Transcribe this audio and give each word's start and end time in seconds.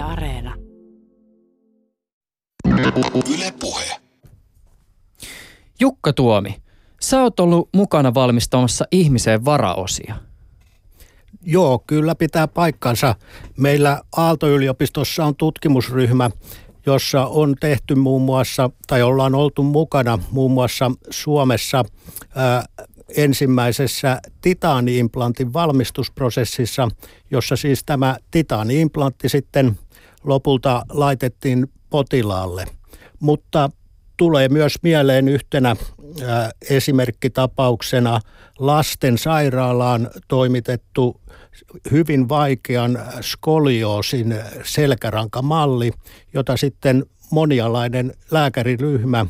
Yle 0.00 0.08
Areena. 0.08 0.54
Yle 3.34 3.52
Puhe. 3.60 3.96
Jukka 5.80 6.12
Tuomi, 6.12 6.62
sä 7.00 7.22
oot 7.22 7.40
ollut 7.40 7.68
mukana 7.74 8.14
valmistamassa 8.14 8.84
ihmiseen 8.92 9.44
varaosia. 9.44 10.14
Joo, 11.42 11.82
kyllä 11.86 12.14
pitää 12.14 12.48
paikkansa. 12.48 13.14
Meillä 13.56 14.02
Aalto-yliopistossa 14.16 15.24
on 15.24 15.36
tutkimusryhmä, 15.36 16.30
jossa 16.86 17.26
on 17.26 17.54
tehty 17.60 17.94
muun 17.94 18.22
muassa, 18.22 18.70
tai 18.86 19.02
ollaan 19.02 19.34
oltu 19.34 19.62
mukana 19.62 20.18
muun 20.30 20.50
muassa 20.50 20.90
Suomessa 21.10 21.84
ää, 22.34 22.64
ensimmäisessä 23.16 24.20
titaaniimplantin 24.40 25.52
valmistusprosessissa, 25.52 26.88
jossa 27.30 27.56
siis 27.56 27.84
tämä 27.84 28.16
titaaniimplantti 28.30 29.28
sitten 29.28 29.78
lopulta 30.24 30.84
laitettiin 30.88 31.66
potilaalle. 31.90 32.64
Mutta 33.20 33.70
tulee 34.16 34.48
myös 34.48 34.74
mieleen 34.82 35.28
yhtenä 35.28 35.76
ää, 36.26 36.50
esimerkkitapauksena 36.70 38.20
lasten 38.58 39.18
sairaalaan 39.18 40.10
toimitettu 40.28 41.20
hyvin 41.90 42.28
vaikean 42.28 42.98
skolioosin 43.20 44.34
selkärankamalli, 44.64 45.92
jota 46.34 46.56
sitten 46.56 47.04
monialainen 47.30 48.12
lääkäriryhmä 48.30 49.26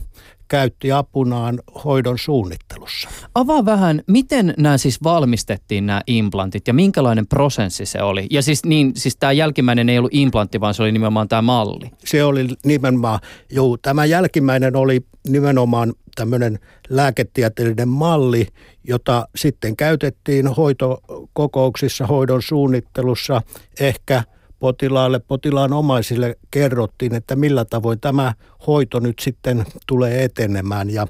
käytti 0.50 0.92
apunaan 0.92 1.60
hoidon 1.84 2.18
suunnittelussa. 2.18 3.08
Avaa 3.34 3.64
vähän, 3.64 4.02
miten 4.06 4.54
nämä 4.58 4.78
siis 4.78 5.02
valmistettiin 5.02 5.86
nämä 5.86 6.02
implantit 6.06 6.68
ja 6.68 6.74
minkälainen 6.74 7.26
prosessi 7.26 7.86
se 7.86 8.02
oli? 8.02 8.26
Ja 8.30 8.42
siis, 8.42 8.64
niin, 8.64 8.92
siis 8.96 9.16
tämä 9.16 9.32
jälkimmäinen 9.32 9.88
ei 9.88 9.98
ollut 9.98 10.14
implantti, 10.14 10.60
vaan 10.60 10.74
se 10.74 10.82
oli 10.82 10.92
nimenomaan 10.92 11.28
tämä 11.28 11.42
malli. 11.42 11.90
Se 12.04 12.24
oli 12.24 12.48
nimenomaan, 12.64 13.20
joo, 13.50 13.76
tämä 13.82 14.04
jälkimmäinen 14.04 14.76
oli 14.76 15.00
nimenomaan 15.28 15.92
tämmöinen 16.14 16.58
lääketieteellinen 16.88 17.88
malli, 17.88 18.46
jota 18.84 19.28
sitten 19.36 19.76
käytettiin 19.76 20.48
hoitokokouksissa, 20.48 22.06
hoidon 22.06 22.42
suunnittelussa, 22.42 23.42
ehkä 23.80 24.22
potilaalle, 24.60 25.18
potilaan 25.18 25.72
omaisille 25.72 26.36
kerrottiin, 26.50 27.14
että 27.14 27.36
millä 27.36 27.64
tavoin 27.64 28.00
tämä 28.00 28.34
hoito 28.66 29.00
nyt 29.00 29.18
sitten 29.18 29.64
tulee 29.86 30.24
etenemään. 30.24 30.90
Ja 30.90 31.06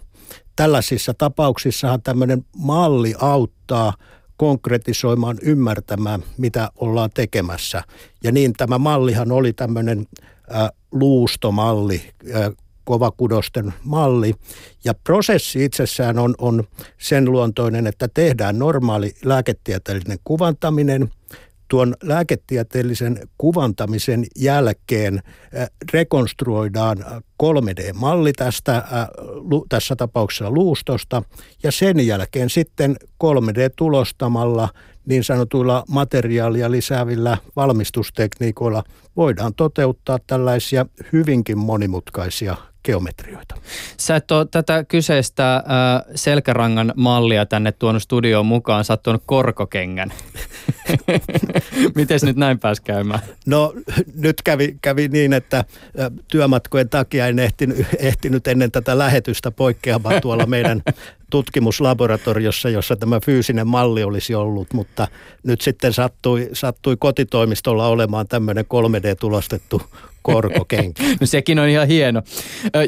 tällaisissa 0.56 1.14
tapauksissahan 1.14 2.02
tämmöinen 2.02 2.44
malli 2.56 3.14
auttaa 3.18 3.92
konkretisoimaan, 4.36 5.38
ymmärtämään, 5.42 6.22
mitä 6.38 6.70
ollaan 6.76 7.10
tekemässä. 7.14 7.82
Ja 8.24 8.32
niin 8.32 8.52
tämä 8.52 8.78
mallihan 8.78 9.32
oli 9.32 9.52
tämmöinen 9.52 10.06
äh, 10.54 10.68
luustomalli, 10.92 12.02
äh, 12.34 12.50
kovakudosten 12.84 13.74
malli. 13.84 14.34
Ja 14.84 14.94
prosessi 14.94 15.64
itsessään 15.64 16.18
on, 16.18 16.34
on 16.38 16.64
sen 16.98 17.32
luontoinen, 17.32 17.86
että 17.86 18.08
tehdään 18.14 18.58
normaali 18.58 19.14
lääketieteellinen 19.24 20.18
kuvantaminen. 20.24 21.10
Tuon 21.70 21.94
lääketieteellisen 22.02 23.28
kuvantamisen 23.38 24.24
jälkeen 24.36 25.22
rekonstruoidaan 25.92 26.98
3D-malli 27.42 28.32
tästä, 28.32 28.84
tässä 29.68 29.96
tapauksessa 29.96 30.50
luustosta 30.50 31.22
ja 31.62 31.72
sen 31.72 32.06
jälkeen 32.06 32.50
sitten 32.50 32.96
3D-tulostamalla 33.24 34.68
niin 35.06 35.24
sanotuilla 35.24 35.84
materiaalia 35.88 36.70
lisäävillä 36.70 37.38
valmistustekniikoilla 37.56 38.84
voidaan 39.16 39.54
toteuttaa 39.54 40.18
tällaisia 40.26 40.86
hyvinkin 41.12 41.58
monimutkaisia 41.58 42.56
geometrioita. 42.84 43.54
Sä 43.96 44.16
et 44.16 44.30
ole 44.30 44.46
tätä 44.50 44.84
kyseistä 44.84 45.56
äh, 45.56 45.62
selkärangan 46.14 46.92
mallia 46.96 47.46
tänne 47.46 47.72
tuonut 47.72 48.02
studioon 48.02 48.46
mukaan, 48.46 48.84
sä 48.84 48.92
oot 48.92 49.02
tuonut 49.02 49.22
korkokengän. 49.26 50.12
Miten 51.94 52.18
nyt 52.22 52.36
näin 52.36 52.58
pääsi 52.58 52.82
käymään? 52.82 53.20
No 53.46 53.74
nyt 54.14 54.42
kävi, 54.42 54.78
kävi 54.82 55.08
niin, 55.08 55.32
että 55.32 55.64
työmatkojen 56.28 56.88
takia 56.88 57.26
en 57.26 57.38
ehtinyt, 57.38 57.86
ehtinyt 57.98 58.46
ennen 58.46 58.70
tätä 58.70 58.98
lähetystä 58.98 59.50
poikkeamaan 59.50 60.20
tuolla 60.20 60.46
meidän 60.46 60.82
tutkimuslaboratoriossa, 61.30 62.68
jossa 62.68 62.96
tämä 62.96 63.20
fyysinen 63.20 63.66
malli 63.66 64.04
olisi 64.04 64.34
ollut, 64.34 64.72
mutta 64.72 65.08
nyt 65.42 65.60
sitten 65.60 65.92
sattui, 65.92 66.48
sattui 66.52 66.96
kotitoimistolla 66.96 67.88
olemaan 67.88 68.28
tämmöinen 68.28 68.64
3D-tulostettu 68.64 69.82
korkokenki. 70.22 71.02
No 71.20 71.26
sekin 71.26 71.58
on 71.58 71.68
ihan 71.68 71.86
hieno. 71.86 72.22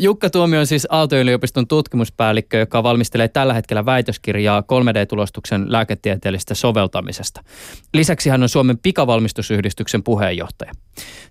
Jukka 0.01 0.31
Tuomio 0.31 0.61
on 0.61 0.67
siis 0.67 0.87
Aalto-yliopiston 0.91 1.67
tutkimuspäällikkö, 1.67 2.59
joka 2.59 2.83
valmistelee 2.83 3.29
tällä 3.29 3.55
hetkellä 3.55 3.87
väitöskirjaa 3.87 4.61
3D-tulostuksen 4.61 5.73
lääketieteellisestä 5.73 6.55
soveltamisesta. 6.55 7.41
Lisäksi 7.95 8.31
hän 8.31 8.43
on 8.43 8.49
Suomen 8.49 8.79
pikavalmistusyhdistyksen 8.79 10.03
puheenjohtaja. 10.03 10.73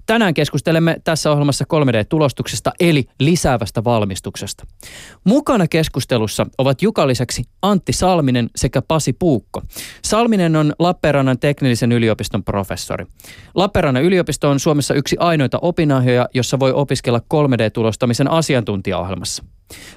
Tänään 0.05 0.33
keskustelemme 0.33 0.97
tässä 1.03 1.31
ohjelmassa 1.31 1.65
3D-tulostuksesta 1.73 2.71
eli 2.79 3.05
lisäävästä 3.19 3.83
valmistuksesta. 3.83 4.65
Mukana 5.23 5.67
keskustelussa 5.67 6.45
ovat 6.57 6.81
Juka 6.81 7.07
lisäksi 7.07 7.43
Antti 7.61 7.93
Salminen 7.93 8.49
sekä 8.55 8.81
Pasi 8.81 9.13
Puukko. 9.13 9.61
Salminen 10.03 10.55
on 10.55 10.73
Lappeenrannan 10.79 11.39
teknillisen 11.39 11.91
yliopiston 11.91 12.43
professori. 12.43 13.05
Lappeenrannan 13.55 14.03
yliopisto 14.03 14.49
on 14.49 14.59
Suomessa 14.59 14.93
yksi 14.93 15.15
ainoita 15.19 15.59
opinahjoja, 15.91 16.29
jossa 16.33 16.59
voi 16.59 16.71
opiskella 16.73 17.19
3D-tulostamisen 17.19 18.27
asiantuntijaohjelmassa. 18.29 19.43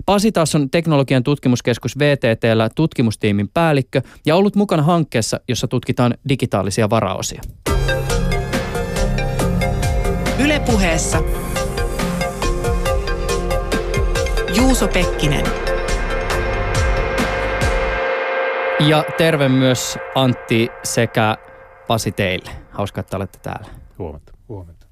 Pasi 0.06 0.32
taas 0.32 0.54
on 0.54 0.70
teknologian 0.70 1.22
tutkimuskeskus 1.22 1.98
VTTllä 1.98 2.68
tutkimustiimin 2.76 3.48
päällikkö 3.54 4.02
ja 4.26 4.36
ollut 4.36 4.56
mukana 4.56 4.82
hankkeessa, 4.82 5.40
jossa 5.48 5.68
tutkitaan 5.68 6.14
digitaalisia 6.28 6.90
varaosia. 6.90 7.42
Ylepuheessa 10.44 11.22
Juuso 14.56 14.88
Pekkinen. 14.88 15.46
Ja 18.88 19.04
terve 19.18 19.48
myös 19.48 19.98
Antti 20.14 20.68
sekä 20.82 21.36
Pasi 21.86 22.12
teille. 22.12 22.50
Hauska, 22.70 23.00
että 23.00 23.16
olette 23.16 23.38
täällä. 23.42 23.68
Huomenta. 23.98 24.32
Huomenta. 24.48 24.83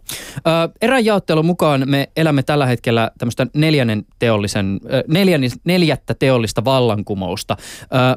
Erään 0.83 1.05
jaottelun 1.05 1.47
mukaan 1.47 1.83
me 1.87 2.09
elämme 2.17 2.43
tällä 2.43 2.67
hetkellä 2.67 3.11
tämmöistä 3.19 3.47
neljännen 3.55 4.07
teollisen, 4.19 4.81
neljännes, 5.09 5.53
neljättä 5.65 6.15
teollista 6.15 6.65
vallankumousta. 6.65 7.57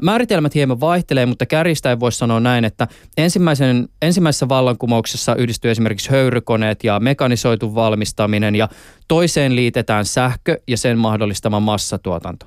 määritelmät 0.01 0.55
hieman 0.55 0.79
vaihtelee, 0.79 1.25
mutta 1.25 1.45
kärjistäen 1.45 1.99
voisi 1.99 2.17
sanoa 2.17 2.39
näin, 2.39 2.65
että 2.65 2.87
ensimmäisen, 3.17 3.89
ensimmäisessä 4.01 4.49
vallankumouksessa 4.49 5.35
yhdistyy 5.35 5.71
esimerkiksi 5.71 6.11
höyrykoneet 6.11 6.83
ja 6.83 6.99
mekanisoitu 6.99 7.75
valmistaminen 7.75 8.55
ja 8.55 8.69
toiseen 9.07 9.55
liitetään 9.55 10.05
sähkö 10.05 10.59
ja 10.67 10.77
sen 10.77 10.97
mahdollistama 10.97 11.59
massatuotanto. 11.59 12.45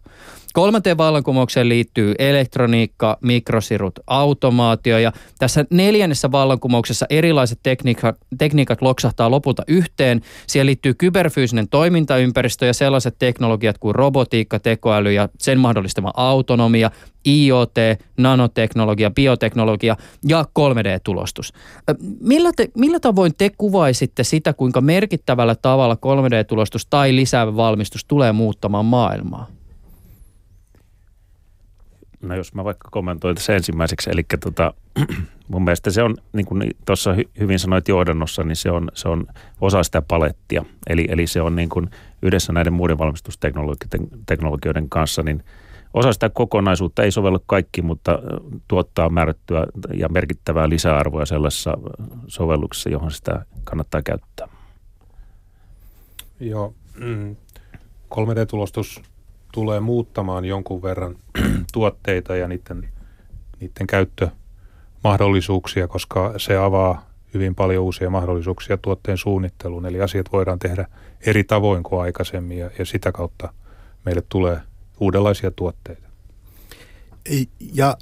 Kolmanteen 0.59 0.99
vallankumoukseen 0.99 1.69
liittyy 1.69 2.15
elektroniikka, 2.19 3.19
mikrosirut, 3.23 3.99
automaatio 4.07 4.99
ja 4.99 5.13
tässä 5.39 5.65
neljännessä 5.71 6.33
vallankumouksessa 6.33 7.07
erilaiset 7.11 7.59
tekniikat, 7.63 8.17
tekniikat 8.39 8.83
loksahtaa 8.83 9.31
lopulta 9.31 9.63
yhteen. 9.69 10.21
Siihen 10.47 10.67
liittyy 10.67 10.95
kyberfyysinen 10.95 11.69
toimintaympäristö 11.69 12.67
ja 12.67 12.75
sellaiset 12.75 13.17
teknologiat 13.19 13.79
kuin 13.79 13.95
robotiikka, 13.95 14.59
tekoäly 14.59 15.13
ja 15.13 15.29
sen 15.39 15.61
mahdollistama 15.61 16.13
autonomia, 16.17 16.91
IoT, 17.27 17.75
nanoteknologia, 18.17 19.11
bioteknologia 19.11 19.97
ja 20.29 20.45
3D-tulostus. 20.59 21.53
Millä, 22.21 22.51
te, 22.57 22.69
millä 22.77 23.01
tavoin 23.01 23.33
te 23.39 23.51
kuvaisitte 23.59 24.25
sitä, 24.25 24.53
kuinka 24.53 24.81
merkittävällä 24.81 25.55
tavalla 25.55 25.95
3D-tulostus 25.95 26.87
tai 26.91 27.17
lisäävä 27.17 27.57
valmistus 27.57 28.05
tulee 28.05 28.33
muuttamaan 28.33 28.85
maailmaa? 28.85 29.58
No 32.23 32.37
jos 32.37 32.55
mä 32.55 32.65
vaikka 32.65 32.89
kommentoin 32.91 33.35
tässä 33.35 33.55
ensimmäiseksi, 33.55 34.11
eli 34.11 34.23
tota, 34.41 34.75
mun 35.49 35.65
mielestä 35.65 35.91
se 35.91 36.03
on, 36.03 36.17
niin 36.33 36.47
kuin 36.47 36.71
tuossa 36.87 37.15
hyvin 37.41 37.59
sanoit 37.59 37.89
johdannossa, 37.89 38.45
niin 38.45 38.57
se 38.57 38.71
on, 38.71 38.89
se 38.95 39.09
on 39.09 39.27
osa 39.61 39.83
sitä 39.83 40.03
palettia. 40.03 40.65
Eli, 40.87 41.07
eli 41.09 41.27
se 41.27 41.41
on 41.41 41.57
niin 41.57 41.69
kuin 41.69 41.91
yhdessä 42.23 42.53
näiden 42.53 42.73
muiden 42.73 42.99
valmistusteknologioiden 42.99 44.89
kanssa, 44.89 45.23
niin 45.23 45.45
osa 45.95 46.13
sitä 46.13 46.29
kokonaisuutta 46.29 47.03
ei 47.03 47.11
sovellu 47.11 47.39
kaikki, 47.47 47.83
mutta 47.83 48.19
tuottaa 48.69 49.09
määrättyä 49.11 49.67
ja 49.95 50.09
merkittävää 50.09 50.69
lisäarvoa 50.69 51.27
sellaisessa 51.27 51.75
sovelluksessa, 52.27 52.91
johon 52.91 53.11
sitä 53.11 53.45
kannattaa 53.65 54.03
käyttää. 54.03 54.49
Joo, 56.41 56.75
3D-tulostus 58.15 58.99
mm, 58.99 59.05
tulee 59.53 59.81
muuttamaan 59.81 60.45
jonkun 60.45 60.83
verran 60.83 61.17
tuotteita 61.73 62.37
ja 62.37 62.49
niiden, 62.49 62.89
niiden 63.61 63.87
käyttömahdollisuuksia, 63.87 65.89
koska 65.89 66.35
se 66.37 66.57
avaa 66.57 67.09
hyvin 67.35 67.55
paljon 67.55 67.85
uusia 67.85 68.11
mahdollisuuksia 68.11 68.77
tuotteen 68.77 69.19
suunnitteluun. 69.19 69.87
Eli 69.87 70.01
asiat 70.01 70.33
voidaan 70.33 70.59
tehdä 70.59 70.87
eri 71.27 71.45
tavoin 71.45 71.83
kuin 71.83 72.03
aikaisemmin 72.03 72.59
ja, 72.59 72.71
ja 72.79 72.85
sitä 72.85 73.13
kautta 73.13 73.53
meille 74.05 74.23
tulee 74.29 74.61
uudenlaisia 75.01 75.51
tuotteita. 75.51 76.09
Ja 77.75 77.97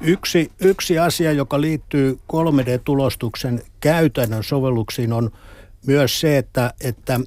yksi, 0.00 0.52
yksi 0.60 0.98
asia, 0.98 1.32
joka 1.32 1.60
liittyy 1.60 2.18
3D-tulostuksen 2.32 3.62
käytännön 3.80 4.44
sovelluksiin 4.44 5.12
on 5.12 5.30
myös 5.86 6.20
se, 6.20 6.38
että, 6.38 6.74
että 6.80 7.20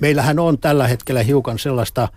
meillähän 0.00 0.38
on 0.38 0.58
tällä 0.58 0.88
hetkellä 0.88 1.22
hiukan 1.22 1.58
sellaista 1.58 2.08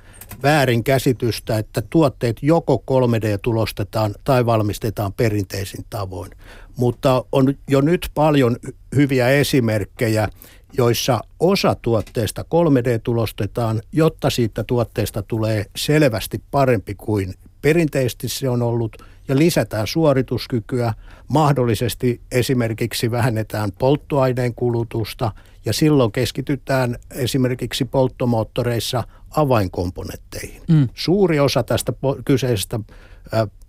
väärinkäsitystä, 0.44 1.58
että 1.58 1.82
tuotteet 1.90 2.38
joko 2.42 2.84
3D-tulostetaan 2.92 4.16
tai 4.24 4.46
valmistetaan 4.46 5.14
perinteisin 5.14 5.86
tavoin. 5.90 6.32
Mutta 6.78 7.26
on 7.32 7.54
jo 7.70 7.82
nyt 7.82 8.10
paljon 8.14 8.58
hyviä 8.96 9.30
esimerkkejä, 9.30 10.30
joissa 10.78 11.22
osa 11.40 11.76
tuotteesta 11.82 12.42
3D-tulostetaan, 12.42 13.82
jotta 13.92 14.30
siitä 14.30 14.64
tuotteesta 14.64 15.24
tulee 15.24 15.66
selvästi 15.76 16.42
parempi 16.52 16.96
kuin 16.96 17.34
perinteisesti 17.62 18.28
se 18.30 18.50
on 18.50 18.62
ollut. 18.62 18.98
Ja 19.28 19.38
lisätään 19.38 19.88
suorituskykyä, 19.88 20.94
mahdollisesti 21.28 22.22
esimerkiksi 22.32 23.12
vähennetään 23.12 23.72
polttoaineen 23.80 24.56
kulutusta 24.56 25.32
ja 25.66 25.74
silloin 25.74 26.12
keskitytään 26.12 26.98
esimerkiksi 27.12 27.86
polttomoottoreissa 27.86 29.04
avainkomponentteihin. 29.30 30.62
Mm. 30.68 30.90
Suuri 30.94 31.40
osa 31.40 31.64
tästä 31.64 31.94
kyseisestä 32.26 32.80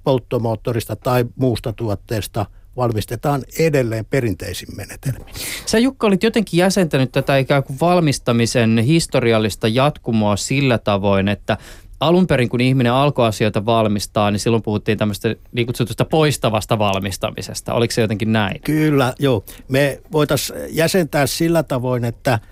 polttomoottorista 0.05 0.97
tai 0.97 1.25
muusta 1.37 1.73
tuotteesta– 1.73 2.47
valmistetaan 2.77 3.43
edelleen 3.59 4.05
perinteisin 4.05 4.69
menetelmin. 4.77 5.35
Sä 5.67 5.79
Jukka 5.79 6.07
olit 6.07 6.23
jotenkin 6.23 6.59
jäsentänyt 6.59 7.13
tätä 7.13 7.37
ikään 7.37 7.65
kuin 7.65 7.81
valmistamisen 7.81 8.79
historiallista 8.79 9.69
jatkumoa 9.69 10.37
sillä 10.37 10.79
tavoin, 10.79 11.29
että 11.29 11.59
alun 12.03 12.27
perin 12.27 12.49
kun 12.49 12.61
ihminen 12.61 12.93
alkoi 12.93 13.27
asioita 13.27 13.67
valmistaa, 13.67 14.31
niin 14.31 14.41
silloin 14.41 14.63
puhuttiin 14.63 14.99
tämmöistä 14.99 15.37
niin 15.53 15.67
kutsutusta 15.67 16.05
poistavasta 16.05 16.79
valmistamisesta. 16.79 17.75
Oliko 17.75 17.93
se 17.93 18.01
jotenkin 18.01 18.33
näin? 18.33 18.61
Kyllä, 18.61 19.15
joo. 19.19 19.45
Me 19.69 20.01
voitaisiin 20.13 20.59
jäsentää 20.71 21.27
sillä 21.27 21.63
tavoin, 21.63 22.05
että– 22.05 22.39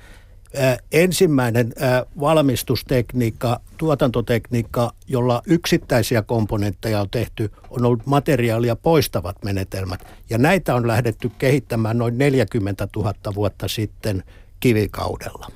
ensimmäinen 0.93 1.73
valmistustekniikka, 2.21 3.61
tuotantotekniikka, 3.77 4.93
jolla 5.09 5.43
yksittäisiä 5.47 6.23
komponentteja 6.23 7.01
on 7.01 7.11
tehty, 7.11 7.51
on 7.71 7.85
ollut 7.85 8.07
materiaalia 8.07 8.77
poistavat 8.77 9.45
menetelmät. 9.45 10.07
Ja 10.31 10.39
näitä 10.39 10.75
on 10.75 10.87
lähdetty 10.87 11.31
kehittämään 11.39 11.99
noin 11.99 12.19
40 12.19 12.89
000 12.97 13.15
vuotta 13.35 13.69
sitten 13.69 14.23
kivikaudella. 14.61 15.47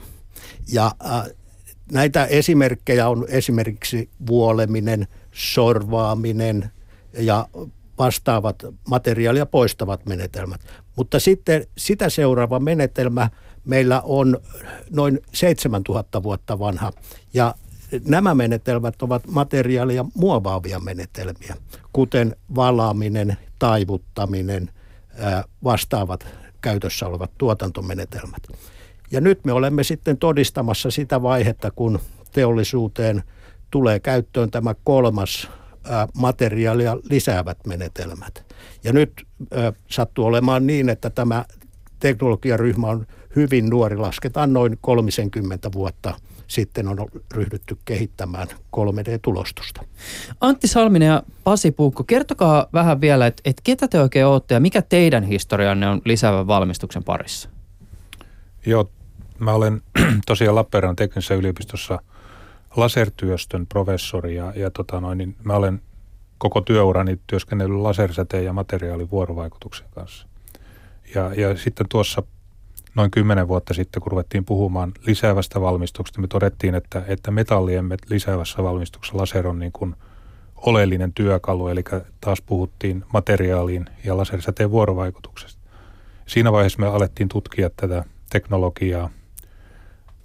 Ja 0.73 0.91
näitä 1.93 2.25
esimerkkejä 2.25 3.09
on 3.09 3.27
esimerkiksi 3.29 4.11
vuoleminen, 4.27 5.07
sorvaaminen 5.33 6.71
ja 7.19 7.49
vastaavat 7.99 8.63
materiaalia 8.89 9.47
poistavat 9.47 10.07
menetelmät. 10.07 10.61
Mutta 10.97 11.21
sitten 11.21 11.67
sitä 11.79 12.09
seuraava 12.09 12.61
menetelmä– 12.61 13.31
meillä 13.65 14.01
on 14.05 14.39
noin 14.91 15.21
7000 15.33 16.23
vuotta 16.23 16.59
vanha 16.59 16.93
ja 17.35 17.55
nämä 18.07 18.35
menetelmät 18.35 19.03
ovat 19.03 19.27
materiaalia 19.27 20.05
muovaavia 20.15 20.81
menetelmiä, 20.81 21.57
kuten 21.93 22.37
valaaminen, 22.55 23.37
taivuttaminen, 23.59 24.71
vastaavat 25.65 26.27
käytössä 26.61 27.07
olevat 27.07 27.31
tuotantomenetelmät. 27.39 28.43
Ja 29.15 29.21
nyt 29.21 29.45
me 29.45 29.53
olemme 29.53 29.85
sitten 29.85 30.19
todistamassa 30.19 30.91
sitä 30.91 31.23
vaihetta, 31.23 31.71
kun 31.71 31.99
teollisuuteen 32.33 33.23
tulee 33.71 34.01
käyttöön 34.01 34.51
tämä 34.51 34.75
kolmas 34.85 35.51
materiaalia 36.15 36.97
lisäävät 37.11 37.59
menetelmät. 37.67 38.45
Ja 38.85 38.93
nyt 38.93 39.27
sattuu 39.91 40.25
olemaan 40.25 40.67
niin, 40.67 40.89
että 40.89 41.11
tämä 41.11 41.45
teknologiaryhmä 42.01 42.87
on 42.87 43.07
hyvin 43.37 43.71
nuori, 43.71 43.97
lasketaan 43.97 44.53
noin 44.53 44.79
30 44.81 45.73
vuotta 45.73 46.15
sitten 46.47 46.89
on 46.89 46.99
ryhdytty 47.35 47.77
kehittämään 47.85 48.49
3D-tulostusta. 48.77 49.85
Antti 50.41 50.69
Salminen 50.69 51.07
ja 51.07 51.23
Pasi 51.45 51.71
Puukko, 51.71 52.05
kertokaa 52.05 52.67
vähän 52.73 53.01
vielä, 53.01 53.27
että, 53.27 53.43
että 53.45 53.61
ketä 53.65 53.89
te 53.89 54.01
oikein 54.01 54.27
olette 54.27 54.55
ja 54.55 54.61
mikä 54.61 54.83
teidän 54.83 55.25
historianne 55.25 55.89
on 55.89 56.03
lisäävän 56.05 56.47
valmistuksen 56.47 57.05
parissa? 57.05 57.49
Joo, 58.67 58.91
mä 59.39 59.53
olen 59.53 59.83
tosiaan 60.27 60.55
Lappeenrannan 60.55 60.97
teknisessä 60.97 61.35
yliopistossa 61.35 61.99
lasertyöstön 62.77 63.67
professori 63.67 64.37
ja, 64.37 64.53
ja 64.57 64.71
tota 64.71 65.01
noin, 65.01 65.19
niin 65.19 65.37
mä 65.45 65.53
olen 65.53 65.83
koko 66.39 66.61
työurani 66.61 67.19
työskennellyt 67.27 67.81
lasersäteen 67.81 68.45
ja 68.45 68.53
materiaalivuorovaikutuksen 68.53 69.87
kanssa. 69.95 70.27
Ja, 71.15 71.35
ja 71.35 71.57
sitten 71.57 71.87
tuossa 71.89 72.23
noin 72.95 73.11
kymmenen 73.11 73.49
vuotta 73.49 73.75
sitten, 73.75 74.03
kun 74.03 74.13
ruvettiin 74.13 74.45
puhumaan 74.45 74.93
lisäävästä 75.07 75.61
valmistuksesta, 75.61 76.21
me 76.21 76.27
todettiin, 76.27 76.75
että, 76.75 77.03
että 77.09 77.31
metallien 77.31 77.89
lisäävässä 78.11 78.63
valmistuksessa 78.63 79.19
laser 79.19 79.47
on 79.47 79.59
niin 79.59 79.73
kuin 79.73 79.95
oleellinen 80.57 81.13
työkalu, 81.13 81.69
eli 81.69 81.85
taas 82.21 82.43
puhuttiin 82.43 83.05
materiaaliin 83.13 83.87
ja 84.05 84.17
lasersäteen 84.17 84.71
vuorovaikutuksesta. 84.71 85.63
Siinä 86.27 86.53
vaiheessa 86.53 86.81
me 86.81 86.87
alettiin 86.87 87.29
tutkia 87.29 87.71
tätä 87.77 88.05
teknologiaa 88.31 89.11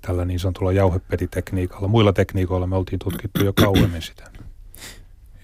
tällä 0.01 0.25
niin 0.25 0.39
sanotulla 0.39 0.71
jauhepetitekniikalla. 0.71 1.87
Muilla 1.87 2.13
tekniikoilla 2.13 2.67
me 2.67 2.75
oltiin 2.75 2.99
tutkittu 2.99 3.45
jo 3.45 3.53
kauemmin 3.53 4.01
sitä. 4.01 4.23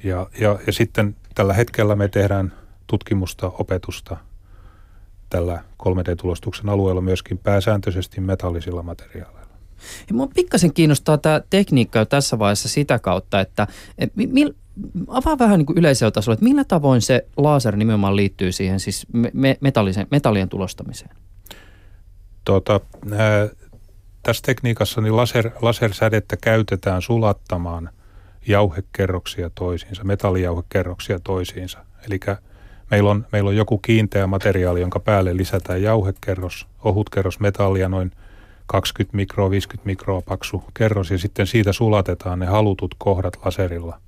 Ja, 0.03 0.27
ja, 0.39 0.59
ja 0.67 0.73
sitten 0.73 1.15
tällä 1.35 1.53
hetkellä 1.53 1.95
me 1.95 2.07
tehdään 2.07 2.53
tutkimusta, 2.87 3.47
opetusta– 3.47 4.17
tällä 5.29 5.63
3D-tulostuksen 5.83 6.69
alueella 6.69 7.01
myöskin 7.01 7.37
pääsääntöisesti 7.37 8.21
metallisilla 8.21 8.83
materiaaleilla. 8.83 9.55
Ja 10.07 10.15
mua 10.15 10.27
pikkasen 10.27 10.73
kiinnostaa 10.73 11.17
tämä 11.17 11.41
tekniikka 11.49 11.99
jo 11.99 12.05
tässä 12.05 12.39
vaiheessa 12.39 12.69
sitä 12.69 12.99
kautta, 12.99 13.39
että 13.39 13.67
et, 13.97 14.11
mil, 14.15 14.53
avaa 15.07 15.39
vähän 15.39 15.57
niin 15.57 15.65
kuin 15.65 15.77
yleisellä 15.77 16.11
tasolla, 16.11 16.33
että 16.33 16.43
millä 16.43 16.63
tavoin 16.63 17.01
se 17.01 17.27
laser 17.37 17.75
nimenomaan 17.75 18.15
liittyy 18.15 18.51
siihen 18.51 18.79
siis 18.79 19.07
me, 19.33 19.57
metallisen, 19.61 20.07
metallien 20.11 20.49
tulostamiseen? 20.49 21.15
Tuota, 22.45 22.79
ää, 23.11 23.49
tässä 24.25 24.41
tekniikassa 24.45 25.01
niin 25.01 25.15
laser, 25.15 25.51
lasersädettä 25.61 26.37
käytetään 26.37 27.01
sulattamaan 27.01 27.89
jauhekerroksia 28.47 29.49
toisiinsa, 29.49 30.03
metallijauhekerroksia 30.03 31.19
toisiinsa. 31.19 31.85
Eli 32.07 32.19
Meillä 32.91 33.09
on, 33.09 33.25
meillä 33.31 33.47
on 33.47 33.55
joku 33.55 33.77
kiinteä 33.77 34.27
materiaali, 34.27 34.81
jonka 34.81 34.99
päälle 34.99 35.37
lisätään 35.37 35.81
jauhekerros, 35.81 36.67
ohut 36.83 37.09
kerros 37.09 37.39
metallia, 37.39 37.89
noin 37.89 38.11
20 38.65 39.15
mikroa, 39.15 39.49
50 39.49 39.85
mikroa 39.85 40.21
paksu 40.21 40.63
kerros 40.73 41.11
ja 41.11 41.17
sitten 41.17 41.47
siitä 41.47 41.73
sulatetaan 41.73 42.39
ne 42.39 42.45
halutut 42.45 42.95
kohdat 42.97 43.39
laserilla. 43.45 43.99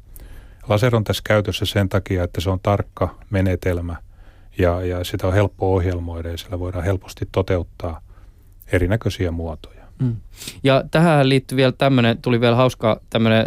Laser 0.70 0.96
on 0.96 1.04
tässä 1.04 1.24
käytössä 1.26 1.66
sen 1.66 1.90
takia, 1.90 2.24
että 2.24 2.42
se 2.42 2.50
on 2.50 2.60
tarkka 2.60 3.16
menetelmä 3.30 3.96
ja, 4.58 4.82
ja 4.82 5.04
sitä 5.04 5.28
on 5.28 5.34
helppo 5.34 5.74
ohjelmoida 5.76 6.30
ja 6.30 6.38
sillä 6.38 6.60
voidaan 6.60 6.84
helposti 6.84 7.28
toteuttaa 7.32 8.02
erinäköisiä 8.72 9.32
muotoja. 9.32 9.77
Mm. 10.00 10.16
Ja 10.64 10.84
tähän 10.92 11.30
liittyy 11.30 11.56
vielä 11.56 11.72
tämmöinen, 11.72 12.18
tuli 12.22 12.42
vielä 12.42 12.56
hauska 12.56 13.02
tämmöinen 13.10 13.46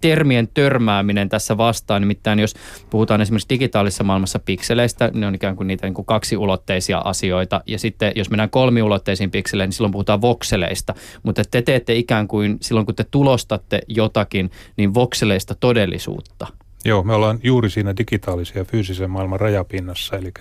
termien 0.00 0.48
törmääminen 0.54 1.28
tässä 1.28 1.56
vastaan. 1.56 2.02
Nimittäin 2.02 2.38
jos 2.38 2.54
puhutaan 2.90 3.20
esimerkiksi 3.20 3.48
digitaalisessa 3.48 4.04
maailmassa 4.04 4.38
pikseleistä, 4.38 5.10
ne 5.14 5.26
on 5.26 5.34
ikään 5.34 5.56
kuin 5.56 5.66
niitä 5.66 5.86
niin 5.86 5.94
kuin 5.94 6.06
kaksiulotteisia 6.06 6.98
asioita. 6.98 7.60
Ja 7.66 7.78
sitten 7.78 8.12
jos 8.16 8.30
mennään 8.30 8.50
kolmiulotteisiin 8.50 9.30
pikseleihin, 9.30 9.68
niin 9.68 9.76
silloin 9.76 9.92
puhutaan 9.92 10.20
vokseleista. 10.20 10.94
Mutta 11.22 11.42
te 11.50 11.62
teette 11.62 11.94
ikään 11.94 12.28
kuin 12.28 12.56
silloin, 12.60 12.86
kun 12.86 12.94
te 12.94 13.04
tulostatte 13.10 13.80
jotakin, 13.88 14.50
niin 14.76 14.94
vokseleista 14.94 15.54
todellisuutta. 15.54 16.46
Joo, 16.84 17.02
me 17.02 17.14
ollaan 17.14 17.38
juuri 17.42 17.70
siinä 17.70 17.96
digitaalisen 17.96 18.60
ja 18.60 18.64
fyysisen 18.64 19.10
maailman 19.10 19.40
rajapinnassa, 19.40 20.16
eli 20.16 20.32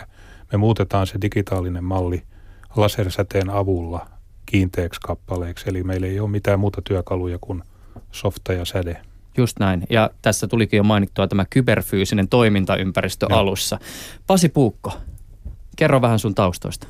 me 0.52 0.58
muutetaan 0.58 1.08
se 1.08 1.18
digitaalinen 1.22 1.84
malli 1.84 2.24
lasersäteen 2.76 3.50
avulla– 3.50 4.06
kiinteäksi 4.52 5.02
kappaleeksi. 5.02 5.70
Eli 5.70 5.84
meillä 5.84 6.08
ei 6.08 6.20
ole 6.20 6.30
mitään 6.30 6.60
muuta 6.60 6.82
työkaluja 6.82 7.38
kuin 7.42 7.64
softa 8.12 8.54
ja 8.54 8.66
säde. 8.66 9.02
Just 9.38 9.60
näin. 9.60 9.84
Ja 9.90 10.10
tässä 10.22 10.48
tulikin 10.48 10.78
jo 10.78 10.84
mainittua 10.84 11.28
tämä 11.28 11.46
kyberfyysinen 11.50 12.28
toimintaympäristö 12.28 13.26
Joo. 13.30 13.40
alussa. 13.40 13.80
Pasi 14.28 14.50
Puukko, 14.50 14.94
kerro 15.76 16.02
vähän 16.02 16.20
sun 16.20 16.36
taustoista. 16.36 16.88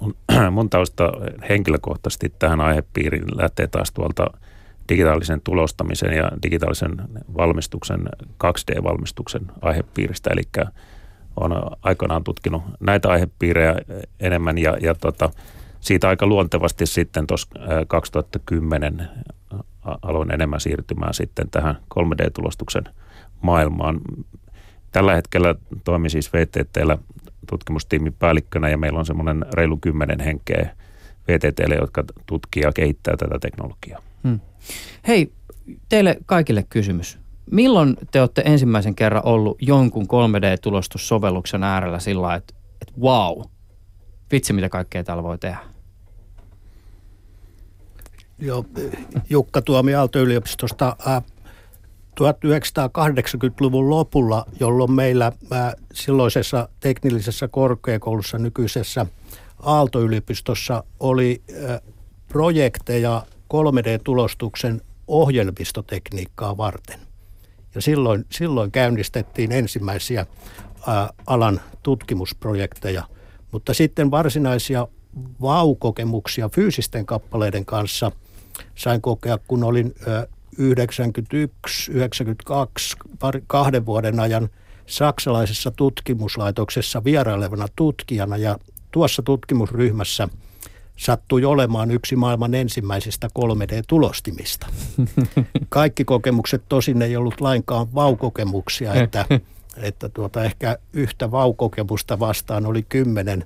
Mun, 0.00 0.16
mun 0.50 0.70
tausta 0.70 1.12
henkilökohtaisesti 1.48 2.32
tähän 2.38 2.60
aihepiiriin 2.60 3.24
lähtee 3.36 3.66
taas 3.66 3.92
tuolta 3.92 4.26
digitaalisen 4.88 5.40
tulostamisen 5.40 6.12
ja 6.16 6.30
digitaalisen 6.42 6.96
valmistuksen, 7.36 8.00
2D-valmistuksen 8.44 9.52
aihepiiristä. 9.62 10.30
Eli 10.32 10.42
on 11.40 11.52
aikoinaan 11.82 12.24
tutkinut 12.24 12.62
näitä 12.80 13.08
aihepiirejä 13.08 13.74
enemmän 14.20 14.58
ja, 14.58 14.76
ja 14.80 14.94
tota, 14.94 15.30
siitä 15.84 16.08
aika 16.08 16.26
luontevasti 16.26 16.86
sitten 16.86 17.26
tuossa 17.26 17.48
2010 17.88 19.08
aloin 20.02 20.30
enemmän 20.30 20.60
siirtymään 20.60 21.14
sitten 21.14 21.50
tähän 21.50 21.76
3D-tulostuksen 21.94 22.84
maailmaan. 23.42 24.00
Tällä 24.92 25.14
hetkellä 25.14 25.54
toimin 25.84 26.10
siis 26.10 26.32
VTTllä 26.32 26.98
tutkimustiimin 27.50 28.12
päällikkönä 28.18 28.68
ja 28.68 28.78
meillä 28.78 28.98
on 28.98 29.06
semmoinen 29.06 29.46
reilu 29.52 29.76
kymmenen 29.76 30.20
henkeä 30.20 30.76
VTTlle, 31.28 31.74
jotka 31.74 32.04
tutkii 32.26 32.62
ja 32.62 32.72
kehittää 32.72 33.16
tätä 33.16 33.38
teknologiaa. 33.38 34.02
Hmm. 34.22 34.40
Hei, 35.08 35.32
teille 35.88 36.16
kaikille 36.26 36.64
kysymys. 36.68 37.18
Milloin 37.50 37.96
te 38.10 38.20
olette 38.20 38.42
ensimmäisen 38.44 38.94
kerran 38.94 39.26
ollut 39.26 39.56
jonkun 39.60 40.06
3D-tulostussovelluksen 40.06 41.62
äärellä 41.62 41.98
sillä 41.98 42.34
että, 42.34 42.54
että 42.82 43.00
wow, 43.00 43.42
vitsi 44.32 44.52
mitä 44.52 44.68
kaikkea 44.68 45.04
täällä 45.04 45.22
voi 45.22 45.38
tehdä? 45.38 45.73
Joo, 48.38 48.64
Jukka 49.30 49.62
Tuomi 49.62 49.94
Aalto-yliopistosta 49.94 50.96
1980-luvun 52.20 53.90
lopulla, 53.90 54.46
jolloin 54.60 54.92
meillä 54.92 55.32
silloisessa 55.92 56.68
teknillisessä 56.80 57.48
korkeakoulussa 57.48 58.38
nykyisessä 58.38 59.06
Aalto-yliopistossa 59.62 60.84
oli 61.00 61.42
projekteja 62.28 63.22
3D-tulostuksen 63.54 64.80
ohjelmistotekniikkaa 65.06 66.56
varten. 66.56 67.00
Ja 67.74 67.82
silloin, 67.82 68.24
silloin 68.30 68.70
käynnistettiin 68.70 69.52
ensimmäisiä 69.52 70.26
alan 71.26 71.60
tutkimusprojekteja, 71.82 73.02
mutta 73.52 73.74
sitten 73.74 74.10
varsinaisia 74.10 74.88
vaukokemuksia 75.40 76.48
fyysisten 76.48 77.06
kappaleiden 77.06 77.64
kanssa. 77.64 78.12
Sain 78.74 79.00
kokea, 79.00 79.38
kun 79.48 79.64
olin 79.64 79.94
91, 80.58 81.92
92, 81.92 82.96
kahden 83.46 83.86
vuoden 83.86 84.20
ajan 84.20 84.48
saksalaisessa 84.86 85.70
tutkimuslaitoksessa 85.70 87.04
vierailevana 87.04 87.66
tutkijana. 87.76 88.36
Ja 88.36 88.58
tuossa 88.90 89.22
tutkimusryhmässä 89.22 90.28
sattui 90.96 91.44
olemaan 91.44 91.90
yksi 91.90 92.16
maailman 92.16 92.54
ensimmäisistä 92.54 93.28
3D-tulostimista. 93.38 94.66
Kaikki 95.68 96.04
kokemukset 96.04 96.62
tosin 96.68 97.02
ei 97.02 97.16
ollut 97.16 97.40
lainkaan 97.40 97.94
vaukokemuksia, 97.94 98.94
että, 98.94 99.26
että 99.88 100.08
tuota, 100.08 100.44
ehkä 100.44 100.78
yhtä 100.92 101.30
vaukokemusta 101.30 102.18
vastaan 102.18 102.66
oli 102.66 102.82
kymmenen 102.82 103.44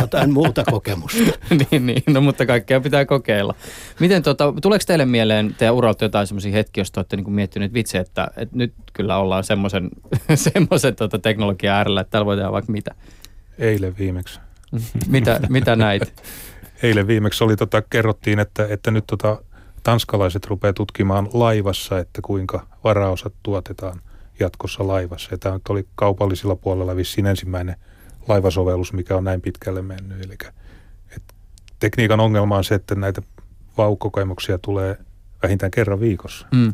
jotain 0.00 0.32
muuta 0.32 0.64
kokemusta. 0.64 1.18
niin, 1.70 1.86
niin, 1.86 2.02
no 2.06 2.20
mutta 2.20 2.46
kaikkea 2.46 2.80
pitää 2.80 3.04
kokeilla. 3.04 3.54
Miten 4.00 4.22
tota, 4.22 4.54
tuleeko 4.62 4.84
teille 4.86 5.06
mieleen 5.06 5.54
teidän 5.58 5.74
uralta 5.74 6.04
jotain 6.04 6.26
semmoisia 6.26 6.52
hetkiä, 6.52 6.80
jos 6.80 6.92
olette 6.96 7.16
niin 7.16 7.32
miettinyt 7.32 7.74
vitsi, 7.74 7.98
että, 7.98 8.30
että 8.36 8.56
nyt 8.56 8.74
kyllä 8.92 9.18
ollaan 9.18 9.44
semmoisen, 9.44 9.90
semmoisen 10.34 10.96
tota 10.96 11.18
teknologian 11.18 11.76
äärellä, 11.76 12.00
että 12.00 12.10
täällä 12.10 12.26
voi 12.26 12.36
tehdä 12.36 12.52
vaikka 12.52 12.72
mitä? 12.72 12.94
Eilen 13.58 13.98
viimeksi. 13.98 14.40
mitä, 15.08 15.40
mitä 15.48 15.76
näit? 15.76 16.02
Eilen 16.82 17.06
viimeksi 17.06 17.44
oli, 17.44 17.56
tota, 17.56 17.82
kerrottiin, 17.82 18.38
että, 18.38 18.66
että 18.70 18.90
nyt 18.90 19.04
tota, 19.06 19.42
tanskalaiset 19.82 20.46
rupeaa 20.46 20.72
tutkimaan 20.72 21.28
laivassa, 21.32 21.98
että 21.98 22.22
kuinka 22.22 22.66
varaosat 22.84 23.32
tuotetaan 23.42 24.00
jatkossa 24.40 24.86
laivassa. 24.86 25.28
Ja 25.30 25.38
tämä 25.38 25.58
oli 25.68 25.86
kaupallisilla 25.94 26.56
puolella 26.56 26.96
vissiin 26.96 27.26
ensimmäinen 27.26 27.76
laivasovellus, 28.28 28.92
mikä 28.92 29.16
on 29.16 29.24
näin 29.24 29.40
pitkälle 29.40 29.82
mennyt. 29.82 30.24
Eli 30.24 30.36
et 31.16 31.22
tekniikan 31.78 32.20
ongelma 32.20 32.56
on 32.56 32.64
se, 32.64 32.74
että 32.74 32.94
näitä 32.94 33.22
vaukokemuksia 33.78 34.58
tulee 34.58 34.98
vähintään 35.42 35.70
kerran 35.70 36.00
viikossa. 36.00 36.46
Mm. 36.54 36.72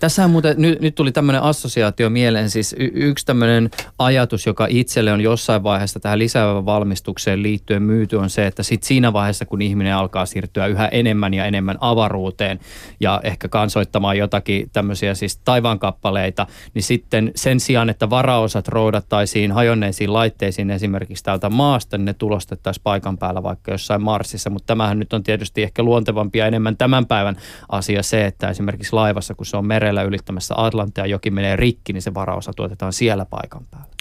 Tässä 0.00 0.28
muuten, 0.28 0.54
nyt, 0.58 0.80
nyt 0.80 0.94
tuli 0.94 1.12
tämmöinen 1.12 1.42
assosiaatio 1.42 2.10
mieleen, 2.10 2.50
siis 2.50 2.74
y- 2.78 2.90
yksi 2.94 3.26
tämmöinen 3.26 3.70
ajatus, 3.98 4.46
joka 4.46 4.66
itselle 4.70 5.12
on 5.12 5.20
jossain 5.20 5.62
vaiheessa 5.62 6.00
tähän 6.00 6.18
lisäävään 6.18 6.66
valmistukseen 6.66 7.42
liittyen 7.42 7.82
myyty, 7.82 8.16
on 8.16 8.30
se, 8.30 8.46
että 8.46 8.62
sit 8.62 8.82
siinä 8.82 9.12
vaiheessa, 9.12 9.44
kun 9.46 9.62
ihminen 9.62 9.94
alkaa 9.94 10.26
siirtyä 10.26 10.66
yhä 10.66 10.88
enemmän 10.88 11.34
ja 11.34 11.44
enemmän 11.44 11.78
avaruuteen 11.80 12.60
ja 13.00 13.20
ehkä 13.24 13.48
kansoittamaan 13.48 14.18
jotakin 14.18 14.70
tämmöisiä 14.72 15.14
siis 15.14 15.36
taivaankappaleita, 15.36 16.46
niin 16.74 16.82
sitten 16.82 17.30
sen 17.36 17.60
sijaan, 17.60 17.90
että 17.90 18.10
varaosat 18.10 18.68
roudattaisiin 18.68 19.52
hajonneisiin 19.52 20.12
laitteisiin 20.12 20.70
esimerkiksi 20.70 21.24
täältä 21.24 21.50
maasta, 21.50 21.98
niin 21.98 22.04
ne 22.04 22.14
tulostettaisiin 22.14 22.82
paikan 22.82 23.18
päällä 23.18 23.42
vaikka 23.42 23.72
jossain 23.72 24.02
Marsissa, 24.02 24.50
mutta 24.50 24.66
tämähän 24.66 24.98
nyt 24.98 25.12
on 25.12 25.22
tietysti 25.22 25.62
ehkä 25.62 25.82
luontevampi 25.82 26.38
ja 26.38 26.46
enemmän 26.46 26.76
tämän 26.76 27.06
päivän 27.06 27.36
asia 27.68 28.02
se, 28.02 28.26
että 28.26 28.48
esimerkiksi 28.48 28.92
laivassa, 28.92 29.34
kun 29.34 29.46
se 29.46 29.56
on 29.56 29.61
on 29.62 29.66
merellä 29.66 30.02
ylittämässä 30.02 30.54
Atlantia, 30.56 31.06
joki 31.06 31.30
menee 31.30 31.56
rikki, 31.56 31.92
niin 31.92 32.02
se 32.02 32.14
varaosa 32.14 32.52
tuotetaan 32.56 32.92
siellä 32.92 33.24
paikan 33.24 33.66
päällä. 33.70 33.92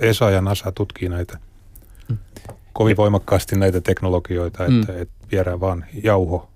ESA 0.00 0.30
ja 0.30 0.40
NASA 0.40 0.72
tutkii 0.72 1.08
näitä 1.08 1.38
mm. 2.08 2.18
kovin 2.72 2.96
voimakkaasti 2.96 3.56
näitä 3.56 3.80
teknologioita, 3.80 4.66
että, 4.66 4.92
mm. 4.92 5.00
että 5.00 5.14
viedään 5.32 5.60
vaan 5.60 5.84
jauho 6.02 6.50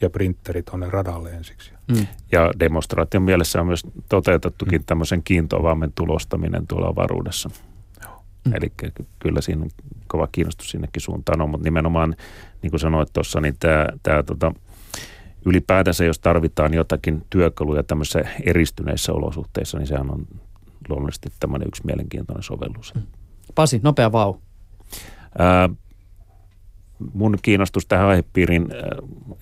ja 0.00 0.10
printeri 0.10 0.62
tuonne 0.62 0.90
radalle 0.90 1.30
ensiksi. 1.30 1.72
Mm. 1.88 2.06
Ja 2.32 2.50
demonstraation 2.60 3.22
mielessä 3.22 3.60
on 3.60 3.66
myös 3.66 3.82
toteutettukin 4.08 4.80
mm. 4.80 4.84
tämmöisen 4.84 5.22
kiintoavaimen 5.22 5.92
tulostaminen 5.94 6.66
tuolla 6.66 6.88
avaruudessa. 6.88 7.50
Mm. 8.44 8.52
Eli 8.54 8.72
kyllä 9.18 9.40
siinä 9.40 9.62
on 9.62 9.70
kova 10.06 10.28
kiinnostus 10.32 10.70
sinnekin 10.70 11.02
suuntaan 11.02 11.40
on, 11.40 11.50
mutta 11.50 11.64
nimenomaan, 11.64 12.16
niin 12.62 12.70
kuin 12.70 12.80
sanoit 12.80 13.12
tuossa, 13.12 13.40
niin 13.40 13.56
tämä, 13.60 13.86
tämä 14.02 14.22
tota, 14.22 14.52
ylipäätänsä, 15.46 16.04
jos 16.04 16.18
tarvitaan 16.18 16.74
jotakin 16.74 17.24
työkaluja 17.30 17.82
tämmöisissä 17.82 18.24
eristyneissä 18.46 19.12
olosuhteissa, 19.12 19.78
niin 19.78 19.86
sehän 19.86 20.10
on 20.10 20.26
luonnollisesti 20.88 21.28
tämmöinen 21.40 21.68
yksi 21.68 21.82
mielenkiintoinen 21.86 22.42
sovellus. 22.42 22.94
Mm. 22.94 23.02
Pasi, 23.54 23.80
nopea 23.82 24.12
vau. 24.12 24.34
Ää, 25.38 25.68
mun 27.12 27.38
kiinnostus 27.42 27.86
tähän 27.86 28.06
aihepiiriin 28.06 28.68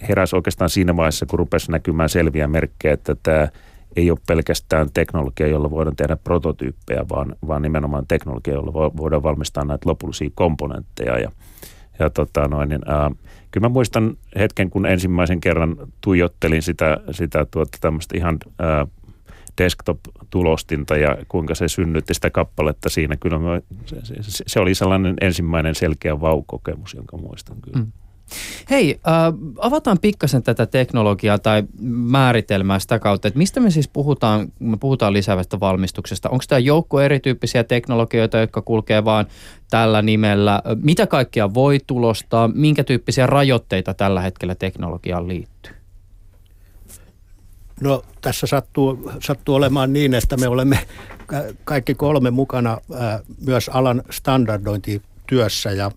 heräsi 0.08 0.36
oikeastaan 0.36 0.70
siinä 0.70 0.96
vaiheessa, 0.96 1.26
kun 1.26 1.38
rupesi 1.38 1.70
näkymään 1.70 2.08
selviä 2.08 2.46
merkkejä, 2.46 2.94
että 2.94 3.16
tämä 3.22 3.48
ei 3.96 4.10
ole 4.10 4.18
pelkästään 4.26 4.88
teknologia, 4.94 5.46
jolla 5.46 5.70
voidaan 5.70 5.96
tehdä 5.96 6.16
prototyyppejä, 6.16 7.04
vaan, 7.08 7.36
vaan 7.46 7.62
nimenomaan 7.62 8.06
teknologia, 8.06 8.54
jolla 8.54 8.72
voidaan 8.72 9.22
valmistaa 9.22 9.64
näitä 9.64 9.88
lopullisia 9.88 10.30
komponentteja. 10.34 11.18
Ja, 11.18 11.30
ja 11.98 12.10
tota 12.10 12.48
noin, 12.48 12.68
niin, 12.68 12.80
ää, 12.86 13.10
kyllä 13.54 13.68
mä 13.68 13.72
muistan 13.72 14.16
hetken, 14.38 14.70
kun 14.70 14.86
ensimmäisen 14.86 15.40
kerran 15.40 15.76
tuijottelin 16.00 16.62
sitä, 16.62 17.00
sitä 17.10 17.46
tuota, 17.50 17.78
tämmöistä 17.80 18.16
ihan 18.16 18.38
ää, 18.58 18.86
desktop-tulostinta 19.58 20.96
ja 20.96 21.16
kuinka 21.28 21.54
se 21.54 21.68
synnytti 21.68 22.14
sitä 22.14 22.30
kappaletta 22.30 22.88
siinä. 22.88 23.16
Kyllä 23.16 23.38
mä, 23.38 23.60
se, 23.86 23.96
se, 24.22 24.44
se 24.46 24.60
oli 24.60 24.74
sellainen 24.74 25.16
ensimmäinen 25.20 25.74
selkeä 25.74 26.20
vaukokemus, 26.20 26.94
jonka 26.94 27.16
muistan 27.16 27.56
kyllä. 27.62 27.78
Mm. 27.78 27.92
Hei, 28.70 29.00
äh, 29.08 29.12
avataan 29.58 29.98
pikkasen 29.98 30.42
tätä 30.42 30.66
teknologiaa 30.66 31.38
tai 31.38 31.62
määritelmää 31.82 32.78
sitä 32.78 32.98
kautta, 32.98 33.28
että 33.28 33.38
mistä 33.38 33.60
me 33.60 33.70
siis 33.70 33.88
puhutaan, 33.88 34.52
me 34.58 34.76
puhutaan 34.76 35.12
lisäävästä 35.12 35.60
valmistuksesta. 35.60 36.28
Onko 36.28 36.44
tämä 36.48 36.58
joukko 36.58 37.00
erityyppisiä 37.00 37.64
teknologioita, 37.64 38.38
jotka 38.38 38.62
kulkee 38.62 39.04
vaan 39.04 39.26
tällä 39.70 40.02
nimellä? 40.02 40.62
Mitä 40.82 41.06
kaikkia 41.06 41.54
voi 41.54 41.78
tulostaa? 41.86 42.48
Minkä 42.48 42.84
tyyppisiä 42.84 43.26
rajoitteita 43.26 43.94
tällä 43.94 44.20
hetkellä 44.20 44.54
teknologiaan 44.54 45.28
liittyy? 45.28 45.72
No 47.80 48.02
tässä 48.20 48.46
sattuu, 48.46 49.12
sattuu 49.20 49.54
olemaan 49.54 49.92
niin, 49.92 50.14
että 50.14 50.36
me 50.36 50.48
olemme 50.48 50.78
kaikki 51.64 51.94
kolme 51.94 52.30
mukana 52.30 52.78
myös 53.46 53.68
alan 53.68 54.02
standardointityössä 54.10 55.70
ja 55.70 55.90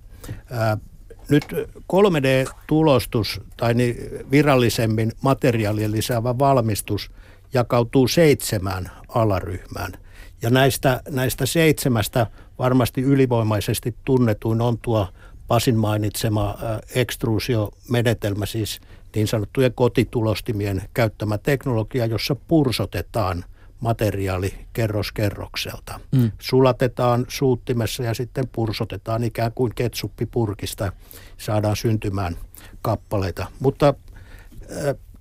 nyt 1.29 1.45
3D-tulostus 1.93 3.41
tai 3.57 3.73
niin 3.73 3.95
virallisemmin 4.31 5.11
materiaalien 5.21 5.91
lisäävä 5.91 6.39
valmistus 6.39 7.11
jakautuu 7.53 8.07
seitsemään 8.07 8.91
alaryhmään. 9.07 9.93
Ja 10.41 10.49
näistä, 10.49 11.01
näistä 11.09 11.45
seitsemästä 11.45 12.27
varmasti 12.59 13.01
ylivoimaisesti 13.01 13.95
tunnetuin 14.05 14.61
on 14.61 14.77
tuo 14.77 15.07
Pasin 15.47 15.75
mainitsema 15.75 16.57
ekstruusiomenetelmä, 16.95 18.45
siis 18.45 18.81
niin 19.15 19.27
sanottujen 19.27 19.73
kotitulostimien 19.73 20.81
käyttämä 20.93 21.37
teknologia, 21.37 22.05
jossa 22.05 22.35
pursotetaan– 22.35 23.45
materiaali 23.79 24.53
kerros 24.73 25.11
kerrokselta. 25.11 25.99
Mm. 26.11 26.31
Sulatetaan 26.39 27.25
suuttimessa 27.27 28.03
ja 28.03 28.13
sitten 28.13 28.47
pursotetaan 28.51 29.23
ikään 29.23 29.51
kuin 29.51 29.75
ketsuppipurkista. 29.75 30.91
Saadaan 31.37 31.75
syntymään 31.75 32.35
kappaleita. 32.81 33.47
Mutta 33.59 33.93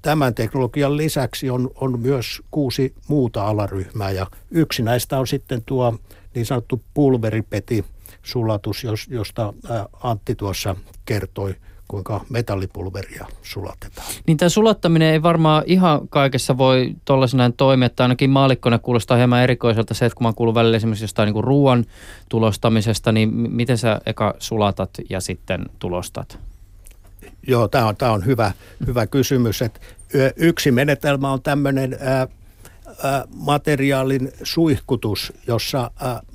tämän 0.02 0.34
teknologian 0.34 0.96
lisäksi 0.96 1.50
on, 1.50 1.70
on 1.74 2.00
myös 2.00 2.42
kuusi 2.50 2.94
muuta 3.08 3.46
alaryhmää 3.46 4.10
ja 4.10 4.26
yksi 4.50 4.82
näistä 4.82 5.18
on 5.18 5.26
sitten 5.26 5.62
tuo 5.66 5.98
niin 6.34 6.46
sanottu 6.46 6.82
pulveripeti 6.94 7.84
sulatus, 8.22 8.84
josta 9.08 9.54
Antti 10.02 10.34
tuossa 10.34 10.76
kertoi 11.04 11.54
kuinka 11.88 12.20
metallipulveria 12.30 13.26
sulatetaan. 13.42 14.06
Niin 14.26 14.36
tämä 14.36 14.48
sulattaminen 14.48 15.12
ei 15.12 15.22
varmaan 15.22 15.62
ihan 15.66 16.08
kaikessa 16.08 16.58
voi 16.58 16.94
tuollaisena 17.04 17.52
toimia, 17.56 17.86
että 17.86 18.04
ainakin 18.04 18.30
maalikkona 18.30 18.78
kuulostaa 18.78 19.16
hieman 19.16 19.42
erikoiselta 19.42 19.94
se, 19.94 20.06
että 20.06 20.16
kun 20.16 20.26
mä 20.26 20.32
kuulun 20.32 20.54
välillä 20.54 20.76
esimerkiksi 20.76 21.04
jostain 21.04 21.32
niin 21.32 21.44
ruoan 21.44 21.84
tulostamisesta, 22.28 23.12
niin 23.12 23.30
miten 23.34 23.78
sä 23.78 24.00
eka 24.06 24.34
sulatat 24.38 24.90
ja 25.10 25.20
sitten 25.20 25.66
tulostat? 25.78 26.38
Joo, 27.46 27.68
tämä 27.68 27.86
on, 27.86 27.96
tää 27.96 28.12
on 28.12 28.26
hyvä, 28.26 28.52
hyvä 28.86 29.06
kysymys. 29.06 29.62
Et 29.62 29.80
yksi 30.36 30.70
menetelmä 30.70 31.32
on 31.32 31.42
tämmöinen 31.42 31.98
materiaalin 33.34 34.32
suihkutus, 34.42 35.32
jossa 35.46 35.90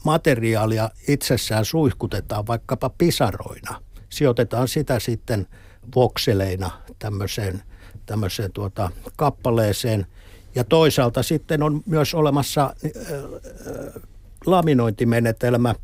materiaalia 0.06 0.90
itsessään 1.08 1.66
suihkutetaan 1.66 2.48
vaikkapa 2.48 2.90
pisaroina. 2.98 3.82
Sijoitetaan 4.12 4.68
sitä 4.68 5.00
sitten 5.00 5.48
vokseleina 5.96 6.72
tämmöiseen, 7.00 7.62
tämmöiseen 8.06 8.52
tuota, 8.52 8.90
kappaleeseen. 9.16 10.06
Ja 10.56 10.64
toisaalta 10.64 11.24
sitten 11.24 11.64
on 11.64 11.82
myös 11.86 12.14
olemassa 12.14 12.62
ää, 12.62 12.74
laminointimenetelmä, 14.46 15.76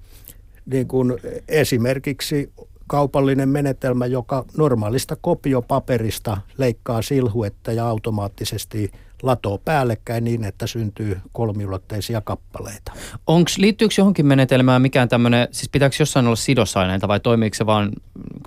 niin 0.66 0.88
kuin 0.88 1.14
esimerkiksi 1.48 2.52
kaupallinen 2.88 3.50
menetelmä, 3.50 4.06
joka 4.06 4.46
normaalista 4.58 5.18
kopiopaperista 5.22 6.38
leikkaa 6.58 7.02
silhuetta 7.02 7.72
ja 7.72 7.88
automaattisesti 7.88 8.92
latoo 9.24 9.58
päällekkäin 9.58 10.24
niin, 10.24 10.44
että 10.44 10.68
syntyy 10.68 11.18
kolmiulotteisia 11.32 12.22
kappaleita. 12.22 12.92
Onks, 13.28 13.58
liittyykö 13.58 13.94
johonkin 13.98 14.26
menetelmään 14.26 14.82
mikään 14.82 15.10
tämmöinen, 15.10 15.48
siis 15.52 15.70
pitääkö 15.70 15.96
jossain 16.00 16.26
olla 16.26 16.36
sidosaineita 16.36 17.08
vai 17.08 17.20
toimiiko 17.20 17.54
se 17.54 17.66
vaan 17.66 17.92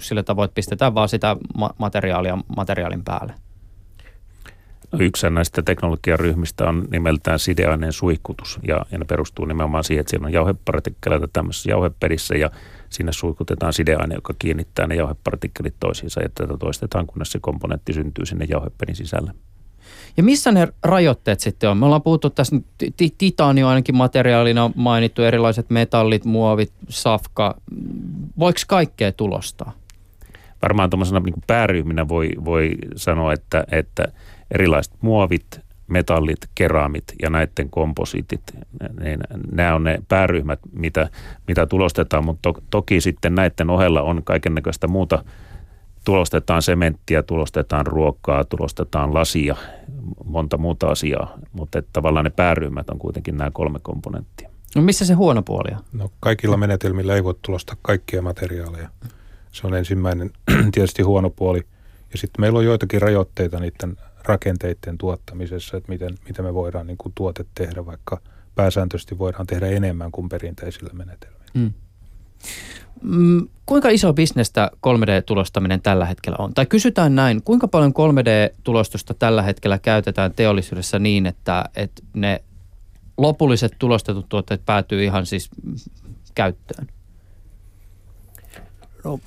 sillä 0.01 0.23
tavoin, 0.23 0.45
että 0.45 0.55
pistetään 0.55 0.95
vaan 0.95 1.09
sitä 1.09 1.37
materiaalia 1.79 2.39
materiaalin 2.57 3.05
päälle? 3.05 3.35
No, 4.93 4.99
yksi 5.01 5.31
näistä 5.31 5.63
teknologiaryhmistä 5.63 6.65
on 6.65 6.85
nimeltään 6.91 7.39
sideaineen 7.39 7.93
suihkutus 7.93 8.59
ja, 8.69 8.87
ja 8.93 8.99
ne 8.99 9.05
perustuu 9.05 9.45
nimenomaan 9.45 9.85
siihen, 9.85 10.01
että 10.01 10.11
siinä 10.11 10.27
on 10.27 10.33
jauhepartikkeleita 10.33 11.29
tämmöisessä 11.33 11.71
jauheperissä 11.71 12.35
ja 12.35 12.51
sinne 12.89 13.13
suihkutetaan 13.13 13.73
sideaine, 13.73 14.15
joka 14.15 14.35
kiinnittää 14.39 14.87
ne 14.87 14.95
jauhepartikkelit 14.95 15.75
toisiinsa 15.81 16.23
ja 16.23 16.29
tätä 16.35 16.57
toistetaan, 16.59 17.07
kunnes 17.07 17.33
se 17.33 17.39
komponentti 17.43 17.93
syntyy 17.93 18.27
sinne 18.27 18.45
jauheperin 18.49 18.97
sisälle. 18.97 19.33
Ja 20.17 20.23
missä 20.23 20.53
ne 20.53 20.69
rajoitteet 20.83 21.41
sitten 21.41 21.71
on? 21.71 21.77
Me 21.77 21.85
ollaan 21.85 22.03
puhuttu 22.03 22.31
tässä, 22.31 22.57
titaani 23.19 23.63
on 23.63 23.69
ainakin 23.69 23.97
materiaalina 23.97 24.71
mainittu, 24.75 25.23
erilaiset 25.23 25.71
metallit, 25.71 26.25
muovit, 26.25 26.73
safka. 26.89 27.57
Voiko 28.39 28.61
kaikkea 28.67 29.13
tulostaa? 29.13 29.73
Varmaan 30.63 30.91
tuommoisena 30.91 31.21
niin 31.21 31.35
pääryhminä 31.47 32.09
voi, 32.09 32.31
voi 32.45 32.71
sanoa, 32.97 33.33
että, 33.33 33.65
että 33.71 34.05
erilaiset 34.51 34.95
muovit, 35.01 35.61
metallit, 35.87 36.39
keraamit 36.55 37.05
ja 37.23 37.31
näiden 37.31 37.71
komposiitit, 37.71 38.43
niin 39.01 39.21
nämä 39.53 39.75
on 39.75 39.85
ne 39.85 40.03
pääryhmät, 40.09 40.61
mitä, 40.73 41.11
mitä 41.49 41.67
tulostetaan, 41.67 42.25
mutta 42.25 42.53
to, 42.53 42.61
toki 42.71 43.01
sitten 43.01 43.35
näiden 43.35 43.71
ohella 43.71 44.03
on 44.03 44.23
kaiken 44.25 44.55
näköistä 44.55 44.89
muuta 44.89 45.25
tulostetaan 46.05 46.63
sementtiä, 46.63 47.23
tulostetaan 47.23 47.87
ruokaa, 47.87 48.45
tulostetaan 48.45 49.15
lasia, 49.15 49.57
monta 50.25 50.59
muuta 50.59 50.89
asiaa, 50.89 51.39
mutta 51.53 51.79
että 51.79 51.91
tavallaan 51.93 52.25
ne 52.25 52.31
pääryhmät 52.31 52.91
on 52.91 52.99
kuitenkin 52.99 53.37
nämä 53.37 53.51
kolme 53.51 53.79
komponenttia. 53.83 54.51
No 54.77 54.83
missä 54.83 55.05
se 55.05 55.15
huono 55.15 55.43
puoli 55.43 55.71
on? 55.73 55.81
No 55.93 56.11
kaikilla 56.21 56.57
menetelmillä 56.57 57.15
ei 57.15 57.25
voi 57.25 57.35
tulostaa 57.43 57.77
kaikkia 57.83 58.23
materiaaleja. 58.23 58.89
Se 59.51 59.67
on 59.67 59.75
ensimmäinen 59.75 60.31
tietysti 60.73 61.03
huono 61.03 61.31
puoli. 61.31 61.67
Ja 62.13 62.19
sitten 62.19 62.41
meillä 62.41 62.59
on 62.59 62.65
joitakin 62.65 63.03
rajoitteita 63.03 63.61
niiden 63.61 63.97
rakenteiden 64.25 64.99
tuottamisessa, 64.99 65.77
että 65.77 65.93
miten, 65.93 66.19
miten 66.29 66.45
me 66.45 66.55
voidaan 66.55 66.87
niin 66.87 66.99
kuin 66.99 67.13
tuote 67.15 67.45
tehdä, 67.55 67.87
vaikka 67.87 68.21
pääsääntöisesti 68.55 69.19
voidaan 69.19 69.47
tehdä 69.47 69.67
enemmän 69.67 70.13
kuin 70.13 70.29
perinteisillä 70.29 70.91
menetelmillä. 70.93 71.45
Mm. 71.55 71.73
Mm, 73.03 73.49
kuinka 73.67 73.89
iso 73.89 74.13
bisnestä 74.13 74.71
3D-tulostaminen 74.87 75.83
tällä 75.83 76.05
hetkellä 76.05 76.37
on? 76.39 76.55
Tai 76.55 76.67
kysytään 76.67 77.15
näin, 77.15 77.43
kuinka 77.43 77.69
paljon 77.69 77.93
3D-tulostusta 77.93 79.15
tällä 79.19 79.43
hetkellä 79.43 79.79
käytetään 79.79 80.33
teollisuudessa 80.35 80.99
niin, 80.99 81.27
että, 81.27 81.65
että 81.77 82.03
ne 82.15 82.45
lopulliset 83.19 83.73
tulostetut 83.79 84.29
tuotteet 84.29 84.67
päätyy 84.67 85.05
ihan 85.05 85.27
siis 85.27 85.51
käyttöön? 86.35 86.87
No, 89.05 89.21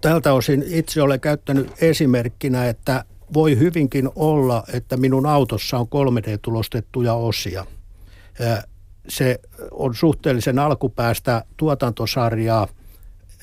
tältä 0.00 0.32
osin 0.32 0.64
itse 0.66 1.02
olen 1.02 1.20
käyttänyt 1.20 1.72
esimerkkinä, 1.80 2.68
että 2.68 3.04
voi 3.34 3.58
hyvinkin 3.58 4.10
olla, 4.16 4.64
että 4.72 4.96
minun 4.96 5.26
autossa 5.26 5.78
on 5.78 5.86
3D-tulostettuja 5.86 7.14
osia. 7.14 7.66
Se 9.08 9.40
on 9.70 9.94
suhteellisen 9.94 10.58
alkupäästä 10.58 11.44
tuotantosarjaa– 11.56 12.68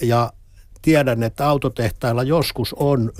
ja 0.01 0.33
tiedän, 0.81 1.23
että 1.23 1.47
autotehtailla 1.47 2.23
joskus 2.23 2.73
on 2.73 3.11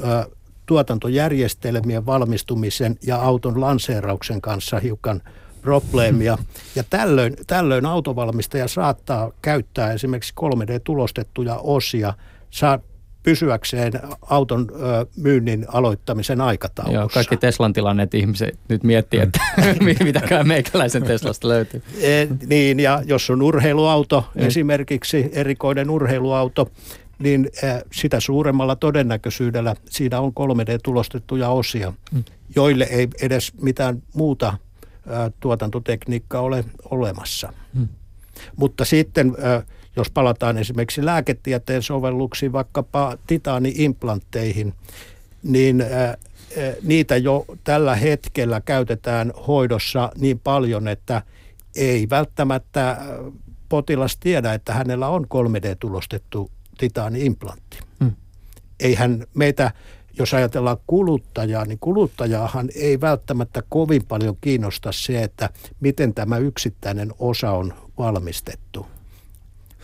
tuotantojärjestelmien 0.65 2.06
valmistumisen 2.06 2.98
ja 3.04 3.17
auton 3.17 3.62
lanseerauksen 3.62 4.41
kanssa 4.41 4.80
hiukan 4.80 5.22
probleemia. 5.62 6.38
Ja 6.76 6.84
tällöin, 6.89 7.36
tällöin 7.48 7.86
autovalmistaja 7.86 8.67
saattaa 8.67 9.32
käyttää 9.41 9.93
esimerkiksi 9.93 10.34
3D-tulostettuja 10.39 11.56
osia, 11.56 12.13
saa 12.52 12.80
pysyäkseen 13.24 13.94
auton 14.22 14.68
ö, 14.72 15.06
myynnin 15.18 15.66
aloittamisen 15.68 16.42
aikataulussa. 16.42 17.00
Joo, 17.00 17.10
kaikki 17.10 17.38
Teslan 17.38 17.74
tilanneet 17.74 18.14
ihmiset 18.14 18.60
nyt 18.70 18.84
miettii, 18.84 19.20
että 19.20 19.40
mitäkään 20.04 20.48
meikäläisen 20.48 21.04
Teslasta 21.04 21.48
löytyy. 21.48 21.82
E, 22.02 22.28
niin, 22.48 22.80
ja 22.80 23.04
jos 23.06 23.30
on 23.30 23.42
urheiluauto, 23.42 24.26
mm. 24.36 24.48
esimerkiksi 24.48 25.30
erikoinen 25.34 25.90
urheiluauto, 25.90 26.72
niin 27.20 27.50
sitä 27.92 28.20
suuremmalla 28.20 28.76
todennäköisyydellä 28.76 29.76
siinä 29.90 30.20
on 30.20 30.32
3D-tulostettuja 30.32 31.50
osia, 31.50 31.94
mm. 32.12 32.24
joille 32.56 32.84
ei 32.84 33.08
edes 33.22 33.54
mitään 33.62 34.04
muuta 34.14 34.58
tuotantotekniikkaa 35.40 36.42
ole 36.42 36.66
olemassa. 36.90 37.54
Mm. 37.74 37.88
Mutta 38.56 38.86
sitten 38.86 39.36
jos 40.00 40.12
palataan 40.12 40.58
esimerkiksi 40.58 41.06
lääketieteen 41.06 41.84
sovelluksiin, 41.84 42.52
vaikkapa 42.52 43.18
titaani-implantteihin, 43.28 44.74
niin 45.44 45.86
niitä 46.84 47.18
jo 47.18 47.46
tällä 47.64 47.96
hetkellä 47.96 48.62
käytetään 48.62 49.34
hoidossa 49.48 50.12
niin 50.18 50.40
paljon, 50.40 50.88
että 50.88 51.22
ei 51.76 52.10
välttämättä 52.10 52.98
potilas 53.70 54.18
tiedä, 54.18 54.54
että 54.54 54.74
hänellä 54.74 55.08
on 55.08 55.26
3D-tulostettu 55.26 56.52
titaani-implantti. 56.78 57.78
Hmm. 58.00 58.12
Eihän 58.80 59.26
meitä, 59.34 59.72
jos 60.20 60.34
ajatellaan 60.34 60.78
kuluttajaa, 60.88 61.66
niin 61.66 61.80
kuluttajaahan 61.80 62.70
ei 62.76 63.02
välttämättä 63.02 63.64
kovin 63.70 64.06
paljon 64.06 64.38
kiinnosta 64.42 64.92
se, 64.92 65.24
että 65.24 65.50
miten 65.80 66.14
tämä 66.14 66.38
yksittäinen 66.38 67.14
osa 67.20 67.52
on 67.52 67.74
valmistettu. 67.98 68.86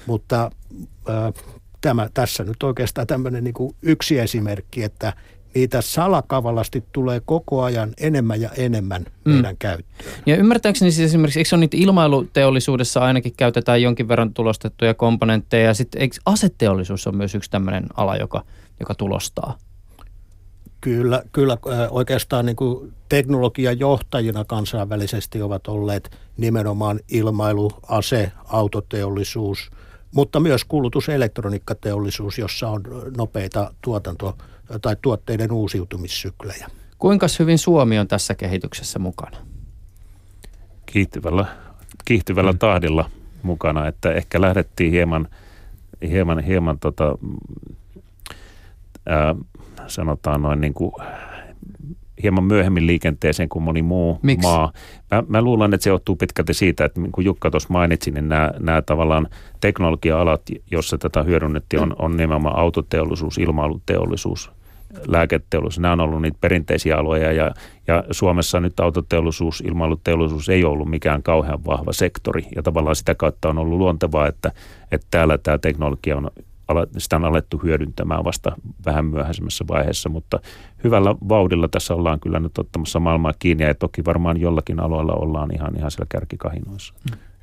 Mutta 0.07 0.51
äh, 1.09 1.33
tämä, 1.81 2.09
tässä 2.13 2.43
nyt 2.43 2.63
oikeastaan 2.63 3.07
tämmöinen 3.07 3.43
niin 3.43 3.53
kuin 3.53 3.75
yksi 3.81 4.19
esimerkki, 4.19 4.83
että 4.83 5.13
niitä 5.55 5.81
salakavalasti 5.81 6.83
tulee 6.91 7.21
koko 7.25 7.63
ajan 7.63 7.93
enemmän 7.97 8.41
ja 8.41 8.49
enemmän 8.57 9.05
mm. 9.25 9.31
meidän 9.31 9.57
käyttöön. 9.57 10.13
Ja 10.25 10.35
ymmärtääkseni 10.35 10.91
siis 10.91 11.09
esimerkiksi, 11.09 11.39
eikö 11.39 11.49
se 11.49 11.55
ole 11.55 11.59
niitä 11.59 11.77
ilmailuteollisuudessa 11.77 12.99
ainakin 12.99 13.33
käytetään 13.37 13.81
jonkin 13.81 14.07
verran 14.07 14.33
tulostettuja 14.33 14.93
komponentteja, 14.93 15.65
ja 15.65 15.73
sitten 15.73 16.01
eikö 16.01 16.15
aseteollisuus 16.25 17.07
on 17.07 17.17
myös 17.17 17.35
yksi 17.35 17.51
tämmöinen 17.51 17.85
ala, 17.93 18.15
joka, 18.15 18.43
joka 18.79 18.95
tulostaa? 18.95 19.57
Kyllä, 20.81 21.23
kyllä 21.31 21.57
oikeastaan 21.89 22.45
niin 22.45 22.55
kuin 22.55 22.93
teknologian 23.09 23.79
johtajina 23.79 24.45
kansainvälisesti 24.45 25.41
ovat 25.41 25.67
olleet 25.67 26.17
nimenomaan 26.37 26.99
ilmailu, 27.09 27.71
ase, 27.87 28.31
autoteollisuus– 28.45 29.71
mutta 30.15 30.39
myös 30.39 30.65
kulutuselektroniikkateollisuus, 30.65 32.37
jossa 32.37 32.69
on 32.69 32.83
nopeita 33.17 33.73
tuotanto- 33.81 34.37
tai 34.81 34.95
tuotteiden 35.01 35.51
uusiutumissyklejä. 35.51 36.67
Kuinka 36.99 37.27
hyvin 37.39 37.57
Suomi 37.57 37.99
on 37.99 38.07
tässä 38.07 38.35
kehityksessä 38.35 38.99
mukana? 38.99 39.37
Kiihtyvällä, 40.85 41.45
kiihtyvällä 42.05 42.51
mm. 42.51 42.59
tahdilla 42.59 43.09
mukana, 43.43 43.87
että 43.87 44.11
ehkä 44.11 44.41
lähdettiin 44.41 44.91
hieman, 44.91 45.27
hieman, 46.01 46.39
hieman 46.39 46.79
tota, 46.79 47.17
ää, 49.05 49.35
sanotaan 49.87 50.41
noin 50.41 50.61
niin 50.61 50.73
kuin 50.73 50.91
hieman 52.23 52.43
myöhemmin 52.43 52.87
liikenteeseen 52.87 53.49
kuin 53.49 53.63
moni 53.63 53.81
muu 53.81 54.19
Miksi? 54.21 54.47
maa. 54.47 54.71
Mä, 55.11 55.23
mä 55.27 55.41
luulen, 55.41 55.73
että 55.73 55.83
se 55.83 55.89
johtuu 55.89 56.15
pitkälti 56.15 56.53
siitä, 56.53 56.85
että 56.85 57.01
niin 57.01 57.11
kuin 57.11 57.25
Jukka 57.25 57.51
tuossa 57.51 57.69
mainitsi, 57.71 58.11
niin 58.11 58.29
nämä, 58.29 58.51
nämä 58.59 58.81
tavallaan 58.81 59.27
teknologia-alat, 59.61 60.41
joissa 60.71 60.97
tätä 60.97 61.23
hyödynnettiin, 61.23 61.81
on, 61.81 61.95
on 61.99 62.17
nimenomaan 62.17 62.59
autoteollisuus, 62.59 63.37
ilmailuteollisuus, 63.37 64.51
lääketeollisuus. 65.07 65.79
Nämä 65.79 65.91
on 65.91 65.99
ollut 65.99 66.21
niitä 66.21 66.37
perinteisiä 66.41 66.97
aloja 66.97 67.31
ja, 67.31 67.51
ja 67.87 68.03
Suomessa 68.11 68.59
nyt 68.59 68.79
autoteollisuus, 68.79 69.61
ilmailuteollisuus 69.61 70.49
ei 70.49 70.63
ollut 70.63 70.89
mikään 70.89 71.23
kauhean 71.23 71.65
vahva 71.65 71.93
sektori 71.93 72.47
ja 72.55 72.63
tavallaan 72.63 72.95
sitä 72.95 73.15
kautta 73.15 73.49
on 73.49 73.57
ollut 73.57 73.77
luontevaa, 73.77 74.27
että, 74.27 74.51
että 74.91 75.07
täällä 75.11 75.37
tämä 75.37 75.57
teknologia 75.57 76.17
on 76.17 76.31
sitä 76.97 77.15
on 77.15 77.25
alettu 77.25 77.57
hyödyntämään 77.63 78.23
vasta 78.23 78.55
vähän 78.85 79.05
myöhäisemmässä 79.05 79.65
vaiheessa, 79.67 80.09
mutta 80.09 80.39
hyvällä 80.83 81.15
vauhdilla 81.29 81.67
tässä 81.67 81.93
ollaan 81.93 82.19
kyllä 82.19 82.39
nyt 82.39 82.57
ottamassa 82.57 82.99
maailmaa 82.99 83.33
kiinni 83.39 83.63
ja 83.63 83.75
toki 83.75 84.05
varmaan 84.05 84.41
jollakin 84.41 84.79
alueella 84.79 85.13
ollaan 85.13 85.55
ihan, 85.55 85.77
ihan 85.77 85.91
siellä 85.91 86.05
kärkikahinoissa. 86.09 86.93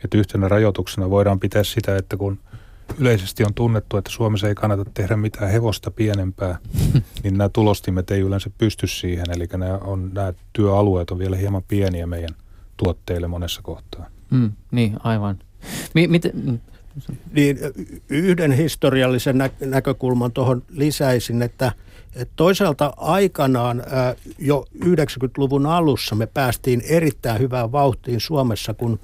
Että 0.05 0.19
yhtenä 0.19 0.49
rajoituksena 0.49 1.11
voidaan 1.11 1.41
pitää 1.41 1.65
sitä, 1.65 1.97
että 1.97 2.17
kun 2.17 2.39
yleisesti 2.99 3.45
on 3.45 3.55
tunnettu, 3.55 3.97
että 3.97 4.11
Suomessa 4.11 4.49
ei 4.49 4.55
kannata 4.55 4.85
tehdä 4.95 5.17
mitään 5.17 5.51
hevosta 5.51 5.91
pienempää, 5.91 6.59
niin 7.23 7.39
nämä 7.39 7.49
tulostimet 7.49 8.11
ei 8.11 8.21
yleensä 8.21 8.51
pysty 8.59 8.87
siihen. 8.87 9.27
Eli 9.37 9.49
nämä, 9.53 9.79
on, 9.79 10.11
nämä 10.15 10.33
työalueet 10.53 11.11
on 11.11 11.19
vielä 11.19 11.37
hieman 11.37 11.63
pieniä 11.69 12.07
meidän 12.07 12.35
tuotteille 12.77 13.29
monessa 13.29 13.61
kohtaa. 13.63 14.07
Mm, 14.31 14.53
niin, 14.71 14.97
aivan. 15.05 15.39
Mi- 15.95 16.09
miten, 16.09 16.61
niin 17.33 17.59
yhden 18.09 18.53
historiallisen 18.53 19.39
nä- 19.39 19.51
näkökulman 19.61 20.33
tuohon 20.33 20.63
lisäisin, 20.69 21.43
että, 21.43 21.73
että 22.17 22.33
toisaalta 22.37 22.93
aikanaan 22.97 23.83
jo 24.39 24.67
90-luvun 24.85 25.67
alussa 25.67 26.15
me 26.15 26.27
päästiin 26.27 26.83
erittäin 26.89 27.41
hyvään 27.41 27.73
vauhtiin 27.73 28.21
Suomessa, 28.21 28.75
kun 28.75 29.01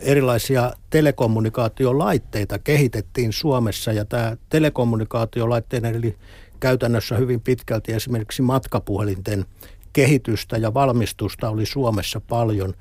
erilaisia 0.00 0.72
telekommunikaatiolaitteita 0.90 2.58
kehitettiin 2.58 3.32
Suomessa 3.32 3.92
ja 3.92 4.04
tämä 4.04 4.36
telekommunikaatiolaitteiden 4.48 5.94
eli 5.94 6.16
käytännössä 6.60 7.16
hyvin 7.16 7.40
pitkälti 7.40 7.92
esimerkiksi 7.92 8.42
matkapuhelinten 8.42 9.44
kehitystä 9.92 10.56
ja 10.56 10.74
valmistusta 10.74 11.50
oli 11.50 11.66
Suomessa 11.66 12.20
paljon. 12.20 12.74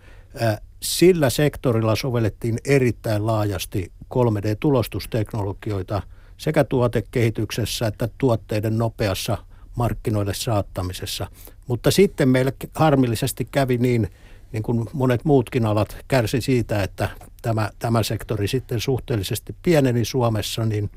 Sillä 0.82 1.30
sektorilla 1.30 1.95
sovellettiin 1.95 2.58
erittäin 2.65 3.25
laajasti 3.25 3.91
3D-tulostusteknologioita 4.15 6.01
sekä 6.37 6.63
tuotekehityksessä 6.63 7.87
että 7.87 8.09
tuotteiden 8.17 8.77
nopeassa 8.77 9.37
markkinoille 9.75 10.33
saattamisessa. 10.33 11.27
Mutta 11.67 11.91
sitten 11.91 12.29
meille 12.29 12.53
harmillisesti 12.75 13.47
kävi 13.51 13.77
niin, 13.77 14.07
niin 14.51 14.63
kuin 14.63 14.89
monet 14.93 15.25
muutkin 15.25 15.65
alat 15.65 15.97
kärsi 16.07 16.41
siitä, 16.41 16.83
että 16.83 17.09
tämä, 17.41 17.69
tämä 17.79 18.03
sektori 18.03 18.47
sitten 18.47 18.79
suhteellisesti 18.79 19.55
pieneni 19.63 20.05
Suomessa, 20.05 20.65
niin, 20.65 20.89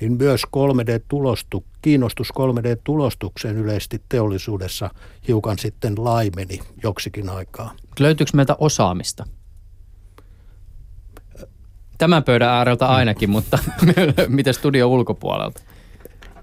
niin 0.00 0.12
myös 0.12 0.42
3D-tulostu, 0.56 1.64
kiinnostus 1.82 2.28
3D-tulostukseen 2.28 3.56
yleisesti 3.56 4.02
teollisuudessa 4.08 4.90
hiukan 5.28 5.58
sitten 5.58 5.94
laimeni 6.04 6.60
joksikin 6.82 7.28
aikaa. 7.28 7.74
Löytyykö 8.00 8.30
meiltä 8.34 8.56
osaamista? 8.58 9.24
Tämän 11.98 12.24
pöydän 12.24 12.48
ääreltä 12.48 12.86
ainakin, 12.86 13.30
mutta 13.30 13.58
miten 14.28 14.54
studio 14.54 14.88
ulkopuolelta? 14.88 15.62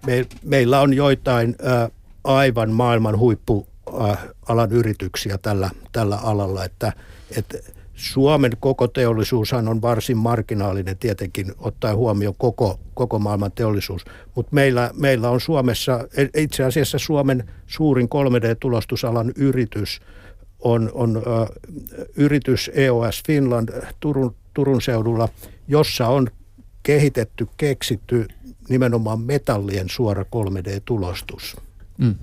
Me, 0.05 0.25
meillä 0.43 0.81
on 0.81 0.93
joitain 0.93 1.55
ä, 1.65 1.89
aivan 2.23 2.71
maailman 2.71 3.17
huippualan 3.17 4.71
yrityksiä 4.71 5.37
tällä, 5.37 5.69
tällä 5.91 6.17
alalla, 6.17 6.65
että, 6.65 6.93
että 7.37 7.57
Suomen 7.95 8.51
koko 8.59 8.87
teollisuushan 8.87 9.67
on 9.67 9.81
varsin 9.81 10.17
marginaalinen 10.17 10.97
tietenkin 10.97 11.51
ottaen 11.59 11.97
huomioon 11.97 12.35
koko, 12.37 12.79
koko 12.93 13.19
maailman 13.19 13.51
teollisuus, 13.51 14.05
mutta 14.35 14.55
meillä, 14.55 14.91
meillä 14.93 15.29
on 15.29 15.41
Suomessa, 15.41 16.07
e, 16.17 16.41
itse 16.41 16.63
asiassa 16.63 16.99
Suomen 16.99 17.43
suurin 17.67 18.09
3D-tulostusalan 18.09 19.31
yritys 19.35 20.01
on, 20.59 20.91
on 20.93 21.17
ä, 21.17 21.21
yritys 22.15 22.71
EOS 22.73 23.23
Finland 23.27 23.69
Turun, 23.99 24.35
Turun 24.55 24.81
seudulla, 24.81 25.29
jossa 25.67 26.07
on 26.07 26.27
kehitetty, 26.83 27.47
keksitty 27.57 28.27
nimenomaan 28.69 29.21
metallien 29.21 29.89
suora 29.89 30.23
3D-tulostus. 30.23 31.55
Mm. 31.97 32.15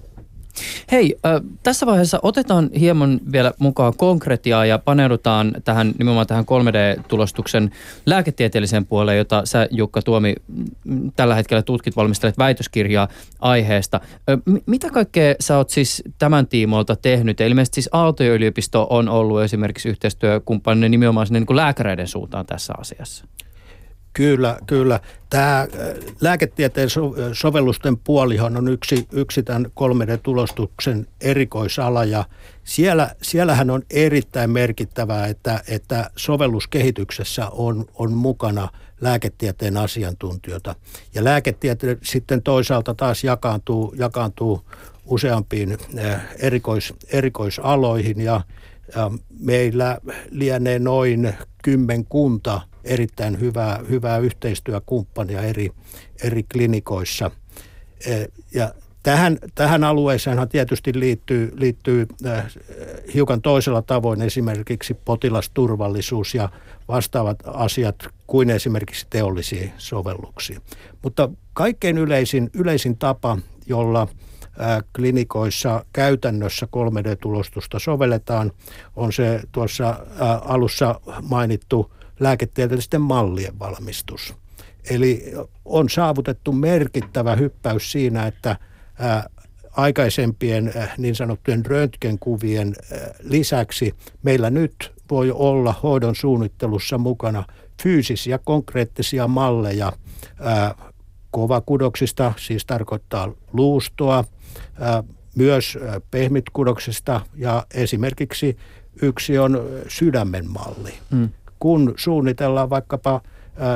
Hei, 0.93 1.15
äh, 1.27 1.41
tässä 1.63 1.87
vaiheessa 1.87 2.19
otetaan 2.23 2.71
hieman 2.81 3.21
vielä 3.33 3.53
mukaan 3.59 3.93
konkretiaa 3.97 4.67
ja 4.67 4.79
paneudutaan 4.79 5.53
tähän 5.65 5.93
nimenomaan 5.99 6.27
tähän 6.27 6.45
3D-tulostuksen 6.45 7.71
lääketieteelliseen 8.07 8.87
puoleen, 8.87 9.19
jota 9.19 9.43
sä 9.45 9.69
Jukka 9.71 10.03
Tuomi 10.03 10.35
tällä 11.17 11.35
hetkellä 11.35 11.63
tutkit, 11.63 11.97
valmistelet 11.97 12.39
väitöskirjaa 12.39 13.09
aiheesta. 13.41 14.01
Äh, 14.31 14.61
mitä 14.67 14.91
kaikkea 14.91 15.35
sä 15.41 15.57
oot 15.57 15.71
siis 15.71 16.03
tämän 16.19 16.47
tiimoilta 16.47 16.97
tehnyt? 16.97 17.41
Ilmeisesti 17.41 17.75
siis 17.75 17.89
Aalto-yliopisto 17.93 18.87
on 18.91 19.09
ollut 19.09 19.43
esimerkiksi 19.43 19.89
yhteistyökumppaninen 19.89 20.91
nimenomaan 20.91 21.27
sinne 21.27 21.41
niin 21.41 21.47
kuin 21.47 21.57
lääkäreiden 21.57 22.09
suuntaan 22.09 22.47
tässä 22.47 22.73
asiassa. 22.79 23.25
Kyllä, 24.13 24.59
kyllä. 24.67 25.01
Tämä 25.31 25.61
äh, 25.61 25.69
lääketieteen 26.21 26.89
sovellusten 27.33 27.97
puolihan 27.97 28.57
on 28.57 28.69
yksi, 28.69 29.07
yksi 29.13 29.43
tämän 29.43 29.67
3D-tulostuksen 29.67 31.07
erikoisala 31.21 32.05
ja 32.05 32.25
siellä, 32.65 33.15
siellähän 33.23 33.71
on 33.71 33.83
erittäin 33.91 34.51
merkittävää, 34.51 35.27
että, 35.27 35.63
että 35.69 36.11
sovelluskehityksessä 36.17 37.49
on, 37.49 37.85
on 37.95 38.13
mukana 38.13 38.69
lääketieteen 39.01 39.77
asiantuntijoita. 39.77 40.75
Ja 41.15 41.25
lääketiete 41.25 41.99
sitten 42.03 42.43
toisaalta 42.43 42.95
taas 42.95 43.25
jakaantuu, 43.25 43.95
jakaantuu 43.99 44.63
useampiin 45.07 45.79
äh, 45.99 46.23
erikois, 46.39 46.95
erikoisaloihin 47.13 48.21
ja, 48.21 48.41
ja 48.97 49.11
meillä 49.41 49.99
lienee 50.31 50.79
noin 50.79 51.35
kymmenkunta– 51.63 52.61
erittäin 52.85 53.41
hyvää, 53.41 53.81
hyvää 53.89 54.19
yhteistyökumppania 54.19 55.43
eri, 55.43 55.71
eri 56.23 56.43
klinikoissa. 56.43 57.31
E, 58.07 58.25
ja 58.55 58.75
tähän, 59.03 59.39
tähän 59.55 59.85
alueeseenhan 59.85 60.49
tietysti 60.49 61.01
liittyy, 61.01 61.53
liittyy 61.57 62.07
äh, 62.27 62.45
hiukan 63.15 63.43
toisella 63.43 63.83
tavoin 63.83 64.23
esimerkiksi 64.23 64.95
potilasturvallisuus 64.95 66.35
ja 66.35 66.49
vastaavat 66.89 67.39
asiat 67.47 67.97
kuin 68.27 68.51
esimerkiksi 68.51 69.07
teollisia 69.11 69.71
sovelluksia. 69.79 70.61
Mutta 71.03 71.29
kaikkein 71.53 71.99
yleisin, 71.99 72.51
yleisin 72.55 72.99
tapa, 72.99 73.39
jolla 73.67 74.03
äh, 74.03 74.83
klinikoissa 74.97 75.85
käytännössä 75.93 76.67
3D-tulostusta 76.77 77.79
sovelletaan, 77.79 78.53
on 78.97 79.13
se 79.13 79.41
tuossa 79.53 80.07
alussa 80.45 81.01
mainittu 81.23 81.93
lääketieteellisten 82.23 83.01
mallien 83.01 83.59
valmistus. 83.59 84.35
Eli 84.91 85.33
on 85.65 85.89
saavutettu 85.89 86.53
merkittävä 86.53 87.37
hyppäys 87.37 87.93
siinä, 87.93 88.27
että 88.27 88.57
ää, 88.99 89.29
aikaisempien 89.71 90.73
ää, 90.77 90.95
niin 90.99 91.15
sanottujen 91.15 91.67
röntgenkuvien 91.67 92.75
ää, 92.93 93.15
lisäksi 93.23 93.95
meillä 94.23 94.51
nyt 94.51 94.93
voi 95.11 95.31
olla 95.31 95.75
hoidon 95.83 96.15
suunnittelussa 96.15 96.99
mukana 96.99 97.45
fyysisiä 97.83 98.39
konkreettisia 98.45 99.29
malleja 99.29 99.93
kovakudoksista, 101.31 102.33
siis 102.37 102.67
tarkoittaa 102.67 103.33
luustoa, 103.53 104.25
myös 105.37 105.79
pehmitkudoksista 106.11 107.21
ja 107.37 107.67
esimerkiksi 107.75 108.57
yksi 109.03 109.39
on 109.39 109.61
sydämen 109.89 110.51
malli. 110.51 110.95
Mm 111.11 111.29
kun 111.63 111.95
suunnitellaan 111.97 112.71
vaikkapa 112.71 113.21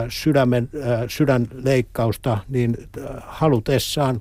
sydämen, 0.09 0.69
sydänleikkausta, 1.09 2.39
niin 2.49 2.77
halutessaan 3.21 4.21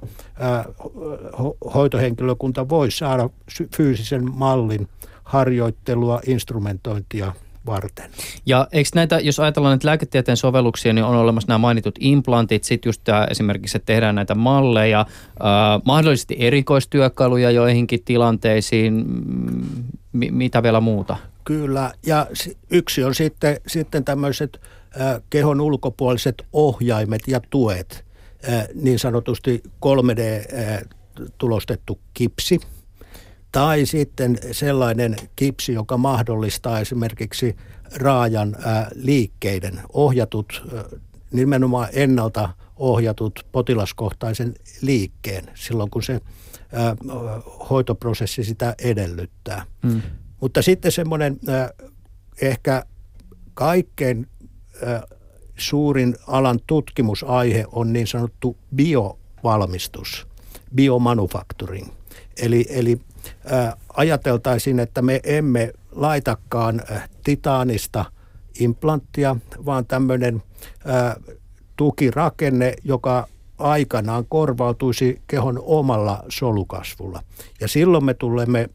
hoitohenkilökunta 1.73 2.69
voi 2.69 2.91
saada 2.91 3.29
fyysisen 3.77 4.31
mallin 4.31 4.87
harjoittelua, 5.23 6.19
instrumentointia 6.27 7.33
varten. 7.65 8.11
Ja 8.45 8.67
eikö 8.71 8.89
näitä, 8.95 9.19
jos 9.19 9.39
ajatellaan 9.39 9.71
näitä 9.71 9.87
lääketieteen 9.87 10.37
sovelluksia, 10.37 10.93
niin 10.93 11.05
on 11.05 11.15
olemassa 11.15 11.47
nämä 11.47 11.57
mainitut 11.57 11.95
implantit, 11.99 12.63
sitten 12.63 12.89
just 12.89 13.01
tämä 13.03 13.27
esimerkiksi, 13.31 13.77
että 13.77 13.85
tehdään 13.85 14.15
näitä 14.15 14.35
malleja, 14.35 14.99
äh, 14.99 15.05
mahdollisesti 15.85 16.35
erikoistyökaluja 16.39 17.51
joihinkin 17.51 18.03
tilanteisiin, 18.05 18.93
m- 20.13 20.33
mitä 20.33 20.63
vielä 20.63 20.81
muuta? 20.81 21.17
Kyllä, 21.45 21.93
ja 22.05 22.27
yksi 22.71 23.03
on 23.03 23.15
sitten, 23.15 23.57
sitten 23.67 24.05
tämmöiset 24.05 24.61
äh, 25.01 25.21
kehon 25.29 25.61
ulkopuoliset 25.61 26.45
ohjaimet 26.53 27.21
ja 27.27 27.41
tuet, 27.49 28.05
äh, 28.49 28.67
niin 28.73 28.99
sanotusti 28.99 29.63
3D-tulostettu 29.85 31.99
kipsi 32.13 32.59
tai 33.51 33.85
sitten 33.85 34.37
sellainen 34.51 35.15
kipsi, 35.35 35.73
joka 35.73 35.97
mahdollistaa 35.97 36.79
esimerkiksi 36.79 37.55
raajan 37.95 38.55
liikkeiden 38.95 39.81
ohjatut, 39.93 40.67
nimenomaan 41.31 41.89
ennalta 41.93 42.49
ohjatut 42.75 43.45
potilaskohtaisen 43.51 44.55
liikkeen 44.81 45.45
silloin, 45.53 45.89
kun 45.89 46.03
se 46.03 46.21
hoitoprosessi 47.69 48.43
sitä 48.43 48.75
edellyttää. 48.79 49.65
Hmm. 49.87 50.01
Mutta 50.45 50.61
sitten 50.61 50.91
semmoinen 50.91 51.39
ää, 51.47 51.69
ehkä 52.41 52.85
kaikkein 53.53 54.27
ää, 54.85 55.03
suurin 55.57 56.15
alan 56.27 56.59
tutkimusaihe 56.67 57.65
on 57.71 57.93
niin 57.93 58.07
sanottu 58.07 58.57
biovalmistus, 58.75 60.27
biomanufacturing. 60.75 61.87
Eli, 62.41 62.65
eli 62.69 62.99
ää, 63.45 63.77
ajateltaisiin, 63.93 64.79
että 64.79 65.01
me 65.01 65.19
emme 65.23 65.73
laitakaan 65.91 66.81
titaanista 67.23 68.05
implanttia, 68.59 69.35
vaan 69.65 69.85
tämmöinen 69.85 70.43
tukirakenne, 71.75 72.73
joka 72.83 73.27
aikanaan 73.57 74.25
korvautuisi 74.29 75.21
kehon 75.27 75.59
omalla 75.63 76.23
solukasvulla. 76.29 77.23
Ja 77.61 77.67
silloin 77.67 78.05
me 78.05 78.13
tulemme 78.13 78.69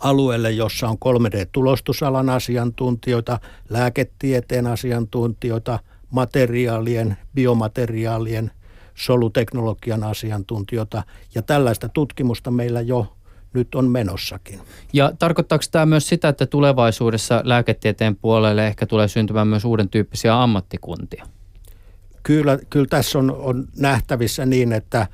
alueelle, 0.00 0.50
jossa 0.50 0.88
on 0.88 0.96
3D-tulostusalan 1.04 2.30
asiantuntijoita, 2.30 3.38
lääketieteen 3.68 4.66
asiantuntijoita, 4.66 5.78
materiaalien, 6.10 7.16
biomateriaalien, 7.34 8.50
soluteknologian 8.94 10.04
asiantuntijoita. 10.04 11.02
Ja 11.34 11.42
tällaista 11.42 11.88
tutkimusta 11.88 12.50
meillä 12.50 12.80
jo 12.80 13.06
nyt 13.52 13.74
on 13.74 13.90
menossakin. 13.90 14.60
Ja 14.92 15.12
tarkoittaako 15.18 15.64
tämä 15.70 15.86
myös 15.86 16.08
sitä, 16.08 16.28
että 16.28 16.46
tulevaisuudessa 16.46 17.40
lääketieteen 17.44 18.16
puolelle 18.16 18.66
ehkä 18.66 18.86
tulee 18.86 19.08
syntymään 19.08 19.48
myös 19.48 19.64
uuden 19.64 19.88
tyyppisiä 19.88 20.42
ammattikuntia? 20.42 21.26
Kyllä, 22.22 22.58
kyllä 22.70 22.86
tässä 22.90 23.18
on, 23.18 23.30
on 23.30 23.68
nähtävissä 23.78 24.46
niin, 24.46 24.72
että 24.72 25.06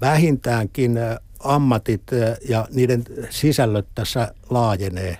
vähintäänkin 0.00 0.98
ammatit 1.44 2.02
ja 2.48 2.68
niiden 2.70 3.04
sisällöt 3.30 3.86
tässä 3.94 4.34
laajenee. 4.50 5.18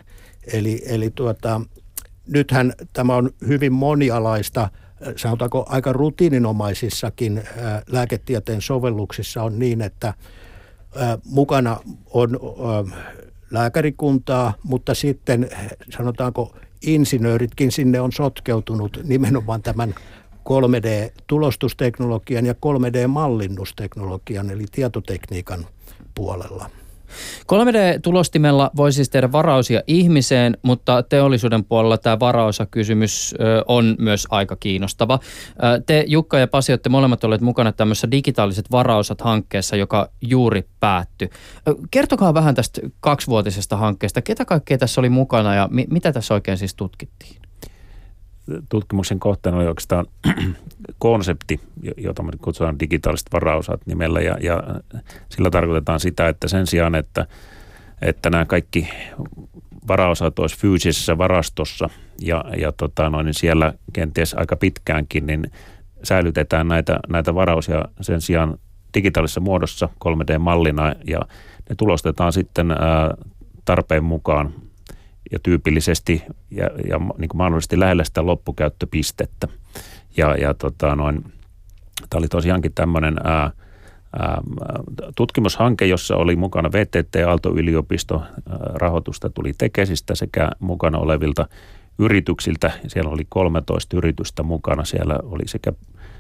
Eli, 0.53 0.83
eli 0.87 1.11
tuota, 1.15 1.61
nythän 2.27 2.73
tämä 2.93 3.17
on 3.17 3.31
hyvin 3.47 3.73
monialaista, 3.73 4.69
sanotaanko 5.17 5.67
aika 5.69 5.93
rutiininomaisissakin 5.93 7.43
lääketieteen 7.87 8.61
sovelluksissa 8.61 9.43
on 9.43 9.59
niin, 9.59 9.81
että 9.81 10.15
mukana 11.25 11.77
on 12.11 12.39
lääkärikuntaa, 13.51 14.55
mutta 14.63 14.95
sitten 14.95 15.51
sanotaanko 15.97 16.57
insinööritkin 16.83 17.73
sinne 17.73 18.01
on 18.01 18.13
sotkeutunut 18.13 19.01
nimenomaan 19.05 19.63
tämän 19.63 19.95
3D-tulostusteknologian 20.45 22.47
ja 22.47 22.53
3D-mallinnusteknologian 22.53 24.51
eli 24.51 24.65
tietotekniikan 24.73 25.67
puolella. 26.15 26.71
3D-tulostimella 27.53 28.71
voi 28.77 28.93
siis 28.93 29.11
tehdä 29.11 29.33
varausia 29.33 29.81
ihmiseen, 29.87 30.57
mutta 30.63 31.03
teollisuuden 31.03 31.65
puolella 31.65 31.99
tämä 31.99 32.21
varaosakysymys 32.21 33.35
on 33.67 33.97
myös 33.99 34.27
aika 34.31 34.57
kiinnostava. 34.57 35.19
Te 35.87 36.05
Jukka 36.07 36.39
ja 36.39 36.49
Pasi 36.49 36.73
olette 36.73 36.89
molemmat 36.89 37.25
olleet 37.25 37.41
mukana 37.41 37.73
tämmöisessä 37.73 38.11
digitaaliset 38.11 38.71
varaosat-hankkeessa, 38.71 39.77
joka 39.77 40.09
juuri 40.21 40.69
päättyi. 40.81 41.31
Kertokaa 41.91 42.35
vähän 42.35 42.55
tästä 42.55 42.81
kaksivuotisesta 43.01 43.77
hankkeesta. 43.77 44.23
Ketä 44.23 44.45
kaikkea 44.45 44.79
tässä 44.79 45.01
oli 45.01 45.09
mukana 45.09 45.55
ja 45.55 45.69
mi- 45.71 45.87
mitä 45.91 46.13
tässä 46.13 46.35
oikein 46.35 46.59
siis 46.59 46.75
tutkittiin? 46.75 47.43
Tutkimuksen 48.69 49.21
kohteena 49.21 49.59
oli 49.59 49.67
oikeastaan 49.67 50.07
konsepti, 50.99 51.61
jota 51.97 52.23
me 52.23 52.33
kutsutaan 52.41 52.81
digitaaliset 52.81 53.29
varausat 53.33 53.81
nimellä 53.87 54.21
ja, 54.21 54.37
ja 54.41 54.63
sillä 55.29 55.51
tarkoitetaan 55.51 56.01
sitä, 56.01 56.29
että 56.29 56.49
sen 56.49 56.67
sijaan, 56.67 56.95
että, 56.95 57.27
että 58.03 58.31
nämä 58.31 58.45
kaikki 58.45 58.89
varaosat 59.89 60.39
olisi 60.39 60.59
fyysisessä 60.59 61.19
varastossa 61.19 61.91
ja, 62.21 62.45
ja 62.57 62.73
tota 62.73 63.11
noin, 63.11 63.27
niin 63.27 63.35
siellä 63.35 63.73
kenties 63.93 64.35
aika 64.35 64.57
pitkäänkin, 64.57 65.27
niin 65.27 65.51
säilytetään 66.03 66.69
näitä, 66.69 67.01
näitä 67.09 67.35
varausia 67.35 67.85
sen 68.01 68.21
sijaan 68.21 68.59
digitaalisessa 68.95 69.41
muodossa 69.41 69.89
3D-mallina 70.05 70.95
ja 71.07 71.21
ne 71.69 71.75
tulostetaan 71.77 72.33
sitten 72.33 72.71
ää, 72.71 73.15
tarpeen 73.65 74.05
mukaan 74.05 74.55
ja 75.33 75.39
tyypillisesti 75.43 76.23
ja, 76.51 76.65
ja 76.89 76.99
niin 77.19 77.29
kuin 77.29 77.37
mahdollisesti 77.37 77.81
lähellä 77.81 78.05
sitä 78.05 78.27
loppukäyttöpistettä. 78.27 79.49
Ja, 80.17 80.37
ja 80.37 80.55
tota 80.55 80.97
noin, 80.97 81.23
tämä 82.11 82.19
oli 82.19 82.29
tosiaankin 82.29 82.73
tämmöinen 82.75 83.17
ää, 83.25 83.51
ää, 84.19 84.41
tutkimushanke, 85.17 85.87
jossa 85.87 86.17
oli 86.17 86.37
mukana 86.37 86.73
VTT, 86.73 87.17
Aalto-yliopisto, 87.27 88.23
rahoitusta 88.75 89.31
tuli 89.31 89.53
Tekesistä 89.59 90.15
sekä 90.15 90.51
mukana 90.61 90.99
olevilta 90.99 91.49
yrityksiltä. 91.99 92.71
Siellä 92.87 93.11
oli 93.11 93.27
13 93.29 93.97
yritystä 93.97 94.43
mukana. 94.43 94.85
Siellä 94.85 95.19
oli 95.23 95.43
sekä 95.47 95.73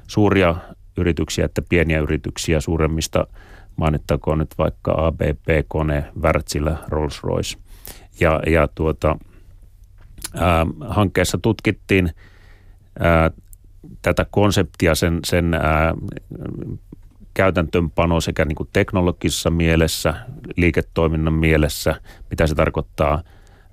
suuria 0.06 0.56
yrityksiä 0.96 1.44
että 1.44 1.62
pieniä 1.68 2.00
yrityksiä 2.00 2.60
suuremmista 2.60 3.26
mainittakoon 3.76 4.38
nyt 4.38 4.54
vaikka 4.58 4.94
ABP, 5.06 5.68
Kone, 5.68 6.04
Wärtsilä, 6.20 6.76
Rolls-Royce– 6.90 7.58
ja, 8.20 8.40
ja 8.46 8.68
tuota, 8.74 9.18
ää, 10.34 10.66
hankkeessa 10.80 11.38
tutkittiin 11.38 12.10
ää, 12.98 13.30
tätä 14.02 14.26
konseptia, 14.30 14.94
sen, 14.94 15.20
sen 15.24 15.54
ää, 15.54 15.94
käytäntöönpano 17.34 18.20
sekä 18.20 18.44
niin 18.44 18.56
kuin 18.56 18.68
teknologisessa 18.72 19.50
mielessä, 19.50 20.14
liiketoiminnan 20.56 21.34
mielessä, 21.34 22.00
mitä 22.30 22.46
se 22.46 22.54
tarkoittaa 22.54 23.22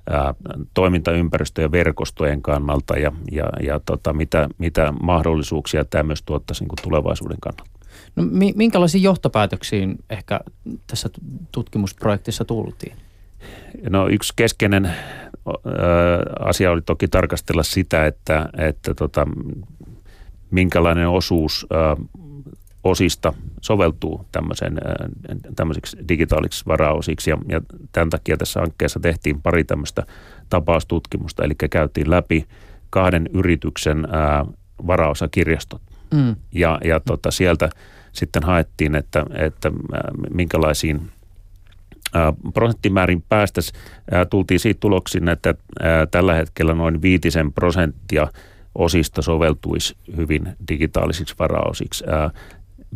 ää, 0.10 0.34
toimintaympäristö- 0.74 1.62
ja 1.62 1.72
verkostojen 1.72 2.42
kannalta 2.42 2.98
ja, 2.98 3.12
ja, 3.32 3.50
ja 3.64 3.80
tota, 3.80 4.14
mitä, 4.14 4.50
mitä 4.58 4.94
mahdollisuuksia 5.02 5.86
tämä 5.86 6.04
myös 6.04 6.24
tuottaisi 6.24 6.64
niin 6.64 6.70
kuin 6.70 6.80
tulevaisuuden 6.84 7.38
kannalta. 7.42 7.80
No, 8.16 8.24
minkälaisiin 8.56 9.04
johtopäätöksiin 9.04 9.96
ehkä 10.10 10.40
tässä 10.88 11.10
tutkimusprojektissa 11.52 12.46
tultiin? 12.46 12.96
No 13.90 14.08
yksi 14.08 14.34
keskeinen 14.36 14.92
asia 16.40 16.72
oli 16.72 16.82
toki 16.82 17.08
tarkastella 17.08 17.64
sitä, 17.64 18.06
että, 18.06 18.50
että 18.58 18.94
tota, 18.94 19.28
minkälainen 20.52 21.10
osuus 21.10 21.68
osista 22.84 23.34
soveltuu 23.62 24.26
tämmöisen, 24.32 24.78
tämmöisiksi 25.56 25.98
digitaalisiksi 26.08 26.66
varaosiksi. 26.66 27.30
Ja, 27.30 27.38
ja 27.48 27.62
tämän 27.92 28.10
takia 28.10 28.38
tässä 28.38 28.60
hankkeessa 28.60 29.00
tehtiin 29.00 29.42
pari 29.42 29.64
tämmöistä 29.64 30.04
tapaustutkimusta, 30.50 31.44
eli 31.44 31.56
käytiin 31.72 32.10
läpi 32.10 32.48
kahden 32.90 33.30
yrityksen 33.34 34.08
ää, 34.12 34.46
varaosakirjastot. 34.88 35.82
Mm. 36.14 36.36
Ja, 36.52 36.80
ja 36.84 37.00
tota, 37.00 37.32
sieltä 37.32 37.70
sitten 38.12 38.44
haettiin, 38.44 38.96
että, 38.96 39.26
että 39.36 39.72
minkälaisiin– 40.30 41.02
prosenttimäärin 42.54 43.24
päästä 43.30 43.62
tultiin 44.30 44.60
siitä 44.60 44.80
tuloksiin, 44.80 45.30
että 45.30 45.54
tällä 46.12 46.34
hetkellä 46.34 46.74
noin 46.74 47.02
viitisen 47.02 47.54
prosenttia 47.54 48.28
osista 48.76 49.22
soveltuisi 49.22 49.96
hyvin 50.18 50.56
digitaalisiksi 50.68 51.36
varaosiksi. 51.40 52.06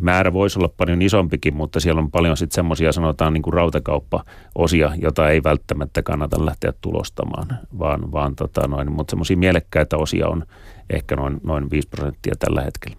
Määrä 0.00 0.32
voisi 0.32 0.58
olla 0.58 0.68
paljon 0.76 1.02
isompikin, 1.02 1.54
mutta 1.54 1.80
siellä 1.80 2.00
on 2.00 2.10
paljon 2.10 2.36
sitten 2.36 2.54
semmoisia 2.54 2.92
sanotaan 2.92 3.32
niin 3.32 3.42
kuin 3.42 3.54
rautakauppa-osia, 3.54 4.92
jota 4.96 5.28
ei 5.28 5.42
välttämättä 5.42 6.02
kannata 6.02 6.46
lähteä 6.46 6.72
tulostamaan, 6.80 7.58
vaan, 7.78 8.12
vaan 8.12 8.36
tota 8.36 8.68
noin, 8.68 8.92
mutta 8.92 9.10
semmoisia 9.12 9.36
mielekkäitä 9.36 9.96
osia 9.96 10.28
on 10.28 10.44
ehkä 10.90 11.16
noin, 11.16 11.40
noin 11.44 11.70
5 11.70 11.88
prosenttia 11.88 12.34
tällä 12.38 12.62
hetkellä. 12.62 12.96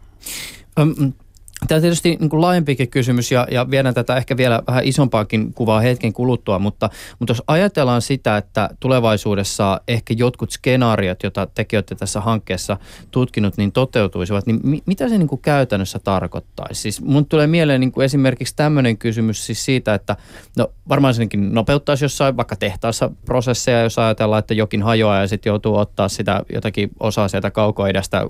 Tämä 1.67 1.77
on 1.77 1.81
tietysti 1.81 2.17
niin 2.19 2.29
kuin 2.29 2.41
laajempikin 2.41 2.89
kysymys 2.89 3.31
ja, 3.31 3.47
ja 3.51 3.71
viedään 3.71 3.95
tätä 3.95 4.15
ehkä 4.15 4.37
vielä 4.37 4.63
vähän 4.67 4.83
isompaakin 4.83 5.53
kuvaa 5.53 5.79
hetken 5.79 6.13
kuluttua, 6.13 6.59
mutta, 6.59 6.89
mutta 7.19 7.31
jos 7.31 7.43
ajatellaan 7.47 8.01
sitä, 8.01 8.37
että 8.37 8.69
tulevaisuudessa 8.79 9.81
ehkä 9.87 10.13
jotkut 10.17 10.51
skenaariot, 10.51 11.23
joita 11.23 11.47
tekin 11.55 11.77
olette 11.77 11.95
tässä 11.95 12.21
hankkeessa 12.21 12.77
tutkinut, 13.11 13.57
niin 13.57 13.71
toteutuisivat, 13.71 14.45
niin 14.45 14.59
mi, 14.63 14.83
mitä 14.85 15.09
se 15.09 15.17
niin 15.17 15.27
kuin 15.27 15.41
käytännössä 15.41 15.99
tarkoittaisi? 15.99 16.81
Siis 16.81 17.01
mun 17.01 17.25
tulee 17.25 17.47
mieleen 17.47 17.81
niin 17.81 17.91
kuin 17.91 18.05
esimerkiksi 18.05 18.55
tämmöinen 18.55 18.97
kysymys 18.97 19.45
siis 19.45 19.65
siitä, 19.65 19.93
että 19.93 20.15
no 20.57 20.71
varmaan 20.89 21.13
senkin 21.13 21.53
nopeuttaisi 21.53 22.05
jossain 22.05 22.37
vaikka 22.37 22.55
tehtaassa 22.55 23.11
prosesseja, 23.25 23.81
jos 23.81 23.99
ajatellaan, 23.99 24.39
että 24.39 24.53
jokin 24.53 24.83
hajoaa 24.83 25.21
ja 25.21 25.27
sitten 25.27 25.49
joutuu 25.49 25.77
ottaa 25.77 26.09
sitä 26.09 26.41
jotakin 26.53 26.89
osaa 26.99 27.27
sieltä 27.27 27.51
kaukoidästä 27.51 28.21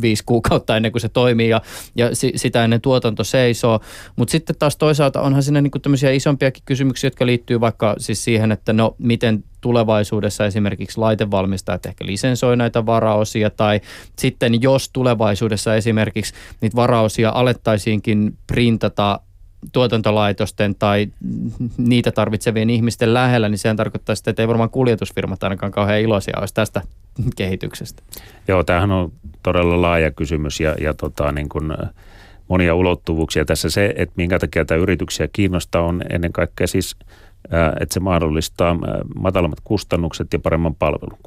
viisi 0.00 0.22
kuukautta 0.26 0.76
ennen 0.76 0.92
kuin 0.92 1.02
se 1.02 1.08
toimii 1.08 1.48
ja, 1.48 1.60
ja 1.96 2.16
si, 2.16 2.32
sitä 2.36 2.55
sitä 2.56 2.64
ennen 2.64 2.80
tuotanto 2.80 3.24
seisoo. 3.24 3.80
Mutta 4.16 4.32
sitten 4.32 4.56
taas 4.58 4.76
toisaalta 4.76 5.20
onhan 5.20 5.42
siinä 5.42 5.60
niinku 5.60 5.78
tämmöisiä 5.78 6.10
isompiakin 6.10 6.62
kysymyksiä, 6.66 7.08
jotka 7.08 7.26
liittyy 7.26 7.60
vaikka 7.60 7.94
siis 7.98 8.24
siihen, 8.24 8.52
että 8.52 8.72
no 8.72 8.94
miten 8.98 9.44
tulevaisuudessa 9.60 10.46
esimerkiksi 10.46 10.98
laitevalmistajat 10.98 11.86
ehkä 11.86 12.06
lisensoi 12.06 12.56
näitä 12.56 12.86
varaosia 12.86 13.50
tai 13.50 13.80
sitten 14.18 14.62
jos 14.62 14.88
tulevaisuudessa 14.88 15.74
esimerkiksi 15.74 16.34
niitä 16.60 16.76
varaosia 16.76 17.30
alettaisiinkin 17.34 18.36
printata 18.46 19.20
tuotantolaitosten 19.72 20.74
tai 20.74 21.06
niitä 21.76 22.12
tarvitsevien 22.12 22.70
ihmisten 22.70 23.14
lähellä, 23.14 23.48
niin 23.48 23.58
sehän 23.58 23.76
tarkoittaa 23.76 24.14
sitä, 24.14 24.30
että 24.30 24.42
ei 24.42 24.48
varmaan 24.48 24.70
kuljetusfirmat 24.70 25.42
ainakaan 25.42 25.72
kauhean 25.72 26.00
iloisia 26.00 26.38
olisi 26.38 26.54
tästä 26.54 26.82
kehityksestä. 27.36 28.02
Joo, 28.48 28.64
tämähän 28.64 28.92
on 28.92 29.12
todella 29.42 29.82
laaja 29.82 30.10
kysymys 30.10 30.60
ja, 30.60 30.74
ja 30.80 30.94
tota, 30.94 31.32
niin 31.32 31.48
kuin 31.48 31.72
monia 32.48 32.74
ulottuvuuksia. 32.74 33.44
Tässä 33.44 33.70
se, 33.70 33.94
että 33.96 34.14
minkä 34.16 34.38
takia 34.38 34.64
tämä 34.64 34.80
yrityksiä 34.80 35.28
kiinnostaa, 35.32 35.82
on 35.82 36.02
ennen 36.10 36.32
kaikkea 36.32 36.66
siis– 36.66 36.96
että 37.80 37.94
se 37.94 38.00
mahdollistaa 38.00 38.76
matalammat 39.20 39.60
kustannukset 39.64 40.32
ja 40.32 40.38
paremman 40.38 40.74
palvelun. 40.74 41.18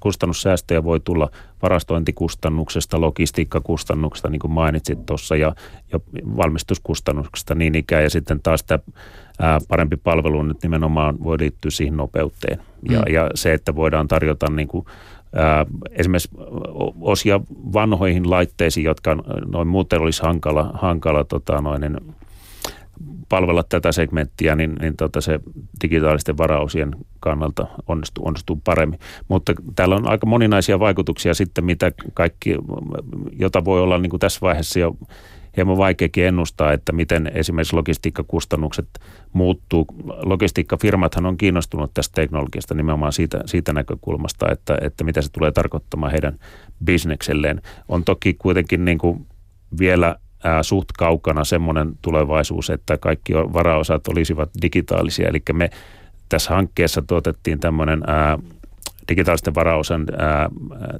Kustannussäästöjä 0.00 0.84
voi 0.84 1.00
tulla 1.00 1.30
varastointikustannuksesta, 1.62 3.00
logistiikkakustannuksesta, 3.00 4.28
niin 4.28 4.40
kuin 4.40 4.52
mainitsit 4.52 5.06
tuossa, 5.06 5.36
ja, 5.36 5.54
ja 5.92 6.00
valmistuskustannuksesta 6.36 7.54
niin 7.54 7.74
ikään. 7.74 8.02
Ja 8.02 8.10
sitten 8.10 8.40
taas 8.42 8.64
tämä 8.64 9.58
parempi 9.68 9.96
palvelu 9.96 10.42
nyt 10.42 10.62
nimenomaan 10.62 11.24
voi 11.24 11.38
liittyä 11.38 11.70
siihen 11.70 11.96
nopeuteen. 11.96 12.62
Ja, 12.90 12.98
mm. 12.98 13.14
ja 13.14 13.30
se, 13.34 13.52
että 13.52 13.74
voidaan 13.74 14.08
tarjota 14.08 14.50
niin 14.50 14.68
kuin, 14.68 14.86
esimerkiksi 15.90 16.30
osia 17.00 17.40
vanhoihin 17.72 18.30
laitteisiin, 18.30 18.84
jotka 18.84 19.16
noin 19.52 19.68
muuten 19.68 20.00
olisi 20.00 20.22
hankala, 20.22 20.70
hankala 20.74 21.24
tota, 21.24 21.60
noin, 21.60 21.82
palvella 23.28 23.62
tätä 23.62 23.92
segmenttiä, 23.92 24.56
niin, 24.56 24.74
niin 24.80 24.96
tota 24.96 25.20
se 25.20 25.40
digitaalisten 25.82 26.38
varausien 26.38 26.96
kannalta 27.20 27.66
onnistuu, 27.86 28.26
onnistuu 28.26 28.60
paremmin. 28.64 28.98
Mutta 29.28 29.52
täällä 29.76 29.96
on 29.96 30.10
aika 30.10 30.26
moninaisia 30.26 30.78
vaikutuksia 30.78 31.34
sitten, 31.34 31.64
mitä 31.64 31.92
kaikki, 32.14 32.54
jota 33.38 33.64
voi 33.64 33.80
olla 33.80 33.98
niin 33.98 34.10
kuin 34.10 34.20
tässä 34.20 34.40
vaiheessa 34.42 34.80
jo 34.80 34.96
hieman 35.56 35.76
vaikeakin 35.76 36.24
ennustaa, 36.24 36.72
että 36.72 36.92
miten 36.92 37.30
esimerkiksi 37.34 37.76
logistiikkakustannukset 37.76 38.88
muuttuu. 39.32 39.86
Logistiikkafirmathan 40.06 41.26
on 41.26 41.36
kiinnostunut 41.36 41.94
tästä 41.94 42.14
teknologiasta 42.14 42.74
nimenomaan 42.74 43.12
siitä, 43.12 43.40
siitä 43.46 43.72
näkökulmasta, 43.72 44.52
että, 44.52 44.78
että 44.80 45.04
mitä 45.04 45.22
se 45.22 45.32
tulee 45.32 45.52
tarkoittamaan 45.52 46.12
heidän 46.12 46.38
bisnekselleen. 46.84 47.62
On 47.88 48.04
toki 48.04 48.34
kuitenkin 48.34 48.84
niin 48.84 48.98
kuin 48.98 49.26
vielä 49.78 50.16
ää, 50.44 50.62
suht 50.62 50.92
kaukana 50.98 51.44
semmoinen 51.44 51.92
tulevaisuus, 52.02 52.70
että 52.70 52.98
kaikki 52.98 53.34
varaosat 53.34 54.08
olisivat 54.08 54.50
digitaalisia. 54.62 55.28
Eli 55.28 55.42
me 55.52 55.70
tässä 56.28 56.54
hankkeessa 56.54 57.02
tuotettiin 57.02 57.60
tämmöinen 57.60 58.02
ää, 58.06 58.38
digitaalisten 59.10 59.54
varaosan 59.54 60.06
ää, 60.18 60.48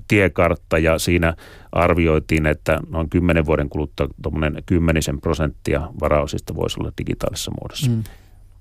tiekartta 0.09 0.79
ja 0.79 0.99
siinä 0.99 1.35
arvioitiin, 1.73 2.47
että 2.47 2.81
noin 2.89 3.11
kymmenen 3.11 3.47
vuoden 3.47 3.69
kuluttua 3.69 4.09
tuommoinen 4.23 4.63
kymmenisen 4.67 5.21
prosenttia 5.21 5.89
varaosista 6.01 6.55
voisi 6.55 6.81
olla 6.81 6.93
digitaalisessa 6.99 7.53
muodossa. 7.61 7.91
Mm. 7.91 8.03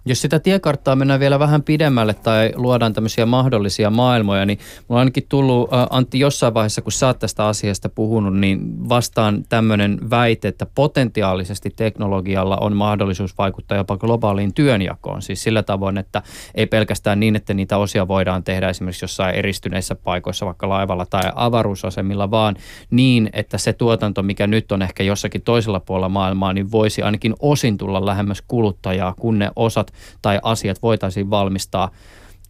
Jos 0.09 0.21
sitä 0.21 0.39
tiekarttaa 0.39 0.95
mennään 0.95 1.19
vielä 1.19 1.39
vähän 1.39 1.63
pidemmälle 1.63 2.13
tai 2.13 2.51
luodaan 2.55 2.93
tämmöisiä 2.93 3.25
mahdollisia 3.25 3.89
maailmoja, 3.89 4.45
niin 4.45 4.59
mulla 4.87 4.99
on 4.99 4.99
ainakin 4.99 5.25
tullut, 5.29 5.69
Antti, 5.89 6.19
jossain 6.19 6.53
vaiheessa, 6.53 6.81
kun 6.81 6.91
sä 6.91 7.07
oot 7.07 7.19
tästä 7.19 7.47
asiasta 7.47 7.89
puhunut, 7.89 8.37
niin 8.37 8.89
vastaan 8.89 9.43
tämmöinen 9.49 10.09
väite, 10.09 10.47
että 10.47 10.65
potentiaalisesti 10.75 11.69
teknologialla 11.75 12.57
on 12.57 12.75
mahdollisuus 12.75 13.37
vaikuttaa 13.37 13.77
jopa 13.77 13.97
globaaliin 13.97 14.53
työnjakoon. 14.53 15.21
Siis 15.21 15.43
sillä 15.43 15.63
tavoin, 15.63 15.97
että 15.97 16.21
ei 16.55 16.67
pelkästään 16.67 17.19
niin, 17.19 17.35
että 17.35 17.53
niitä 17.53 17.77
osia 17.77 18.07
voidaan 18.07 18.43
tehdä 18.43 18.69
esimerkiksi 18.69 19.03
jossain 19.03 19.35
eristyneissä 19.35 19.95
paikoissa, 19.95 20.45
vaikka 20.45 20.69
laivalla 20.69 21.05
tai 21.05 21.23
avaruusasemilla, 21.35 22.31
vaan 22.31 22.55
niin, 22.91 23.29
että 23.33 23.57
se 23.57 23.73
tuotanto, 23.73 24.23
mikä 24.23 24.47
nyt 24.47 24.71
on 24.71 24.81
ehkä 24.81 25.03
jossakin 25.03 25.41
toisella 25.41 25.79
puolella 25.79 26.09
maailmaa, 26.09 26.53
niin 26.53 26.71
voisi 26.71 27.01
ainakin 27.01 27.35
osin 27.39 27.77
tulla 27.77 28.05
lähemmäs 28.05 28.43
kuluttajaa, 28.47 29.13
kun 29.19 29.39
ne 29.39 29.51
osat 29.55 29.93
tai 30.21 30.39
asiat 30.43 30.81
voitaisiin 30.81 31.29
valmistaa 31.29 31.91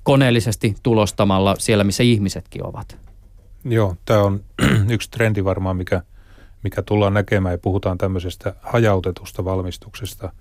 koneellisesti 0.04 0.76
tulostamalla 0.84 1.56
siellä, 1.60 1.84
missä 1.84 2.04
ihmisetkin 2.04 2.66
ovat. 2.66 2.98
Joo, 3.66 3.96
tämä 4.06 4.24
on 4.24 4.44
yksi 4.90 5.12
trendi 5.12 5.44
varmaan, 5.44 5.78
mikä, 5.78 6.02
mikä 6.64 6.82
tullaan 6.82 7.14
näkemään 7.14 7.54
ja 7.54 7.58
puhutaan 7.58 7.98
tämmöisestä 7.98 8.56
hajautetusta 8.62 9.46
valmistuksesta. 9.46 10.34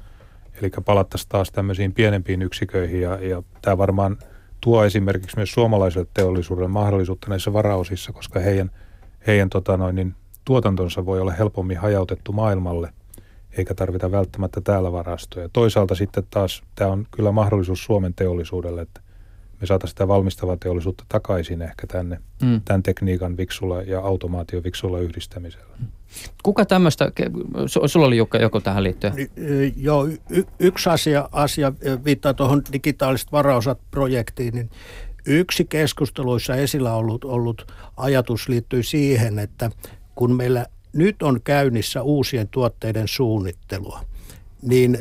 Eli 0.63 0.71
palattaisiin 0.85 1.29
taas 1.29 1.51
tämmöisiin 1.53 1.93
pienempiin 1.93 2.43
yksiköihin 2.43 3.01
ja, 3.01 3.29
ja 3.29 3.43
tämä 3.63 3.79
varmaan 3.79 4.17
tuo 4.61 4.85
esimerkiksi 4.85 5.37
myös 5.37 5.53
suomalaiselle 5.53 6.09
teollisuudelle 6.15 6.69
mahdollisuutta 6.69 7.31
näissä 7.31 7.53
varaosissa, 7.53 8.13
koska 8.13 8.41
heidän, 8.41 8.71
heidän 9.27 9.51
tota 9.51 9.77
noin, 9.77 9.97
niin 9.97 10.15
tuotantonsa 10.45 11.07
voi 11.07 11.21
olla 11.21 11.33
helpommin 11.33 11.79
hajautettu 11.79 12.33
maailmalle 12.33 12.93
eikä 13.59 13.75
tarvita 13.75 14.11
välttämättä 14.11 14.61
täällä 14.61 14.93
varastoja. 14.93 15.49
Toisaalta 15.49 15.95
sitten 15.95 16.25
taas 16.31 16.63
tämä 16.75 16.91
on 16.91 17.07
kyllä 17.11 17.33
mahdollisuus 17.33 17.85
Suomen 17.85 18.15
teollisuudelle, 18.15 18.83
että 18.83 19.01
me 19.61 19.67
saataisiin 19.67 19.95
sitä 19.95 20.09
valmistavaa 20.09 20.57
teollisuutta 20.57 21.05
takaisin 21.09 21.63
ehkä 21.63 21.87
tänne 21.87 22.21
mm. 22.43 22.61
tämän 22.65 22.83
tekniikan 22.83 23.37
viksulla 23.37 23.83
ja 23.83 24.01
automaation 24.01 24.65
viksulla 24.65 24.99
yhdistämisellä. 24.99 25.75
Kuka 26.43 26.65
tämmöistä, 26.65 27.13
sulla 27.87 28.07
oli 28.07 28.17
Jukka 28.17 28.39
joku 28.39 28.61
tähän 28.61 28.83
liittyen? 28.83 29.15
Joo, 29.77 30.07
y- 30.07 30.45
yksi 30.59 30.91
asia, 30.91 31.29
asia 31.33 31.73
viittaa 32.05 32.35
tuohon 32.35 32.63
digitaaliset 32.73 33.33
varaosat 33.33 33.79
projektiin, 33.91 34.55
niin 34.55 34.71
yksi 35.27 35.65
keskusteluissa 35.65 36.57
esillä 36.57 36.95
ollut, 36.95 37.25
ollut 37.25 37.73
ajatus 37.97 38.49
liittyy 38.49 38.83
siihen, 38.83 39.39
että 39.39 39.71
kun 40.15 40.37
meillä 40.37 40.67
nyt 40.93 41.23
on 41.23 41.41
käynnissä 41.45 42.03
uusien 42.03 42.49
tuotteiden 42.49 43.09
suunnittelua, 43.09 44.01
niin 44.63 44.99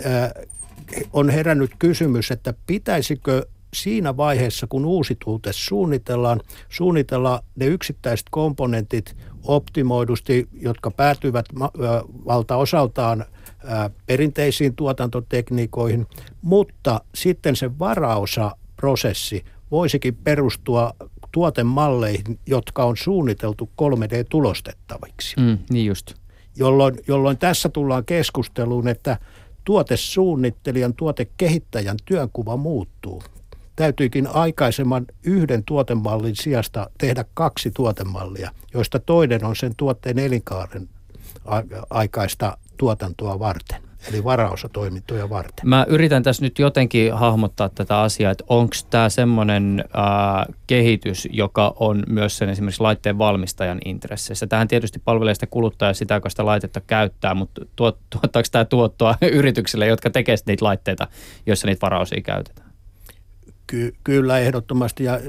on 1.13 1.29
herännyt 1.29 1.71
kysymys, 1.79 2.31
että 2.31 2.53
pitäisikö 2.67 3.45
siinä 3.73 4.17
vaiheessa, 4.17 4.67
kun 4.67 4.85
uusi 4.85 5.17
tuote 5.25 5.53
suunnitellaan, 5.53 6.41
suunnitella 6.69 7.43
ne 7.55 7.65
yksittäiset 7.65 8.27
komponentit 8.31 9.15
optimoidusti, 9.43 10.47
jotka 10.53 10.91
päätyvät 10.91 11.45
valtaosaltaan 12.25 13.25
perinteisiin 14.05 14.75
tuotantotekniikoihin, 14.75 16.07
mutta 16.41 17.01
sitten 17.15 17.55
se 17.55 17.79
varaosaprosessi 17.79 19.45
voisikin 19.71 20.15
perustua 20.15 20.93
tuotemalleihin, 21.31 22.39
jotka 22.45 22.83
on 22.85 22.97
suunniteltu 22.97 23.69
3D-tulostettaviksi. 23.81 25.35
Mm, 25.37 25.57
niin 25.69 25.85
just. 25.85 26.13
Jolloin, 26.55 26.95
jolloin 27.07 27.37
tässä 27.37 27.69
tullaan 27.69 28.05
keskusteluun, 28.05 28.87
että 28.87 29.17
tuotesuunnittelijan, 29.63 30.93
tuotekehittäjän 30.93 31.97
työnkuva 32.05 32.57
muuttuu. 32.57 33.23
Täytyykin 33.75 34.27
aikaisemman 34.27 35.05
yhden 35.23 35.63
tuotemallin 35.63 36.35
sijasta 36.35 36.89
tehdä 36.97 37.25
kaksi 37.33 37.71
tuotemallia, 37.71 38.51
joista 38.73 38.99
toinen 38.99 39.45
on 39.45 39.55
sen 39.55 39.73
tuotteen 39.77 40.19
elinkaaren 40.19 40.89
aikaista 41.89 42.57
tuotantoa 42.77 43.39
varten 43.39 43.86
eli 44.09 44.23
varaosatoimintoja 44.23 45.29
varten. 45.29 45.69
Mä 45.69 45.85
yritän 45.89 46.23
tässä 46.23 46.43
nyt 46.43 46.59
jotenkin 46.59 47.13
hahmottaa 47.13 47.69
tätä 47.69 47.99
asiaa, 48.01 48.31
että 48.31 48.43
onko 48.47 48.75
tämä 48.89 49.09
semmoinen 49.09 49.85
kehitys, 50.67 51.27
joka 51.31 51.73
on 51.79 52.03
myös 52.07 52.37
sen 52.37 52.49
esimerkiksi 52.49 52.81
laitteen 52.81 53.17
valmistajan 53.17 53.79
intresseissä. 53.85 54.47
Tähän 54.47 54.67
tietysti 54.67 54.99
palvelee 54.99 55.33
sitä 55.33 55.47
kuluttajaa 55.47 55.93
sitä, 55.93 56.13
joka 56.13 56.29
sitä 56.29 56.45
laitetta 56.45 56.81
käyttää, 56.81 57.33
mutta 57.33 57.61
tuot, 57.75 57.97
tuottaako 58.09 58.47
tämä 58.51 58.65
tuottoa 58.65 59.15
yrityksille, 59.31 59.87
jotka 59.87 60.09
tekevät 60.09 60.45
niitä 60.45 60.65
laitteita, 60.65 61.07
joissa 61.45 61.67
niitä 61.67 61.81
varaosia 61.81 62.21
käytetään? 62.21 62.67
Ky- 63.67 63.95
kyllä 64.03 64.39
ehdottomasti 64.39 65.03
ja 65.03 65.19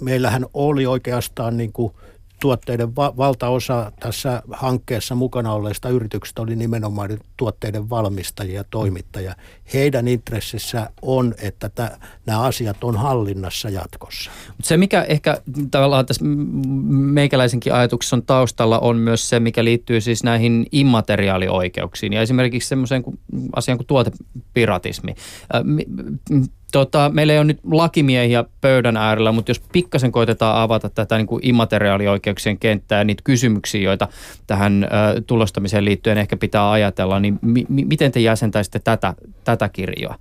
meillähän 0.00 0.46
oli 0.54 0.86
oikeastaan 0.86 1.56
niin 1.56 1.72
kuin– 1.72 1.92
tuotteiden 2.44 2.96
va- 2.96 3.16
valtaosa 3.16 3.92
tässä 4.00 4.42
hankkeessa 4.52 5.14
mukana 5.14 5.52
olleista 5.52 5.88
yrityksistä 5.88 6.42
oli 6.42 6.56
nimenomaan 6.56 7.18
tuotteiden 7.36 7.90
valmistajia 7.90 8.54
ja 8.54 8.64
toimittajia. 8.70 9.34
Heidän 9.74 10.08
intressissä 10.08 10.90
on, 11.02 11.34
että 11.42 11.68
t- 11.68 12.02
nämä 12.26 12.40
asiat 12.40 12.84
on 12.84 12.96
hallinnassa 12.96 13.70
jatkossa. 13.70 14.30
Se, 14.62 14.76
mikä 14.76 15.02
ehkä 15.02 15.40
tavallaan 15.70 16.06
tässä 16.06 16.24
meikäläisenkin 16.90 17.74
ajatuksessa 17.74 18.16
on 18.16 18.22
taustalla, 18.22 18.78
on 18.78 18.96
myös 18.96 19.28
se, 19.28 19.40
mikä 19.40 19.64
liittyy 19.64 20.00
siis 20.00 20.24
näihin 20.24 20.66
immateriaalioikeuksiin 20.72 22.12
ja 22.12 22.22
esimerkiksi 22.22 22.68
semmoiseen 22.68 23.04
asiaan 23.56 23.78
kuin 23.78 23.86
tuotepiratismi 23.86 25.14
Tota, 26.74 27.10
meillä 27.14 27.32
ei 27.32 27.38
ole 27.38 27.44
nyt 27.44 27.60
lakimiehiä 27.70 28.44
pöydän 28.60 28.96
äärellä, 28.96 29.32
mutta 29.32 29.50
jos 29.50 29.62
pikkasen 29.72 30.12
koitetaan 30.12 30.62
avata 30.62 30.88
tätä 30.90 31.16
niin 31.16 31.26
kuin 31.26 31.40
immateriaalioikeuksien 31.46 32.58
kenttää 32.58 32.98
ja 32.98 33.04
niitä 33.04 33.22
kysymyksiä, 33.24 33.80
joita 33.80 34.08
tähän 34.46 34.84
ö, 34.84 35.20
tulostamiseen 35.26 35.84
liittyen 35.84 36.18
ehkä 36.18 36.36
pitää 36.36 36.70
ajatella, 36.70 37.20
niin 37.20 37.38
mi- 37.42 37.66
mi- 37.68 37.84
miten 37.84 38.12
te 38.12 38.20
jäsentäisitte 38.20 38.78
tätä, 38.78 39.14
tätä 39.44 39.68
kirjoa? 39.68 40.14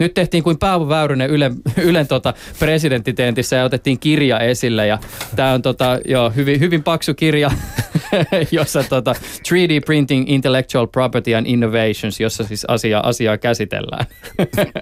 Nyt 0.00 0.14
tehtiin 0.14 0.42
kuin 0.42 0.58
Paavo 0.58 0.88
Väyrynen 0.88 1.30
Ylen, 1.30 1.54
Ylen 1.76 2.06
tota 2.06 2.34
presidenttitentissä 2.58 3.56
ja 3.56 3.64
otettiin 3.64 3.98
kirja 3.98 4.40
esille 4.40 4.86
ja 4.86 4.98
tämä 5.36 5.52
on 5.52 5.62
tota, 5.62 5.98
joo, 6.04 6.30
hyvin, 6.30 6.60
hyvin 6.60 6.82
paksu 6.82 7.14
kirja, 7.14 7.50
jossa 8.52 8.84
tota 8.88 9.14
3D 9.48 9.84
Printing 9.86 10.30
Intellectual 10.30 10.86
Property 10.86 11.34
and 11.34 11.46
Innovations, 11.46 12.20
jossa 12.20 12.44
siis 12.44 12.64
asia, 12.64 13.00
asiaa 13.00 13.38
käsitellään. 13.38 14.06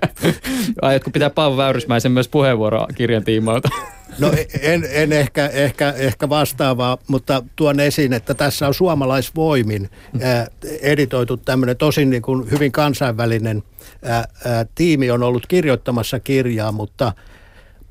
Aiotko 0.83 1.11
pitää 1.11 1.31
Paavo 1.31 1.57
Väyrysmäisen 1.57 2.13
myös 2.13 2.29
puheenvuoroa 2.29 2.87
kirjan 2.95 3.25
tiimoilta? 3.25 3.69
No 4.19 4.33
en, 4.61 4.85
en 4.91 5.13
ehkä, 5.13 5.47
ehkä, 5.47 5.91
ehkä 5.91 6.29
vastaavaa, 6.29 6.99
mutta 7.09 7.43
tuon 7.57 7.81
esiin, 7.81 8.13
että 8.13 8.35
tässä 8.35 8.69
on 8.69 8.75
suomalaisvoimin 8.75 9.91
ää, 10.21 10.47
editoitu 10.81 11.37
tämmöinen 11.37 11.77
tosin 11.77 12.11
niin 12.11 12.23
kuin 12.23 12.51
hyvin 12.51 12.73
kansainvälinen 12.73 13.63
ää, 14.05 14.25
ää, 14.45 14.67
tiimi 14.75 15.11
on 15.11 15.23
ollut 15.23 15.47
kirjoittamassa 15.47 16.21
kirjaa, 16.21 16.73
mutta, 16.73 17.13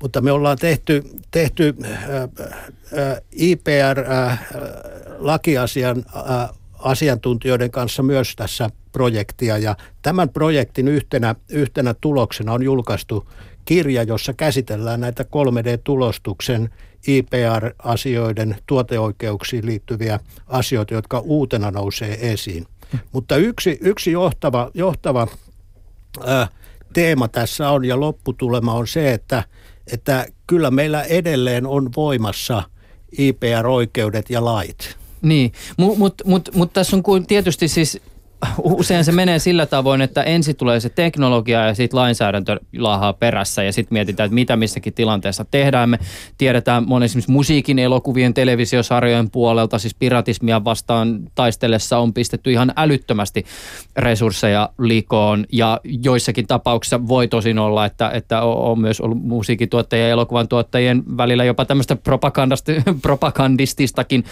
mutta 0.02 0.20
me 0.20 0.32
ollaan 0.32 0.58
tehty, 0.58 1.04
tehty 1.30 1.76
IPR-lakiasian 3.32 6.04
asiantuntijoiden 6.78 7.70
kanssa 7.70 8.02
myös 8.02 8.36
tässä 8.36 8.70
projektia. 8.92 9.58
Ja 9.58 9.76
tämän 10.02 10.28
projektin 10.28 10.88
yhtenä, 10.88 11.34
yhtenä 11.48 11.94
tuloksena 12.00 12.52
on 12.52 12.62
julkaistu 12.62 13.28
kirja, 13.68 14.02
jossa 14.02 14.32
käsitellään 14.32 15.00
näitä 15.00 15.22
3D-tulostuksen 15.22 16.70
IPR-asioiden 17.06 18.56
tuoteoikeuksiin 18.66 19.66
liittyviä 19.66 20.20
asioita, 20.46 20.94
jotka 20.94 21.18
uutena 21.18 21.70
nousee 21.70 22.32
esiin. 22.32 22.66
Mutta 23.12 23.36
yksi, 23.36 23.78
yksi 23.80 24.12
johtava, 24.12 24.70
johtava 24.74 25.26
ää, 26.24 26.48
teema 26.92 27.28
tässä 27.28 27.70
on 27.70 27.84
ja 27.84 28.00
lopputulema 28.00 28.74
on 28.74 28.86
se, 28.86 29.12
että, 29.12 29.44
että 29.92 30.26
kyllä 30.46 30.70
meillä 30.70 31.02
edelleen 31.02 31.66
on 31.66 31.90
voimassa 31.96 32.62
IPR-oikeudet 33.18 34.30
ja 34.30 34.44
lait. 34.44 34.96
Niin, 35.22 35.52
mutta 35.76 35.98
mut, 35.98 36.14
mut, 36.24 36.48
mut 36.54 36.72
tässä 36.72 36.96
on 36.96 37.26
tietysti 37.26 37.68
siis 37.68 38.00
usein 38.62 39.04
se 39.04 39.12
menee 39.12 39.38
sillä 39.38 39.66
tavoin, 39.66 40.00
että 40.00 40.22
ensin 40.22 40.56
tulee 40.56 40.80
se 40.80 40.88
teknologia 40.88 41.66
ja 41.66 41.74
sitten 41.74 42.00
lainsäädäntö 42.00 42.60
laahaa 42.78 43.12
perässä 43.12 43.62
ja 43.62 43.72
sitten 43.72 43.94
mietitään, 43.94 44.24
että 44.26 44.34
mitä 44.34 44.56
missäkin 44.56 44.92
tilanteessa 44.94 45.44
tehdään. 45.50 45.90
Me 45.90 45.98
tiedetään 46.38 46.88
monen 46.88 47.04
esimerkiksi 47.04 47.32
musiikin, 47.32 47.78
elokuvien, 47.78 48.34
televisiosarjojen 48.34 49.30
puolelta, 49.30 49.78
siis 49.78 49.94
piratismia 49.94 50.64
vastaan 50.64 51.20
taistellessa 51.34 51.98
on 51.98 52.14
pistetty 52.14 52.52
ihan 52.52 52.72
älyttömästi 52.76 53.46
resursseja 53.96 54.68
likoon 54.78 55.44
ja 55.52 55.80
joissakin 55.84 56.46
tapauksissa 56.46 57.08
voi 57.08 57.28
tosin 57.28 57.58
olla, 57.58 57.84
että, 57.84 58.10
että 58.10 58.42
on 58.42 58.80
myös 58.80 59.00
ollut 59.00 59.22
musiikituottajien 59.22 60.06
ja 60.06 60.12
elokuvan 60.12 60.48
tuottajien 60.48 61.02
välillä 61.16 61.44
jopa 61.44 61.64
tämmöistä 61.64 61.96
propagandististakin 63.02 64.24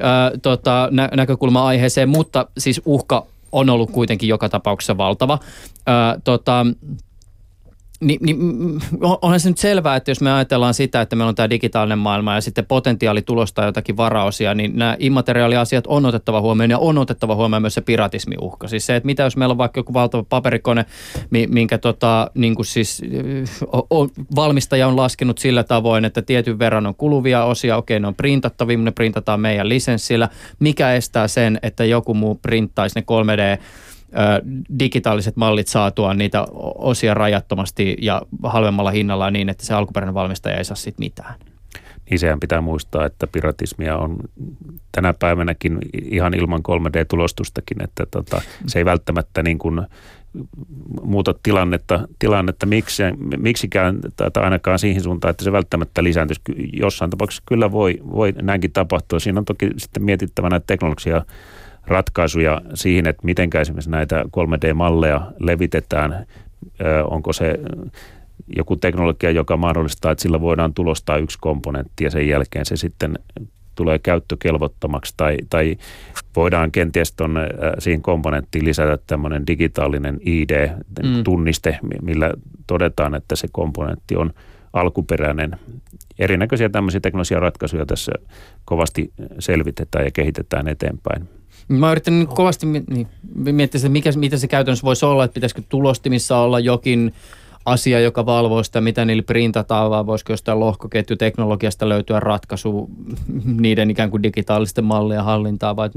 ää, 0.00 0.30
tota, 0.42 0.88
nä- 0.90 1.08
näkökulma 1.16 1.66
aiheeseen, 1.66 2.08
mutta 2.08 2.46
siis 2.58 2.82
uhka 2.84 3.26
on 3.52 3.70
ollut 3.70 3.90
kuitenkin 3.90 4.28
joka 4.28 4.48
tapauksessa 4.48 4.96
valtava. 4.96 5.38
Ää, 5.86 6.20
tota, 6.24 6.66
niin, 8.02 8.18
niin 8.22 8.38
onhan 9.00 9.40
se 9.40 9.48
nyt 9.48 9.58
selvää, 9.58 9.96
että 9.96 10.10
jos 10.10 10.20
me 10.20 10.32
ajatellaan 10.32 10.74
sitä, 10.74 11.00
että 11.00 11.16
meillä 11.16 11.28
on 11.28 11.34
tämä 11.34 11.50
digitaalinen 11.50 11.98
maailma 11.98 12.34
ja 12.34 12.40
sitten 12.40 12.66
potentiaali 12.66 13.22
tulostaa 13.22 13.64
jotakin 13.64 13.96
varaosia, 13.96 14.54
niin 14.54 14.72
nämä 14.74 14.96
immateriaaliasiat 14.98 15.86
on 15.86 16.06
otettava 16.06 16.40
huomioon 16.40 16.70
ja 16.70 16.78
on 16.78 16.98
otettava 16.98 17.34
huomioon 17.34 17.62
myös 17.62 17.74
se 17.74 17.80
piratismiuhka. 17.80 18.68
Siis 18.68 18.86
se, 18.86 18.96
että 18.96 19.06
mitä 19.06 19.22
jos 19.22 19.36
meillä 19.36 19.52
on 19.52 19.58
vaikka 19.58 19.80
joku 19.80 19.94
valtava 19.94 20.24
paperikone, 20.28 20.86
minkä 21.48 21.78
tota, 21.78 22.30
niin 22.34 22.54
kuin 22.54 22.66
siis, 22.66 23.02
o, 23.74 24.08
valmistaja 24.34 24.88
on 24.88 24.96
laskenut 24.96 25.38
sillä 25.38 25.64
tavoin, 25.64 26.04
että 26.04 26.22
tietyn 26.22 26.58
verran 26.58 26.86
on 26.86 26.94
kuluvia 26.94 27.44
osia, 27.44 27.76
okei 27.76 28.00
ne 28.00 28.06
on 28.06 28.14
printattavia, 28.14 28.78
ne 28.78 28.90
printataan 28.90 29.40
meidän 29.40 29.68
lisenssillä. 29.68 30.28
Mikä 30.58 30.94
estää 30.94 31.28
sen, 31.28 31.58
että 31.62 31.84
joku 31.84 32.14
muu 32.14 32.34
printtaisi 32.34 32.98
ne 32.98 33.02
3D 33.02 33.62
digitaaliset 34.78 35.36
mallit 35.36 35.68
saatua 35.68 36.14
niitä 36.14 36.44
osia 36.74 37.14
rajattomasti 37.14 37.96
ja 38.00 38.22
halvemmalla 38.42 38.90
hinnalla 38.90 39.30
niin, 39.30 39.48
että 39.48 39.66
se 39.66 39.74
alkuperäinen 39.74 40.14
valmistaja 40.14 40.56
ei 40.56 40.64
saa 40.64 40.76
siitä 40.76 40.98
mitään. 40.98 41.34
Niin 42.10 42.18
sehän 42.18 42.40
pitää 42.40 42.60
muistaa, 42.60 43.06
että 43.06 43.26
piratismia 43.26 43.96
on 43.96 44.16
tänä 44.92 45.14
päivänäkin 45.18 45.78
ihan 46.02 46.34
ilman 46.34 46.60
3D-tulostustakin, 46.68 47.84
että 47.84 48.06
tota, 48.10 48.42
se 48.66 48.78
ei 48.78 48.84
välttämättä 48.84 49.42
niin 49.42 49.58
kuin 49.58 49.80
muuta 51.02 51.34
tilannetta, 51.42 52.08
tilannetta 52.18 52.66
miksi, 52.66 53.02
miksikään 53.36 53.98
tai 54.16 54.44
ainakaan 54.44 54.78
siihen 54.78 55.02
suuntaan, 55.02 55.30
että 55.30 55.44
se 55.44 55.52
välttämättä 55.52 56.04
lisääntyisi. 56.04 56.42
Jossain 56.72 57.10
tapauksessa 57.10 57.42
kyllä 57.46 57.72
voi, 57.72 57.98
voi 58.12 58.32
näinkin 58.42 58.72
tapahtua. 58.72 59.20
Siinä 59.20 59.38
on 59.38 59.44
toki 59.44 59.70
sitten 59.76 60.04
mietittävä 60.04 60.48
näitä 60.48 60.66
teknologisia 60.66 61.22
ratkaisuja 61.86 62.60
siihen, 62.74 63.06
että 63.06 63.22
miten 63.24 63.50
esimerkiksi 63.60 63.90
näitä 63.90 64.22
3D-malleja 64.22 65.32
levitetään. 65.38 66.26
Onko 67.10 67.32
se 67.32 67.58
joku 68.56 68.76
teknologia, 68.76 69.30
joka 69.30 69.56
mahdollistaa, 69.56 70.12
että 70.12 70.22
sillä 70.22 70.40
voidaan 70.40 70.74
tulostaa 70.74 71.16
yksi 71.16 71.38
komponentti 71.40 72.04
ja 72.04 72.10
sen 72.10 72.28
jälkeen 72.28 72.66
se 72.66 72.76
sitten 72.76 73.18
tulee 73.74 73.98
käyttökelvottomaksi 73.98 75.14
tai, 75.16 75.36
tai 75.50 75.76
voidaan 76.36 76.72
kenties 76.72 77.12
ton, 77.12 77.36
äh, 77.36 77.44
siihen 77.78 78.02
komponenttiin 78.02 78.64
lisätä 78.64 78.98
tämmöinen 79.06 79.46
digitaalinen 79.46 80.20
ID-tunniste, 80.24 81.78
mm. 81.82 81.88
millä 82.02 82.32
todetaan, 82.66 83.14
että 83.14 83.36
se 83.36 83.48
komponentti 83.52 84.16
on 84.16 84.32
alkuperäinen. 84.72 85.58
Erinäköisiä 86.18 86.68
tämmöisiä 86.68 87.00
teknologisia 87.00 87.40
ratkaisuja 87.40 87.86
tässä 87.86 88.12
kovasti 88.64 89.12
selvitetään 89.38 90.04
ja 90.04 90.10
kehitetään 90.10 90.68
eteenpäin. 90.68 91.28
Mä 91.68 91.92
yritän 91.92 92.18
niin 92.18 92.28
kovasti 92.28 92.66
miettiä, 93.34 93.78
että 93.78 93.88
mikä, 93.88 94.10
mitä 94.16 94.36
se 94.36 94.48
käytännössä 94.48 94.84
voisi 94.84 95.04
olla, 95.04 95.24
että 95.24 95.34
pitäisikö 95.34 95.62
tulostimissa 95.68 96.38
olla 96.38 96.60
jokin 96.60 97.14
asia, 97.64 98.00
joka 98.00 98.26
valvoo 98.26 98.62
sitä, 98.62 98.80
mitä 98.80 99.04
niillä 99.04 99.22
printataan, 99.22 99.90
vai 99.90 100.06
voisiko 100.06 100.32
jostain 100.32 100.60
lohkoketjuteknologiasta 100.60 101.88
löytyä 101.88 102.20
ratkaisu 102.20 102.90
niiden 103.44 103.90
ikään 103.90 104.10
kuin 104.10 104.22
digitaalisten 104.22 104.84
mallien 104.84 105.24
hallintaa, 105.24 105.76
vai 105.76 105.90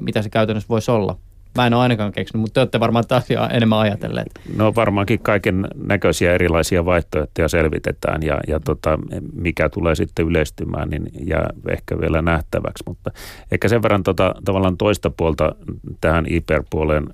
mitä 0.00 0.22
se 0.22 0.30
käytännössä 0.30 0.68
voisi 0.68 0.90
olla? 0.90 1.16
Mä 1.54 1.66
en 1.66 1.74
ole 1.74 1.82
ainakaan 1.82 2.12
keksinyt, 2.12 2.40
mutta 2.40 2.54
te 2.54 2.60
olette 2.60 2.80
varmaan 2.80 3.04
asiaa 3.10 3.50
enemmän 3.50 3.78
ajatelleet. 3.78 4.26
No 4.56 4.74
varmaankin 4.74 5.20
kaiken 5.20 5.68
näköisiä 5.84 6.34
erilaisia 6.34 6.84
vaihtoehtoja 6.84 7.48
selvitetään 7.48 8.22
ja, 8.22 8.40
ja 8.48 8.60
tota, 8.60 8.98
mikä 9.32 9.68
tulee 9.68 9.94
sitten 9.94 10.26
yleistymään, 10.26 10.90
niin 10.90 11.10
jää 11.26 11.50
ehkä 11.68 12.00
vielä 12.00 12.22
nähtäväksi. 12.22 12.84
Mutta 12.86 13.10
ehkä 13.52 13.68
sen 13.68 13.82
verran 13.82 14.02
tota, 14.02 14.34
tavallaan 14.44 14.76
toista 14.76 15.10
puolta 15.10 15.54
tähän 16.00 16.26
IPR-puoleen 16.28 17.06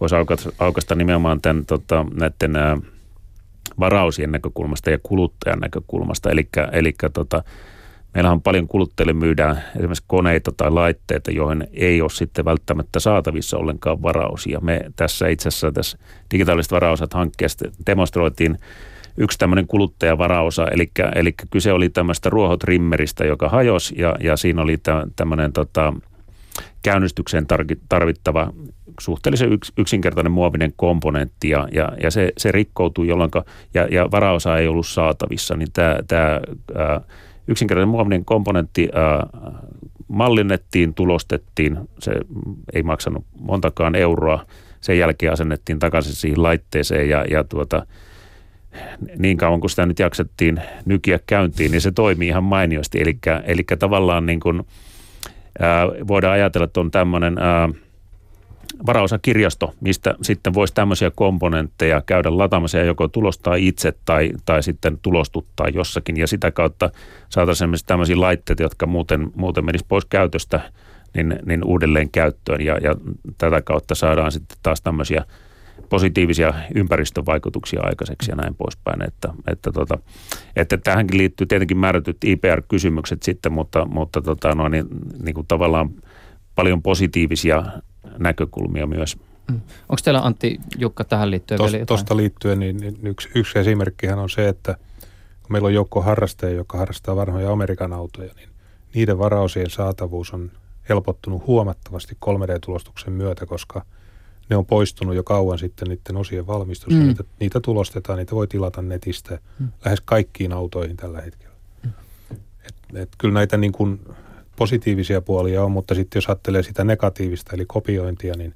voisi 0.00 0.16
aukasta, 0.58 0.94
nimenomaan 0.94 1.40
tämän, 1.40 1.66
tota, 1.66 2.06
näiden 2.20 2.82
varausien 3.80 4.32
näkökulmasta 4.32 4.90
ja 4.90 4.98
kuluttajan 5.02 5.58
näkökulmasta. 5.58 6.30
Eli, 6.30 6.48
eli 6.72 6.94
tota, 7.12 7.42
Meillähän 8.14 8.36
on 8.36 8.42
paljon 8.42 8.68
kuluttajille 8.68 9.12
myydään 9.12 9.62
esimerkiksi 9.76 10.04
koneita 10.06 10.52
tai 10.56 10.70
laitteita, 10.70 11.30
joihin 11.30 11.68
ei 11.72 12.00
ole 12.00 12.10
sitten 12.10 12.44
välttämättä 12.44 13.00
saatavissa 13.00 13.58
ollenkaan 13.58 14.02
varausia. 14.02 14.60
Me 14.60 14.80
tässä 14.96 15.28
itse 15.28 15.48
asiassa 15.48 15.72
tässä 15.72 15.98
digitaaliset 16.30 16.72
varausat 16.72 17.14
hankkeesta 17.14 17.64
demonstroitiin 17.86 18.58
yksi 19.16 19.38
tämmöinen 19.38 19.66
kuluttajavaraosa, 19.66 20.66
eli, 20.66 20.90
eli 21.14 21.34
kyse 21.50 21.72
oli 21.72 21.88
tämmöistä 21.88 22.30
ruohotrimmeristä, 22.30 23.24
joka 23.24 23.48
hajosi 23.48 23.94
ja, 23.98 24.16
ja 24.20 24.36
siinä 24.36 24.62
oli 24.62 24.78
tämmöinen 25.16 25.52
tota, 25.52 25.92
käynnistykseen 26.82 27.46
tarvittava 27.88 28.52
suhteellisen 29.00 29.52
yks, 29.52 29.72
yksinkertainen 29.78 30.32
muovinen 30.32 30.72
komponentti 30.76 31.48
ja, 31.48 31.68
ja, 31.72 31.88
ja 32.02 32.10
se, 32.10 32.32
se 32.38 32.52
rikkoutui 32.52 33.08
jolloin, 33.08 33.30
ja, 33.74 33.86
ja 33.90 34.10
varaosa 34.10 34.58
ei 34.58 34.68
ollut 34.68 34.86
saatavissa, 34.86 35.56
niin 35.56 35.68
tämä, 35.72 36.40
yksinkertainen 37.50 37.88
muovinen 37.88 38.24
komponentti 38.24 38.88
äh, 38.96 39.40
mallinnettiin, 40.08 40.94
tulostettiin, 40.94 41.78
se 41.98 42.12
ei 42.72 42.82
maksanut 42.82 43.24
montakaan 43.40 43.94
euroa. 43.94 44.44
Sen 44.80 44.98
jälkeen 44.98 45.32
asennettiin 45.32 45.78
takaisin 45.78 46.12
siihen 46.12 46.42
laitteeseen 46.42 47.08
ja, 47.08 47.24
ja 47.30 47.44
tuota, 47.44 47.86
niin 49.18 49.36
kauan 49.36 49.60
kuin 49.60 49.70
sitä 49.70 49.86
nyt 49.86 49.98
jaksettiin 49.98 50.60
nykiä 50.84 51.20
käyntiin, 51.26 51.70
niin 51.70 51.80
se 51.80 51.92
toimii 51.92 52.28
ihan 52.28 52.44
mainiosti. 52.44 53.00
Eli 53.44 53.64
tavallaan 53.78 54.26
niin 54.26 54.40
kuin, 54.40 54.62
ää, 55.58 55.86
voidaan 55.86 56.34
ajatella, 56.34 56.64
että 56.64 56.80
on 56.80 56.90
tämmöinen 56.90 57.38
ää, 57.38 57.68
varaosakirjasto, 58.86 59.74
mistä 59.80 60.14
sitten 60.22 60.54
voisi 60.54 60.74
tämmöisiä 60.74 61.10
komponentteja 61.10 62.02
käydä 62.06 62.38
lataamassa 62.38 62.78
ja 62.78 62.84
joko 62.84 63.08
tulostaa 63.08 63.54
itse 63.54 63.92
tai, 64.04 64.30
tai 64.44 64.62
sitten 64.62 64.98
tulostuttaa 65.02 65.68
jossakin. 65.68 66.16
Ja 66.16 66.26
sitä 66.26 66.50
kautta 66.50 66.90
saataisiin 67.28 67.70
tämmöisiä 67.86 68.20
laitteita, 68.20 68.62
jotka 68.62 68.86
muuten, 68.86 69.30
muuten 69.36 69.64
menisivät 69.64 69.88
pois 69.88 70.04
käytöstä, 70.04 70.60
niin, 71.14 71.38
niin 71.46 71.64
uudelleen 71.64 72.10
käyttöön. 72.10 72.60
Ja, 72.60 72.78
ja 72.78 72.94
tätä 73.38 73.62
kautta 73.62 73.94
saadaan 73.94 74.32
sitten 74.32 74.58
taas 74.62 74.80
tämmöisiä 74.80 75.24
positiivisia 75.88 76.54
ympäristövaikutuksia 76.74 77.80
aikaiseksi 77.82 78.30
ja 78.30 78.36
näin 78.36 78.54
poispäin. 78.54 79.02
Että, 79.02 79.28
että, 79.46 79.72
tota, 79.72 79.98
että 80.56 80.76
tähänkin 80.76 81.18
liittyy 81.18 81.46
tietenkin 81.46 81.78
määrätyt 81.78 82.24
IPR-kysymykset 82.24 83.22
sitten, 83.22 83.52
mutta, 83.52 83.84
mutta 83.84 84.22
tota, 84.22 84.54
no, 84.54 84.68
niin, 84.68 84.86
niin 85.22 85.34
kuin 85.34 85.46
tavallaan 85.46 85.90
paljon 86.60 86.82
positiivisia 86.82 87.64
näkökulmia 88.18 88.86
myös. 88.86 89.16
Mm. 89.50 89.60
Onko 89.88 90.00
teillä 90.04 90.20
Antti 90.20 90.60
Jukka 90.78 91.04
tähän 91.04 91.30
liittyen 91.30 91.58
Tos, 91.58 91.72
vielä 91.72 91.86
Tuosta 91.86 92.16
liittyen 92.16 92.58
niin, 92.58 92.76
niin 92.76 92.98
yksi, 93.02 93.28
yksi 93.34 93.58
esimerkkihän 93.58 94.18
on 94.18 94.30
se, 94.30 94.48
että 94.48 94.76
kun 95.42 95.52
meillä 95.52 95.66
on 95.66 95.74
joukko 95.74 96.02
harrastajia, 96.02 96.56
joka 96.56 96.78
harrastaa 96.78 97.16
vanhoja 97.16 97.52
Amerikan 97.52 97.92
autoja, 97.92 98.32
niin 98.36 98.48
niiden 98.94 99.18
varaosien 99.18 99.70
saatavuus 99.70 100.32
on 100.34 100.50
helpottunut 100.88 101.46
huomattavasti 101.46 102.16
3D-tulostuksen 102.26 103.12
myötä, 103.12 103.46
koska 103.46 103.84
ne 104.48 104.56
on 104.56 104.66
poistunut 104.66 105.14
jo 105.14 105.22
kauan 105.22 105.58
sitten 105.58 105.88
niiden 105.88 106.16
osien 106.16 106.46
valmistus. 106.46 106.94
Mm. 106.94 107.06
Niitä, 107.06 107.24
niitä 107.40 107.60
tulostetaan, 107.60 108.18
niitä 108.18 108.34
voi 108.34 108.46
tilata 108.46 108.82
netistä 108.82 109.38
mm. 109.58 109.68
lähes 109.84 110.00
kaikkiin 110.04 110.52
autoihin 110.52 110.96
tällä 110.96 111.20
hetkellä. 111.20 111.54
Mm. 111.84 111.90
Et, 112.66 112.74
et 112.94 113.08
kyllä 113.18 113.34
näitä 113.34 113.56
niin 113.56 113.72
kuin 113.72 114.00
positiivisia 114.60 115.20
puolia 115.20 115.64
on, 115.64 115.72
mutta 115.72 115.94
sitten 115.94 116.16
jos 116.16 116.28
ajattelee 116.28 116.62
sitä 116.62 116.84
negatiivista 116.84 117.50
eli 117.54 117.64
kopiointia, 117.66 118.34
niin, 118.36 118.54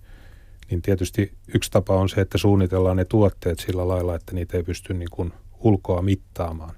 niin 0.70 0.82
tietysti 0.82 1.32
yksi 1.54 1.70
tapa 1.70 1.96
on 1.96 2.08
se, 2.08 2.20
että 2.20 2.38
suunnitellaan 2.38 2.96
ne 2.96 3.04
tuotteet 3.04 3.58
sillä 3.58 3.88
lailla, 3.88 4.14
että 4.14 4.34
niitä 4.34 4.56
ei 4.56 4.62
pysty 4.62 4.94
niin 4.94 5.10
kuin 5.10 5.32
ulkoa 5.60 6.02
mittaamaan 6.02 6.74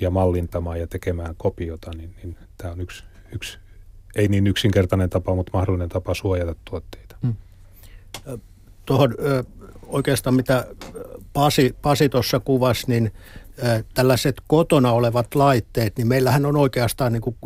ja 0.00 0.10
mallintamaan 0.10 0.80
ja 0.80 0.86
tekemään 0.86 1.34
kopiota, 1.36 1.90
niin, 1.96 2.14
niin 2.22 2.36
tämä 2.58 2.72
on 2.72 2.80
yksi, 2.80 3.04
yksi, 3.32 3.58
ei 4.16 4.28
niin 4.28 4.46
yksinkertainen 4.46 5.10
tapa, 5.10 5.34
mutta 5.34 5.50
mahdollinen 5.54 5.88
tapa 5.88 6.14
suojata 6.14 6.54
tuotteita. 6.70 7.16
Mm. 7.22 7.34
Tuohon 8.86 9.14
oikeastaan 9.86 10.34
mitä 10.34 10.66
Pasi, 11.32 11.76
Pasi 11.82 12.08
tuossa 12.08 12.40
kuvasi, 12.40 12.84
niin 12.88 13.12
tällaiset 13.94 14.36
kotona 14.46 14.92
olevat 14.92 15.34
laitteet, 15.34 15.96
niin 15.96 16.08
meillähän 16.08 16.46
on 16.46 16.56
oikeastaan, 16.56 17.12
niin 17.12 17.20
kuin 17.20 17.36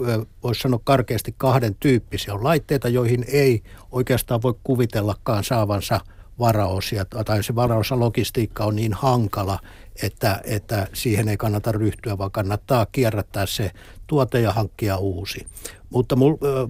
voisi 0.42 0.60
sanoa 0.60 0.80
karkeasti, 0.84 1.34
kahden 1.38 1.76
tyyppisiä. 1.80 2.34
On 2.34 2.44
laitteita, 2.44 2.88
joihin 2.88 3.24
ei 3.28 3.62
oikeastaan 3.92 4.42
voi 4.42 4.54
kuvitellakaan 4.64 5.44
saavansa 5.44 6.00
varaosia, 6.38 7.04
tai 7.04 7.42
se 7.42 7.54
varaosa 7.54 7.98
logistiikka 7.98 8.64
on 8.64 8.76
niin 8.76 8.92
hankala, 8.92 9.58
että, 10.02 10.40
että 10.44 10.86
siihen 10.92 11.28
ei 11.28 11.36
kannata 11.36 11.72
ryhtyä, 11.72 12.18
vaan 12.18 12.30
kannattaa 12.30 12.86
kierrättää 12.86 13.46
se 13.46 13.70
tuote 14.06 14.40
ja 14.40 14.52
hankkia 14.52 14.96
uusi. 14.96 15.46
Mutta 15.90 16.16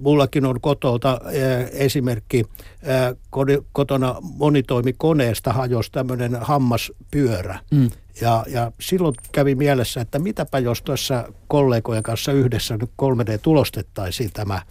mullakin 0.00 0.46
on 0.46 0.60
kotolta 0.60 1.20
esimerkki 1.72 2.44
kotona 3.72 4.16
monitoimikoneesta 4.20 5.52
hajosi 5.52 5.92
tämmöinen 5.92 6.38
hammaspyörä. 6.40 7.58
Mm. 7.70 7.90
Ja, 8.20 8.44
ja 8.48 8.72
silloin 8.80 9.14
kävi 9.32 9.54
mielessä, 9.54 10.00
että 10.00 10.18
mitäpä 10.18 10.58
jos 10.58 10.82
tuossa 10.82 11.32
kollegojen 11.48 12.02
kanssa 12.02 12.32
yhdessä 12.32 12.76
nyt 12.76 12.90
3D-tulostettaisiin 13.02 14.30
tämä, 14.32 14.62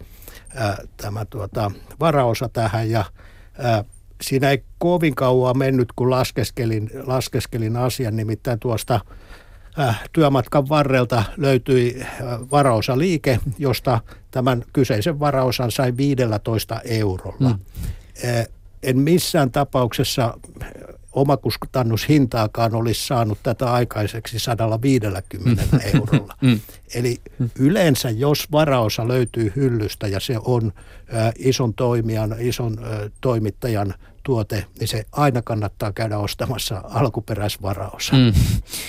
ää, 0.54 0.76
tämä 0.96 1.24
tuota, 1.24 1.70
varaosa 2.00 2.48
tähän 2.48 2.90
ja 2.90 3.04
ää, 3.58 3.84
siinä 4.22 4.50
ei 4.50 4.64
kovin 4.78 5.14
kauan 5.14 5.58
mennyt, 5.58 5.88
kun 5.96 6.10
laskeskelin, 6.10 6.90
laskeskelin 7.06 7.76
asian, 7.76 8.16
nimittäin 8.16 8.58
tuosta 8.58 9.00
työmatkan 10.12 10.68
varrelta 10.68 11.24
löytyi 11.36 12.00
äh, 12.00 12.08
varaosaliike, 12.50 13.38
josta 13.58 14.00
tämän 14.30 14.64
kyseisen 14.72 15.20
varaosan 15.20 15.70
sai 15.70 15.96
15 15.96 16.80
eurolla. 16.84 17.50
Mm. 17.50 17.58
Äh, 18.24 18.46
en 18.82 18.98
missään 18.98 19.50
tapauksessa 19.50 20.38
omakustannushintaakaan 21.16 22.74
olisi 22.74 23.06
saanut 23.06 23.38
tätä 23.42 23.72
aikaiseksi 23.72 24.38
150 24.38 25.62
mm. 25.72 25.80
eurolla. 25.94 26.34
Mm. 26.40 26.60
Eli 26.94 27.16
yleensä, 27.58 28.10
jos 28.10 28.52
varaosa 28.52 29.08
löytyy 29.08 29.52
hyllystä 29.56 30.06
ja 30.06 30.20
se 30.20 30.36
on 30.44 30.72
ä, 31.14 31.32
ison 31.38 31.74
toimijan, 31.74 32.34
ison 32.38 32.78
ä, 32.78 33.10
toimittajan 33.20 33.94
tuote, 34.26 34.66
niin 34.80 34.88
se 34.88 35.04
aina 35.12 35.42
kannattaa 35.42 35.92
käydä 35.92 36.18
ostamassa 36.18 36.82
alkuperäisvaraosa. 36.84 38.16
Mm. 38.16 38.32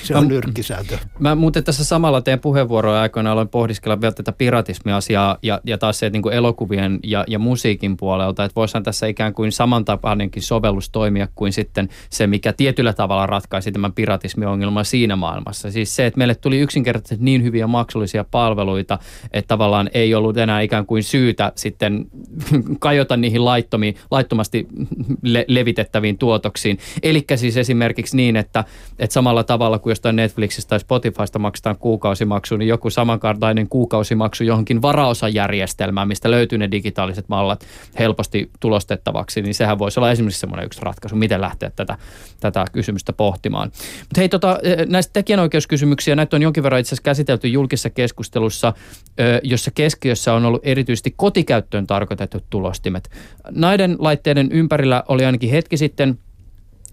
Se 0.03 0.15
on 0.15 0.27
nyrkkisääntö. 0.27 0.97
Mä 1.19 1.35
muuten 1.35 1.63
tässä 1.63 1.83
samalla 1.83 2.21
teidän 2.21 2.39
puheenvuoroja 2.39 3.01
aikoina 3.01 3.31
aloin 3.31 3.49
pohdiskella 3.49 4.01
vielä 4.01 4.13
tätä 4.13 4.31
piratismiasiaa 4.31 5.38
ja, 5.41 5.61
ja 5.65 5.77
taas 5.77 5.99
se 5.99 6.09
niin 6.09 6.21
kuin 6.21 6.35
elokuvien 6.35 6.99
ja, 7.03 7.23
ja 7.27 7.39
musiikin 7.39 7.97
puolelta, 7.97 8.43
että 8.43 8.55
voisihan 8.55 8.83
tässä 8.83 9.07
ikään 9.07 9.33
kuin 9.33 9.51
samantapainenkin 9.51 10.43
sovellus 10.43 10.89
toimia 10.89 11.27
kuin 11.35 11.53
sitten 11.53 11.89
se, 12.09 12.27
mikä 12.27 12.53
tietyllä 12.53 12.93
tavalla 12.93 13.25
ratkaisi 13.25 13.71
tämän 13.71 13.93
piratismiongelman 13.93 14.85
siinä 14.85 15.15
maailmassa. 15.15 15.71
Siis 15.71 15.95
se, 15.95 16.05
että 16.05 16.17
meille 16.17 16.35
tuli 16.35 16.59
yksinkertaisesti 16.59 17.25
niin 17.25 17.43
hyviä 17.43 17.67
maksullisia 17.67 18.25
palveluita, 18.31 18.99
että 19.33 19.47
tavallaan 19.47 19.89
ei 19.93 20.15
ollut 20.15 20.38
enää 20.38 20.61
ikään 20.61 20.85
kuin 20.85 21.03
syytä 21.03 21.51
sitten 21.55 22.05
kajota 22.79 23.17
niihin 23.17 23.45
laittomiin, 23.45 23.95
laittomasti 24.11 24.67
le- 25.34 25.45
levitettäviin 25.47 26.17
tuotoksiin. 26.17 26.80
Eli 27.03 27.25
siis 27.36 27.57
esimerkiksi 27.57 28.17
niin, 28.17 28.36
että, 28.36 28.63
että 28.99 29.13
samalla 29.13 29.43
tavalla 29.43 29.80
kuin 29.80 29.91
jostain 29.91 30.15
Netflixistä 30.15 30.69
tai 30.69 30.80
Spotifysta 30.80 31.39
maksetaan 31.39 31.78
kuukausimaksu, 31.78 32.57
niin 32.57 32.67
joku 32.67 32.89
samankaltainen 32.89 33.69
kuukausimaksu 33.69 34.43
johonkin 34.43 34.82
varaosajärjestelmään, 34.82 36.07
mistä 36.07 36.32
löytyy 36.32 36.57
ne 36.57 36.71
digitaaliset 36.71 37.30
mallat 37.30 37.65
helposti 37.99 38.49
tulostettavaksi, 38.59 39.41
niin 39.41 39.53
sehän 39.53 39.80
voisi 39.80 39.99
olla 39.99 40.11
esimerkiksi 40.11 40.39
semmoinen 40.39 40.65
yksi 40.65 40.82
ratkaisu, 40.82 41.15
miten 41.15 41.41
lähteä 41.41 41.71
tätä, 41.75 41.97
tätä 42.39 42.65
kysymystä 42.71 43.13
pohtimaan. 43.13 43.71
Mutta 43.99 44.17
hei, 44.17 44.30
tota, 44.30 44.59
näistä 44.88 45.13
tekijänoikeuskysymyksiä, 45.13 46.15
näitä 46.15 46.36
on 46.36 46.41
jonkin 46.41 46.63
verran 46.63 46.80
itse 46.80 46.89
asiassa 46.89 47.03
käsitelty 47.03 47.47
julkisessa 47.47 47.89
keskustelussa, 47.89 48.73
jossa 49.43 49.71
keskiössä 49.75 50.34
on 50.34 50.45
ollut 50.45 50.61
erityisesti 50.63 51.13
kotikäyttöön 51.15 51.88
tarkoitetut 51.88 52.43
tulostimet. 52.49 53.09
Näiden 53.51 53.95
laitteiden 53.99 54.51
ympärillä 54.51 55.03
oli 55.18 55.26
ainakin 55.26 55.49
hetki 55.49 55.78
sitten 55.78 56.20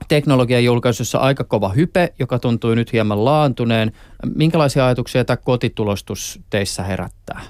teknologian 0.08 0.64
julkaisussa 0.64 1.18
aika 1.18 1.44
kova 1.44 1.68
hype, 1.68 2.14
joka 2.18 2.38
tuntui 2.38 2.76
nyt 2.76 2.92
hieman 2.92 3.24
laantuneen. 3.24 3.92
Minkälaisia 4.34 4.86
ajatuksia 4.86 5.24
tämä 5.24 5.36
kotitulostus 5.36 6.40
teissä 6.50 6.82
herättää? 6.82 7.40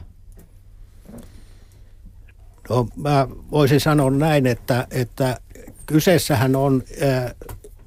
No, 2.68 2.88
mä 2.96 3.28
voisin 3.50 3.80
sanoa 3.80 4.10
näin, 4.10 4.46
että, 4.46 4.86
että 4.90 5.38
kyseessähän 5.86 6.56
on 6.56 6.82
äh, 7.02 7.34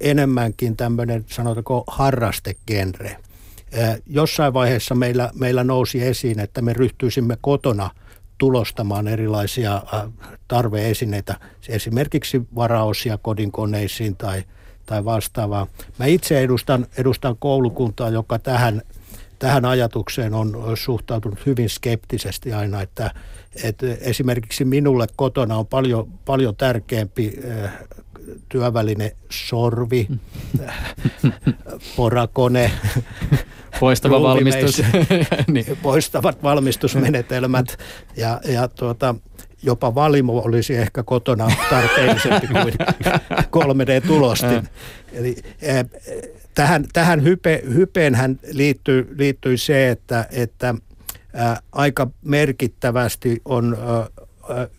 enemmänkin 0.00 0.76
tämmöinen, 0.76 1.24
sanotaanko, 1.28 1.84
harrastegenre. 1.86 3.16
Äh, 3.78 4.00
jossain 4.06 4.54
vaiheessa 4.54 4.94
meillä, 4.94 5.30
meillä 5.34 5.64
nousi 5.64 6.02
esiin, 6.02 6.40
että 6.40 6.62
me 6.62 6.72
ryhtyisimme 6.72 7.36
kotona– 7.40 7.90
tulostamaan 8.38 9.08
erilaisia 9.08 9.74
äh, 9.94 10.02
tarveesineitä, 10.48 11.34
esimerkiksi 11.68 12.42
varaosia 12.54 13.18
kodinkoneisiin 13.18 14.16
tai, 14.16 14.42
tai 14.86 15.04
vastaavaa. 15.04 15.66
Mä 15.98 16.06
itse 16.06 16.40
edustan, 16.40 16.86
edustan 16.98 17.36
koulukuntaa, 17.38 18.08
joka 18.08 18.38
tähän, 18.38 18.82
tähän 19.38 19.64
ajatukseen 19.64 20.34
on 20.34 20.56
suhtautunut 20.74 21.46
hyvin 21.46 21.68
skeptisesti 21.68 22.52
aina, 22.52 22.82
että, 22.82 23.10
että 23.64 23.86
esimerkiksi 24.00 24.64
minulle 24.64 25.06
kotona 25.16 25.56
on 25.56 25.66
paljon, 25.66 26.12
paljon 26.24 26.56
tärkeämpi 26.56 27.38
äh, 27.64 27.72
työväline 28.48 29.16
sorvi, 29.30 30.08
porakone, 31.96 32.70
Poistava 33.80 34.22
valmistus. 34.22 34.82
niin. 35.52 35.78
Poistavat 35.82 36.42
valmistusmenetelmät 36.42 37.78
ja, 38.16 38.40
ja 38.44 38.68
tuota, 38.68 39.14
jopa 39.62 39.94
valimo 39.94 40.42
olisi 40.44 40.76
ehkä 40.76 41.02
kotona 41.02 41.50
tarpeellisempi 41.70 42.46
kuin 42.62 42.74
3D-tulostin. 43.64 44.68
Eli 45.12 45.36
eh, 45.62 45.86
tähän, 46.54 46.84
tähän 46.92 47.24
hype, 47.24 47.62
hypeenhän 47.74 48.40
liittyy, 48.52 49.14
liittyy 49.18 49.56
se, 49.56 49.90
että, 49.90 50.26
että 50.30 50.74
ää, 51.34 51.60
aika 51.72 52.10
merkittävästi 52.22 53.42
on 53.44 53.76
ää, 53.80 54.06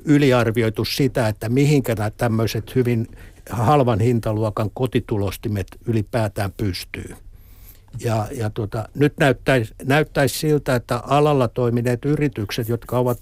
yliarvioitu 0.05 0.85
sitä, 0.85 1.27
että 1.27 1.49
mihinkä 1.49 1.95
nämä 1.95 2.09
tämmöiset 2.09 2.75
hyvin 2.75 3.07
halvan 3.49 3.99
hintaluokan 3.99 4.69
kotitulostimet 4.73 5.67
ylipäätään 5.85 6.51
pystyy. 6.57 7.15
Ja, 7.99 8.27
ja 8.31 8.49
tuota, 8.49 8.89
nyt 8.95 9.13
näyttäisi, 9.19 9.73
näyttäisi 9.85 10.39
siltä, 10.39 10.75
että 10.75 10.97
alalla 10.97 11.47
toimineet 11.47 12.05
yritykset, 12.05 12.69
jotka 12.69 12.99
ovat 12.99 13.17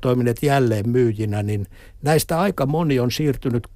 toimineet 0.00 0.42
jälleen 0.42 0.88
myyjinä, 0.88 1.42
niin 1.42 1.66
näistä 2.02 2.40
aika 2.40 2.66
moni 2.66 3.00
on 3.00 3.10
siirtynyt 3.10 3.68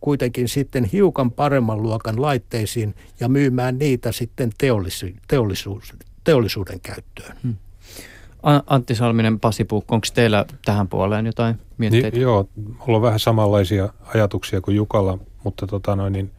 kuitenkin 0.00 0.48
sitten 0.48 0.84
hiukan 0.84 1.30
paremman 1.30 1.82
luokan 1.82 2.22
laitteisiin 2.22 2.94
ja 3.20 3.28
myymään 3.28 3.78
niitä 3.78 4.12
sitten 4.12 4.50
teollisu- 4.58 5.16
teollisuus, 5.28 5.94
teollisuuden 6.24 6.80
käyttöön. 6.80 7.36
Hmm. 7.42 7.56
Antti 8.66 8.94
Salminen, 8.94 9.40
Pasi 9.40 9.64
Puukko, 9.64 9.94
onko 9.94 10.06
teillä 10.14 10.44
tähän 10.64 10.88
puoleen 10.88 11.26
jotain 11.26 11.58
mietteitä? 11.78 12.10
Niin, 12.10 12.22
joo, 12.22 12.48
mulla 12.56 12.96
on 12.96 13.02
vähän 13.02 13.20
samanlaisia 13.20 13.88
ajatuksia 14.14 14.60
kuin 14.60 14.76
Jukalla, 14.76 15.18
mutta 15.44 15.66
tota 15.66 15.96
noin, 15.96 16.12
niin 16.12 16.30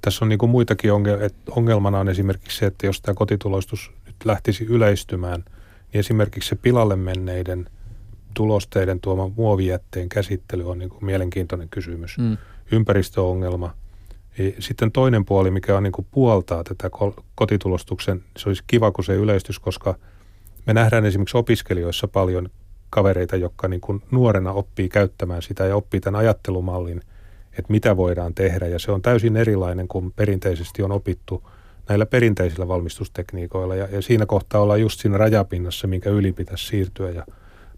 tässä 0.00 0.24
on 0.24 0.28
niin 0.28 0.38
kuin 0.38 0.50
muitakin 0.50 0.92
ongelmia. 0.92 1.28
Ongelmana 1.50 1.98
on 1.98 2.08
esimerkiksi 2.08 2.58
se, 2.58 2.66
että 2.66 2.86
jos 2.86 3.00
tämä 3.00 3.14
kotituloistus 3.14 3.92
nyt 4.06 4.16
lähtisi 4.24 4.64
yleistymään, 4.64 5.44
niin 5.92 6.00
esimerkiksi 6.00 6.48
se 6.48 6.56
pilalle 6.56 6.96
menneiden 6.96 7.66
tulosteiden 8.34 9.00
tuoma 9.00 9.30
muovijätteen 9.36 10.08
käsittely 10.08 10.70
on 10.70 10.78
niin 10.78 10.90
kuin 10.90 11.04
mielenkiintoinen 11.04 11.68
kysymys. 11.68 12.18
Mm. 12.18 12.36
Ympäristöongelma. 12.72 13.74
Sitten 14.58 14.92
toinen 14.92 15.24
puoli, 15.24 15.50
mikä 15.50 15.76
on 15.76 15.82
niin 15.82 15.92
kuin 15.92 16.06
puoltaa 16.10 16.64
tätä 16.64 16.90
kotitulostuksen, 17.34 18.24
se 18.36 18.48
olisi 18.48 18.64
kiva, 18.66 18.90
kun 18.92 19.04
se 19.04 19.14
yleistys, 19.14 19.58
koska 19.58 19.94
me 20.66 20.74
nähdään 20.74 21.04
esimerkiksi 21.04 21.36
opiskelijoissa 21.36 22.08
paljon 22.08 22.48
kavereita, 22.90 23.36
jotka 23.36 23.68
niin 23.68 23.80
kuin 23.80 24.02
nuorena 24.10 24.52
oppii 24.52 24.88
käyttämään 24.88 25.42
sitä 25.42 25.66
ja 25.66 25.76
oppii 25.76 26.00
tämän 26.00 26.20
ajattelumallin– 26.20 27.00
että 27.58 27.72
mitä 27.72 27.96
voidaan 27.96 28.34
tehdä. 28.34 28.66
Ja 28.66 28.78
se 28.78 28.92
on 28.92 29.02
täysin 29.02 29.36
erilainen 29.36 29.88
kuin 29.88 30.12
perinteisesti 30.12 30.82
on 30.82 30.92
opittu 30.92 31.48
näillä 31.88 32.06
perinteisillä 32.06 32.68
valmistustekniikoilla. 32.68 33.74
Ja, 33.74 33.88
ja 33.92 34.02
siinä 34.02 34.26
kohtaa 34.26 34.60
ollaan 34.60 34.80
just 34.80 35.00
siinä 35.00 35.18
rajapinnassa, 35.18 35.86
minkä 35.86 36.10
yli 36.10 36.32
pitäisi 36.32 36.66
siirtyä 36.66 37.10
ja 37.10 37.26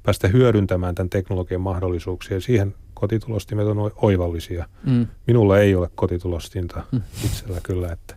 päästä 0.03 0.29
hyödyntämään 0.29 0.95
tämän 0.95 1.11
teknologian 1.11 1.61
mahdollisuuksia. 1.61 2.41
Siihen 2.41 2.75
kotitulostimet 3.05 3.67
on 3.67 3.91
oivallisia. 3.97 4.67
Mm. 4.87 5.07
Minulla 5.27 5.59
ei 5.59 5.75
ole 5.75 5.91
kotitulostinta 5.95 6.83
mm. 6.93 7.03
itsellä 7.25 7.61
kyllä. 7.63 7.93
Että. 7.93 8.15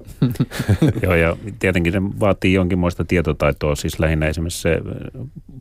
Joo, 1.04 1.16
ja 1.16 1.38
tietenkin 1.60 1.94
se 1.94 2.02
vaatii 2.02 2.54
jonkinmoista 2.54 3.06
tietotaitoa, 3.06 3.76
siis 3.76 4.00
lähinnä 4.00 4.28
esimerkiksi 4.28 4.62
se 4.62 4.82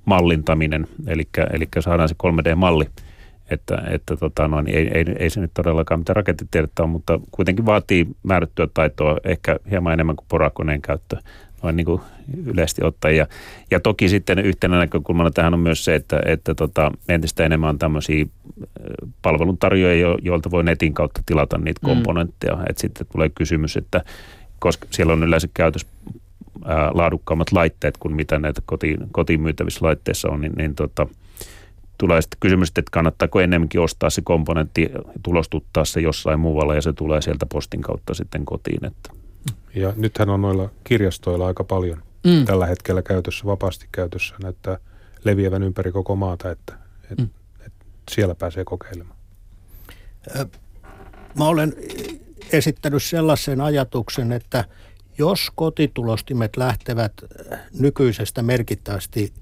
mallintaminen, 0.05 0.87
eli, 1.07 1.29
eli 1.53 1.69
saadaan 1.81 2.09
se 2.09 2.15
3D-malli– 2.23 2.91
että, 3.51 3.83
että 3.91 4.17
tota, 4.17 4.49
no, 4.49 4.61
niin 4.61 4.77
ei, 4.77 4.91
ei, 4.95 5.05
ei, 5.19 5.31
se 5.31 5.41
nyt 5.41 5.51
todellakaan 5.55 6.01
mitään 6.01 6.17
rakettitiedettä 6.17 6.83
ole, 6.83 6.91
mutta 6.91 7.21
kuitenkin 7.31 7.67
vaatii 7.67 8.07
määrättyä 8.23 8.69
taitoa 8.75 9.17
ehkä 9.25 9.57
hieman 9.71 9.93
enemmän 9.93 10.17
kuin 10.17 10.27
porakoneen 10.29 10.83
käyttö 10.83 11.17
noin 11.67 11.77
niin 11.77 11.85
kuin 11.85 12.01
yleisesti 12.47 12.85
ottaen. 12.85 13.17
Ja, 13.17 13.27
ja 13.71 13.81
toki 13.81 14.09
sitten 14.09 14.39
yhtenä 14.39 14.79
näkökulmana 14.79 15.31
tähän 15.31 15.55
on 15.55 15.61
myös 15.61 15.85
se, 15.85 15.95
että, 15.95 16.21
että 16.25 16.55
tota, 16.55 16.93
entistä 17.09 17.45
enemmän 17.45 17.71
on 17.71 17.79
tämmöisiä 17.79 18.27
palveluntarjoajia, 19.23 20.17
joilta 20.23 20.51
voi 20.51 20.65
netin 20.65 20.95
kautta 20.95 21.23
tilata 21.27 21.59
niitä 21.59 21.81
mm. 21.83 21.89
komponentteja. 21.89 22.57
Mm. 22.57 22.63
Että 22.69 22.81
sitten 22.81 23.07
tulee 23.13 23.29
kysymys, 23.29 23.77
että 23.77 24.05
koska 24.59 24.87
siellä 24.91 25.13
on 25.13 25.23
yleensä 25.23 25.49
käytössä 25.55 25.89
laadukkaammat 26.95 27.53
laitteet 27.53 27.97
kuin 27.97 28.17
mitä 28.17 28.39
näitä 28.39 28.63
kotiin, 28.67 28.99
kotiin 29.13 29.41
myytävissä 29.41 29.87
laitteissa 29.87 30.29
on, 30.29 30.41
niin, 30.41 30.53
niin 30.57 30.75
tota, 30.75 31.07
tulee 31.99 32.23
sitten 32.23 32.41
kysymys, 32.41 32.69
että 32.69 32.83
kannattaako 32.91 33.41
enemmänkin 33.41 33.81
ostaa 33.81 34.11
se 34.11 34.23
komponentti 34.25 34.91
tulostuttaa 35.23 35.85
se 35.85 36.01
jossain 36.01 36.41
muualla 36.41 36.75
ja 36.75 36.83
se 36.83 36.93
tulee 36.93 37.23
sieltä 37.23 37.47
postin 37.47 37.81
kautta 37.81 38.15
sitten 38.15 38.45
kotiin. 38.45 38.85
Että. 38.85 39.26
Ja 39.75 39.93
nythän 39.97 40.31
on 40.31 40.43
noilla 40.43 40.71
kirjastoilla 40.85 41.47
aika 41.47 41.65
paljon 41.65 42.03
mm. 42.27 42.45
tällä 42.45 42.67
hetkellä 42.67 43.03
käytössä, 43.03 43.45
vapaasti 43.45 43.89
käytössä, 43.93 44.35
näyttää 44.43 44.79
leviävän 45.25 45.63
ympäri 45.63 45.93
koko 45.93 46.17
maata, 46.17 46.51
että, 46.51 46.75
että, 47.11 47.23
mm. 47.23 47.29
että 47.67 47.85
siellä 48.11 48.35
pääsee 48.35 48.65
kokeilemaan. 48.65 49.17
Mä 51.39 51.45
olen 51.45 51.75
esittänyt 52.53 53.03
sellaisen 53.03 53.61
ajatuksen, 53.61 54.33
että 54.33 54.65
jos 55.19 55.51
kotitulostimet 55.55 56.57
lähtevät 56.57 57.13
nykyisestä 57.79 58.43
merkittävästi 58.43 59.33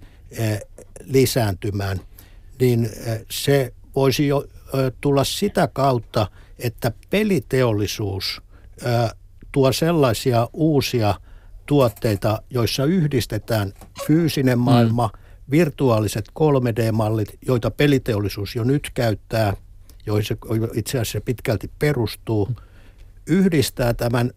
lisääntymään– 1.05 2.01
niin 2.61 2.91
se 3.31 3.73
voisi 3.97 4.27
jo 4.27 4.45
tulla 5.01 5.25
sitä 5.25 5.69
kautta, 5.73 6.27
että 6.59 6.93
peliteollisuus 7.11 8.43
tuo 9.55 9.73
sellaisia 9.73 10.49
uusia 10.53 11.15
tuotteita, 11.67 12.43
joissa 12.51 12.85
yhdistetään 12.85 13.73
fyysinen 14.07 14.59
maailma, 14.59 15.07
mm. 15.13 15.21
virtuaaliset 15.51 16.25
3D-mallit, 16.29 17.39
joita 17.47 17.71
peliteollisuus 17.71 18.57
jo 18.57 18.65
nyt 18.65 18.91
käyttää, 18.95 19.57
joihin 20.07 20.25
se 20.25 20.37
itse 20.75 20.99
asiassa 20.99 21.21
pitkälti 21.21 21.71
perustuu, 21.79 22.49
yhdistää 23.27 23.95
tämän 23.95 24.31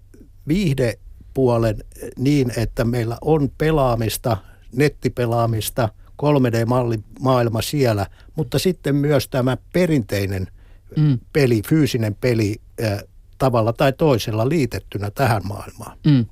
viihdepuolen 0.47 1.77
niin, 2.17 2.51
että 2.57 2.85
meillä 2.85 3.17
on 3.21 3.51
pelaamista, 3.57 4.37
nettipelaamista– 4.71 5.89
3D-maailma 6.21 7.61
siellä, 7.61 8.05
mutta 8.35 8.59
sitten 8.59 8.95
myös 8.95 9.27
tämä 9.27 9.57
perinteinen 9.73 10.47
mm. 10.97 11.19
peli, 11.33 11.61
fyysinen 11.69 12.15
peli 12.15 12.55
äh, 12.83 12.99
tavalla 13.37 13.73
tai 13.73 13.93
toisella 13.93 14.49
liitettynä 14.49 15.11
tähän 15.11 15.41
maailmaan. 15.47 15.97
Mm. 16.05 16.25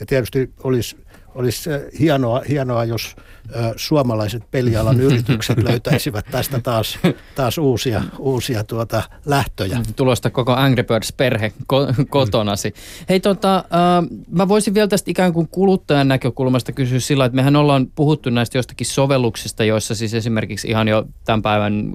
Ja 0.00 0.06
tietysti 0.06 0.52
olisi 0.64 0.96
olisi 1.36 1.72
äh, 1.72 1.80
hienoa, 2.00 2.42
hienoa 2.48 2.84
jos 2.84 3.16
ö, 3.56 3.72
suomalaiset 3.76 4.42
pelialan 4.50 5.00
yritykset 5.06 5.62
löytäisivät 5.62 6.26
tästä 6.30 6.60
taas, 6.60 6.98
taas 7.34 7.58
uusia, 7.58 8.02
uusia 8.18 8.64
tuota 8.64 9.02
lähtöjä. 9.26 9.82
Tulosta 9.96 10.30
koko 10.30 10.52
Angry 10.52 10.82
Birds-perhe 10.82 11.52
ko- 11.72 12.04
kotonasi. 12.08 12.74
Hei 13.08 13.20
tota, 13.20 13.56
äh, 13.56 13.64
mä 14.30 14.48
voisin 14.48 14.74
vielä 14.74 14.88
tästä 14.88 15.10
ikään 15.10 15.32
kuin 15.32 15.48
kuluttajan 15.48 16.08
näkökulmasta 16.08 16.72
kysyä 16.72 17.00
sillä, 17.00 17.24
että 17.24 17.36
mehän 17.36 17.56
ollaan 17.56 17.86
puhuttu 17.94 18.30
näistä 18.30 18.58
jostakin 18.58 18.86
sovelluksista, 18.86 19.64
joissa 19.64 19.94
siis 19.94 20.14
esimerkiksi 20.14 20.68
ihan 20.68 20.88
jo 20.88 21.04
tämän 21.24 21.42
päivän 21.42 21.92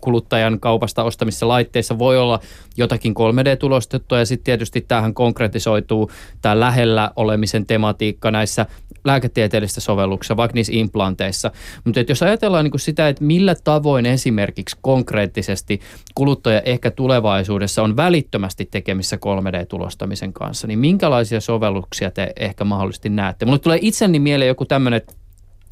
kuluttajan 0.00 0.60
kaupasta 0.60 1.04
ostamissa 1.04 1.48
laitteissa 1.48 1.98
voi 1.98 2.18
olla 2.18 2.40
jotakin 2.76 3.14
3D-tulostettua 3.14 4.18
ja 4.18 4.26
sitten 4.26 4.44
tietysti 4.44 4.80
tähän 4.80 5.14
konkretisoituu 5.14 6.10
tämä 6.42 6.60
lähellä 6.60 7.10
olemisen 7.16 7.66
tematiikka 7.66 8.30
näissä 8.30 8.45
näissä 8.46 8.66
lääketieteellisissä 9.04 9.80
sovelluksissa, 9.80 10.36
vaikka 10.36 10.54
niissä 10.54 10.72
implanteissa. 10.76 11.50
Mutta 11.84 12.00
jos 12.08 12.22
ajatellaan 12.22 12.64
niin 12.64 12.70
kuin 12.70 12.80
sitä, 12.80 13.08
että 13.08 13.24
millä 13.24 13.54
tavoin 13.64 14.06
esimerkiksi 14.06 14.76
konkreettisesti 14.82 15.80
kuluttaja 16.14 16.60
ehkä 16.60 16.90
tulevaisuudessa 16.90 17.82
on 17.82 17.96
välittömästi 17.96 18.68
tekemissä 18.70 19.16
3D-tulostamisen 19.16 20.32
kanssa, 20.32 20.66
niin 20.66 20.78
minkälaisia 20.78 21.40
sovelluksia 21.40 22.10
te 22.10 22.32
ehkä 22.36 22.64
mahdollisesti 22.64 23.08
näette? 23.08 23.46
Mulle 23.46 23.58
tulee 23.58 23.78
itseni 23.82 24.18
mieleen 24.18 24.48
joku 24.48 24.64
tämmöinen 24.64 25.02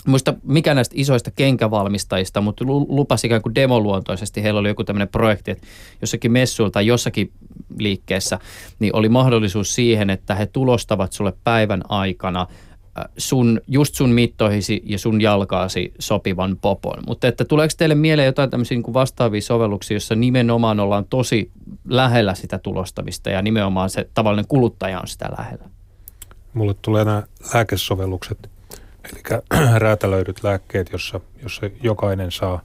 Muista 0.07 0.35
mikä 0.43 0.75
näistä 0.75 0.95
isoista 0.99 1.31
kenkävalmistajista, 1.31 2.41
mutta 2.41 2.65
lupasi 2.67 3.27
ikään 3.27 3.43
kuin 3.43 3.55
demoluontoisesti. 3.55 4.43
Heillä 4.43 4.61
oli 4.61 4.69
joku 4.69 4.85
tämmöinen 4.85 5.09
projekti, 5.09 5.51
että 5.51 5.67
jossakin 6.01 6.33
messuilla 6.33 6.71
tai 6.71 6.87
jossakin 6.87 7.33
liikkeessä, 7.79 8.39
niin 8.79 8.97
oli 8.97 9.09
mahdollisuus 9.09 9.75
siihen, 9.75 10.11
että 10.11 10.35
he 10.35 10.47
tulostavat 10.47 11.13
sulle 11.13 11.33
päivän 11.45 11.83
aikana 11.89 12.47
sun, 13.17 13.61
just 13.69 13.95
sun 13.95 14.11
mittoihisi 14.11 14.83
ja 14.85 14.99
sun 14.99 15.21
jalkaasi 15.21 15.95
sopivan 15.99 16.57
popon. 16.61 17.03
Mutta 17.07 17.29
että 17.29 17.45
tuleeko 17.45 17.75
teille 17.79 17.95
mieleen 17.95 18.27
jotain 18.27 18.51
tämmöisiä 18.51 18.79
niin 18.79 18.95
vastaavia 18.95 19.41
sovelluksia, 19.41 19.97
jossa 19.97 20.15
nimenomaan 20.15 20.81
ollaan 20.81 21.05
tosi 21.11 21.51
lähellä 21.89 22.35
sitä 22.35 22.59
tulostamista 22.59 23.31
ja 23.31 23.43
nimenomaan 23.43 23.91
se 23.91 24.09
tavallinen 24.15 24.49
kuluttaja 24.49 25.01
on 25.01 25.09
sitä 25.09 25.29
lähellä? 25.39 25.65
Mulle 26.55 26.75
tulee 26.83 27.05
nämä 27.05 27.23
lääkesovellukset, 27.55 28.51
eli 29.13 29.43
räätälöidyt 29.79 30.43
lääkkeet, 30.43 30.93
jossa, 30.93 31.21
jossa 31.43 31.71
jokainen 31.83 32.31
saa 32.31 32.63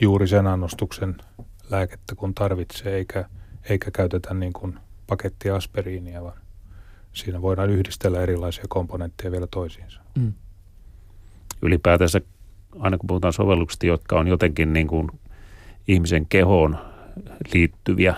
juuri 0.00 0.28
sen 0.28 0.46
annostuksen 0.46 1.16
lääkettä 1.70 2.14
kun 2.14 2.34
tarvitsee, 2.34 2.94
eikä, 2.94 3.24
eikä 3.70 3.90
käytetä 3.90 4.34
niin 4.34 4.52
kuin 4.52 4.78
pakettia 5.06 5.56
aspiriinia, 5.56 6.22
vaan 6.22 6.38
siinä 7.12 7.42
voidaan 7.42 7.70
yhdistellä 7.70 8.20
erilaisia 8.20 8.64
komponentteja 8.68 9.32
vielä 9.32 9.46
toisiinsa. 9.50 10.00
Mm. 10.14 10.32
Ylipäätänsä 11.62 12.20
aina 12.78 12.98
kun 12.98 13.06
puhutaan 13.06 13.32
sovelluksista, 13.32 13.86
jotka 13.86 14.18
on 14.18 14.28
jotenkin 14.28 14.72
niin 14.72 14.86
kuin 14.86 15.08
ihmisen 15.88 16.26
kehoon 16.26 16.78
liittyviä, 17.54 18.14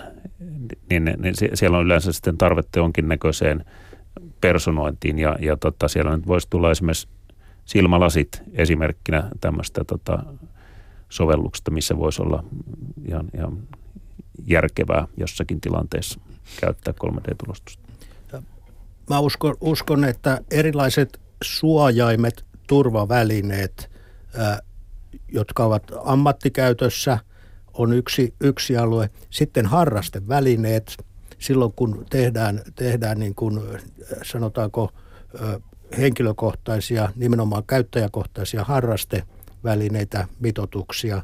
niin, 0.89 1.05
niin 1.17 1.35
siellä 1.53 1.77
on 1.77 1.85
yleensä 1.85 2.11
sitten 2.11 2.37
tarvetta 2.37 2.79
jonkinnäköiseen 2.79 3.65
personointiin 4.41 5.19
ja, 5.19 5.35
ja 5.39 5.57
tota, 5.57 5.87
siellä 5.87 6.17
nyt 6.17 6.27
voisi 6.27 6.47
tulla 6.49 6.71
esimerkiksi 6.71 7.07
silmälasit 7.69 8.43
esimerkkinä 8.53 9.29
tämmöistä 9.41 9.83
tota, 9.83 10.23
sovelluksesta, 11.09 11.71
missä 11.71 11.97
voisi 11.97 12.21
olla 12.21 12.43
ihan, 13.07 13.29
ihan 13.37 13.57
järkevää 14.47 15.07
jossakin 15.17 15.61
tilanteessa 15.61 16.19
käyttää 16.61 16.93
3D-tulostusta. 17.03 17.89
Mä 19.09 19.19
uskon, 19.19 19.55
uskon, 19.61 20.03
että 20.03 20.41
erilaiset 20.51 21.19
suojaimet, 21.43 22.45
turvavälineet, 22.67 23.89
jotka 25.31 25.65
ovat 25.65 25.83
ammattikäytössä, 26.05 27.19
on 27.73 27.93
yksi, 27.93 28.33
yksi 28.41 28.77
alue. 28.77 29.09
Sitten 29.29 29.65
harrastevälineet, 29.65 30.97
silloin 31.39 31.73
kun 31.75 32.05
tehdään, 32.09 32.61
tehdään 32.75 33.19
niin 33.19 33.35
kuin, 33.35 33.61
sanotaanko 34.23 34.91
henkilökohtaisia, 35.97 37.09
nimenomaan 37.15 37.63
käyttäjäkohtaisia 37.67 38.63
harrastevälineitä, 38.63 40.27
mitotuksia. 40.39 41.23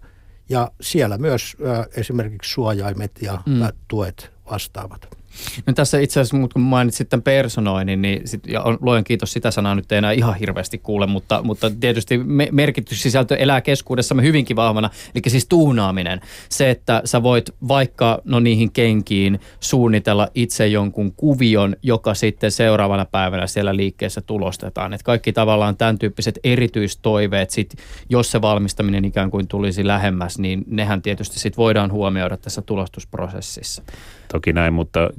Ja 0.49 0.71
siellä 0.81 1.17
myös 1.17 1.57
esimerkiksi 1.95 2.53
suojaimet 2.53 3.11
ja 3.21 3.41
mm. 3.45 3.59
tuet 3.87 4.31
vastaavat. 4.51 5.17
No 5.65 5.73
tässä 5.73 5.99
itse 5.99 6.19
asiassa, 6.19 6.47
kun 6.53 6.61
mainitsit 6.61 7.09
tämän 7.09 7.23
personoinnin, 7.23 8.01
niin 8.01 8.27
sit, 8.27 8.47
ja 8.47 8.61
on, 8.61 8.77
luojan 8.81 9.03
kiitos 9.03 9.33
sitä 9.33 9.51
sanaa 9.51 9.75
nyt 9.75 9.91
ei 9.91 9.97
enää 9.97 10.11
ihan 10.11 10.35
hirveästi 10.35 10.77
kuule, 10.77 11.07
mutta, 11.07 11.43
mutta 11.43 11.71
tietysti 11.79 12.17
me, 12.17 12.47
merkityssisältö 12.51 13.35
elää 13.35 13.61
keskuudessamme 13.61 14.23
hyvinkin 14.23 14.55
vahvana, 14.55 14.89
eli 15.15 15.21
siis 15.27 15.47
tuunaaminen. 15.47 16.21
Se, 16.49 16.69
että 16.69 17.01
sä 17.05 17.23
voit 17.23 17.49
vaikka 17.67 18.21
no 18.23 18.39
niihin 18.39 18.71
kenkiin 18.71 19.39
suunnitella 19.59 20.27
itse 20.35 20.67
jonkun 20.67 21.13
kuvion, 21.15 21.75
joka 21.83 22.13
sitten 22.13 22.51
seuraavana 22.51 23.05
päivänä 23.05 23.47
siellä 23.47 23.75
liikkeessä 23.75 24.21
tulostetaan. 24.21 24.93
Et 24.93 25.03
kaikki 25.03 25.33
tavallaan 25.33 25.77
tämän 25.77 25.99
tyyppiset 25.99 26.39
erityistoiveet, 26.43 27.49
sit, 27.49 27.75
jos 28.09 28.31
se 28.31 28.41
valmistaminen 28.41 29.05
ikään 29.05 29.31
kuin 29.31 29.47
tulisi 29.47 29.87
lähemmäs, 29.87 30.39
niin 30.39 30.63
nehän 30.67 31.01
tietysti 31.01 31.39
sit 31.39 31.57
voidaan 31.57 31.91
huomioida 31.91 32.37
tässä 32.37 32.61
tulostusprosessissa. 32.61 33.83
Toki 34.31 34.53
näin, 34.53 34.73
mutta 34.73 35.09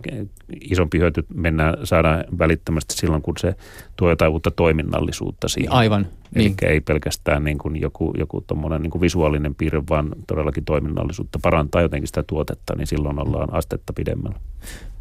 isompi 0.60 0.98
hyöty 0.98 1.26
mennään 1.34 1.74
saada 1.84 2.24
välittömästi 2.38 2.94
silloin, 2.94 3.22
kun 3.22 3.34
se 3.38 3.54
tuo 3.96 4.10
jotain 4.10 4.32
uutta 4.32 4.50
toiminnallisuutta 4.50 5.48
siihen. 5.48 5.72
Aivan. 5.72 6.06
Eli 6.34 6.44
niin. 6.44 6.56
ei 6.62 6.80
pelkästään 6.80 7.44
niin 7.44 7.58
kuin 7.58 7.80
joku, 7.80 8.14
joku 8.18 8.44
niin 8.78 8.90
kuin 8.90 9.02
visuaalinen 9.02 9.54
piirre, 9.54 9.82
vaan 9.90 10.08
todellakin 10.26 10.64
toiminnallisuutta 10.64 11.38
parantaa 11.42 11.82
jotenkin 11.82 12.06
sitä 12.06 12.22
tuotetta, 12.26 12.74
niin 12.76 12.86
silloin 12.86 13.18
ollaan 13.18 13.54
astetta 13.54 13.92
pidemmällä. 13.92 14.38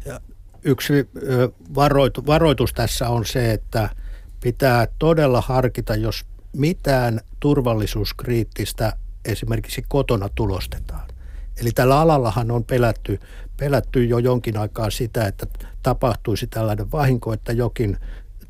Ja 0.06 0.20
yksi 0.64 0.92
varoitu, 1.74 2.26
varoitus 2.26 2.72
tässä 2.72 3.08
on 3.08 3.24
se, 3.24 3.52
että 3.52 3.90
pitää 4.40 4.86
todella 4.98 5.40
harkita, 5.40 5.94
jos 5.94 6.24
mitään 6.52 7.20
turvallisuuskriittistä 7.40 8.92
esimerkiksi 9.24 9.84
kotona 9.88 10.28
tulostetaan. 10.34 11.08
Eli 11.60 11.70
tällä 11.70 12.00
alallahan 12.00 12.50
on 12.50 12.64
pelätty, 12.64 13.18
pelätty 13.56 14.04
jo 14.04 14.18
jonkin 14.18 14.58
aikaa 14.58 14.90
sitä, 14.90 15.26
että 15.26 15.46
tapahtuisi 15.82 16.46
tällainen 16.46 16.92
vahinko, 16.92 17.32
että 17.32 17.52
jokin 17.52 17.96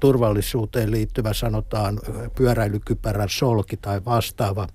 turvallisuuteen 0.01 0.91
liittyvä 0.91 1.33
sanotaan 1.33 2.01
pyöräilykypärän 2.37 3.29
solki 3.29 3.77
tai 3.77 4.05
vastaava 4.05 4.67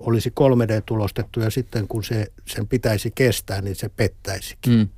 olisi 0.00 0.30
3D-tulostettu 0.30 1.40
ja 1.40 1.50
sitten 1.50 1.88
kun 1.88 2.04
se, 2.04 2.26
sen 2.46 2.68
pitäisi 2.68 3.10
kestää, 3.14 3.60
niin 3.60 3.76
se 3.76 3.88
pettäisikin. 3.88 4.72
Mm. 4.72 4.88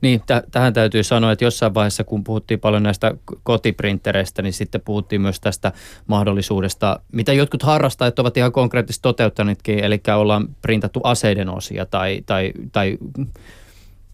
Niin, 0.00 0.20
t- 0.20 0.50
tähän 0.50 0.72
täytyy 0.72 1.02
sanoa, 1.02 1.32
että 1.32 1.44
jossain 1.44 1.74
vaiheessa, 1.74 2.04
kun 2.04 2.24
puhuttiin 2.24 2.60
paljon 2.60 2.82
näistä 2.82 3.14
kotiprintereistä, 3.42 4.42
niin 4.42 4.52
sitten 4.52 4.80
puhuttiin 4.80 5.20
myös 5.20 5.40
tästä 5.40 5.72
mahdollisuudesta, 6.06 7.00
mitä 7.12 7.32
jotkut 7.32 7.62
harrastajat 7.62 8.18
ovat 8.18 8.36
ihan 8.36 8.52
konkreettisesti 8.52 9.02
toteuttaneetkin, 9.02 9.84
eli 9.84 10.00
ollaan 10.16 10.48
printattu 10.62 11.00
aseiden 11.04 11.48
osia 11.48 11.86
tai, 11.86 12.22
tai, 12.26 12.52
tai 12.72 12.98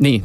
niin, 0.01 0.24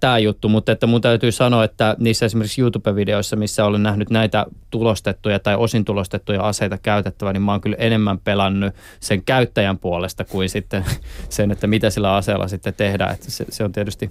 tämä 0.00 0.18
juttu, 0.18 0.48
mutta 0.48 0.72
että 0.72 0.86
mun 0.86 1.00
täytyy 1.00 1.32
sanoa, 1.32 1.64
että 1.64 1.96
niissä 1.98 2.26
esimerkiksi 2.26 2.60
YouTube-videoissa, 2.60 3.36
missä 3.36 3.64
olen 3.64 3.82
nähnyt 3.82 4.10
näitä 4.10 4.46
tulostettuja 4.70 5.38
tai 5.38 5.56
osin 5.56 5.84
tulostettuja 5.84 6.42
aseita 6.42 6.78
käytettävä, 6.78 7.32
niin 7.32 7.42
mä 7.42 7.52
oon 7.52 7.60
kyllä 7.60 7.76
enemmän 7.78 8.18
pelannut 8.18 8.74
sen 9.00 9.22
käyttäjän 9.22 9.78
puolesta 9.78 10.24
kuin 10.24 10.48
sitten 10.48 10.84
sen, 11.28 11.50
että 11.50 11.66
mitä 11.66 11.90
sillä 11.90 12.14
aseella 12.14 12.48
sitten 12.48 12.74
tehdään. 12.74 13.14
Että 13.14 13.30
se, 13.30 13.44
se 13.48 13.64
on 13.64 13.72
tietysti 13.72 14.10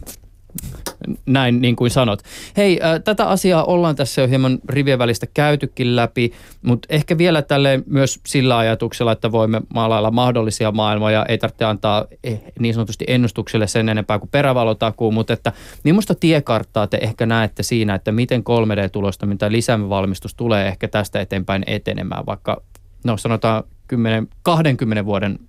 näin 1.25 1.61
niin 1.61 1.75
kuin 1.75 1.91
sanot. 1.91 2.21
Hei, 2.57 2.79
äh, 2.83 3.01
tätä 3.03 3.25
asiaa 3.25 3.63
ollaan 3.63 3.95
tässä 3.95 4.21
jo 4.21 4.27
hieman 4.27 4.59
rivien 4.69 4.99
välistä 4.99 5.27
käytykin 5.33 5.95
läpi, 5.95 6.31
mutta 6.61 6.87
ehkä 6.91 7.17
vielä 7.17 7.41
tälle 7.41 7.83
myös 7.85 8.19
sillä 8.25 8.57
ajatuksella, 8.57 9.11
että 9.11 9.31
voimme 9.31 9.61
maalailla 9.73 10.11
mahdollisia 10.11 10.71
maailmoja, 10.71 11.25
ei 11.25 11.37
tarvitse 11.37 11.65
antaa 11.65 12.05
eh, 12.23 12.41
niin 12.59 12.73
sanotusti 12.73 13.05
ennustukselle 13.07 13.67
sen 13.67 13.89
enempää 13.89 14.19
kuin 14.19 14.29
perävalotakuu, 14.29 15.11
mutta 15.11 15.33
että 15.33 15.53
millaista 15.83 16.15
tiekarttaa 16.15 16.87
te 16.87 16.99
ehkä 17.01 17.25
näette 17.25 17.63
siinä, 17.63 17.95
että 17.95 18.11
miten 18.11 18.41
3D-tulosta, 18.41 19.25
mitä 19.25 19.51
lisävalmistus 19.51 20.35
tulee 20.35 20.67
ehkä 20.67 20.87
tästä 20.87 21.21
eteenpäin 21.21 21.63
etenemään, 21.67 22.25
vaikka 22.25 22.61
no 23.03 23.17
sanotaan 23.17 23.63
10, 23.87 24.27
20 24.43 25.05
vuoden 25.05 25.39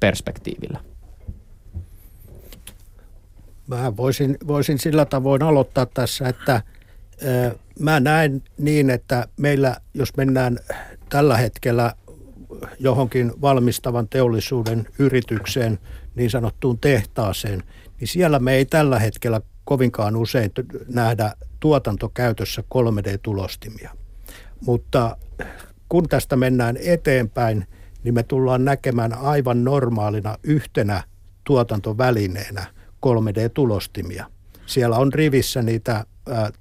perspektiivillä? 0.00 0.93
Mä 3.66 3.96
voisin, 3.96 4.36
voisin 4.46 4.78
sillä 4.78 5.04
tavoin 5.04 5.42
aloittaa 5.42 5.86
tässä, 5.86 6.28
että 6.28 6.62
ö, 7.22 7.58
mä 7.78 8.00
näen 8.00 8.42
niin, 8.58 8.90
että 8.90 9.28
meillä, 9.36 9.76
jos 9.94 10.16
mennään 10.16 10.58
tällä 11.08 11.36
hetkellä 11.36 11.94
johonkin 12.80 13.32
valmistavan 13.40 14.08
teollisuuden 14.08 14.86
yritykseen, 14.98 15.78
niin 16.14 16.30
sanottuun 16.30 16.78
tehtaaseen, 16.78 17.62
niin 18.00 18.08
siellä 18.08 18.38
me 18.38 18.54
ei 18.54 18.64
tällä 18.64 18.98
hetkellä 18.98 19.40
kovinkaan 19.64 20.16
usein 20.16 20.52
nähdä 20.88 21.32
tuotantokäytössä 21.60 22.62
3D-tulostimia. 22.74 23.90
Mutta 24.60 25.16
kun 25.88 26.08
tästä 26.08 26.36
mennään 26.36 26.76
eteenpäin, 26.84 27.66
niin 28.04 28.14
me 28.14 28.22
tullaan 28.22 28.64
näkemään 28.64 29.14
aivan 29.14 29.64
normaalina 29.64 30.38
yhtenä 30.42 31.02
tuotantovälineenä 31.44 32.66
3D-tulostimia. 33.06 34.26
Siellä 34.66 34.96
on 34.96 35.12
rivissä 35.12 35.62
niitä 35.62 36.04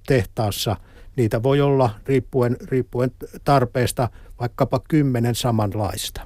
tehtaassa. 0.07 0.75
Niitä 1.15 1.43
voi 1.43 1.61
olla 1.61 1.89
riippuen, 2.05 2.57
riippuen 2.61 3.11
tarpeesta 3.43 4.09
vaikkapa 4.39 4.79
kymmenen 4.87 5.35
samanlaista. 5.35 6.21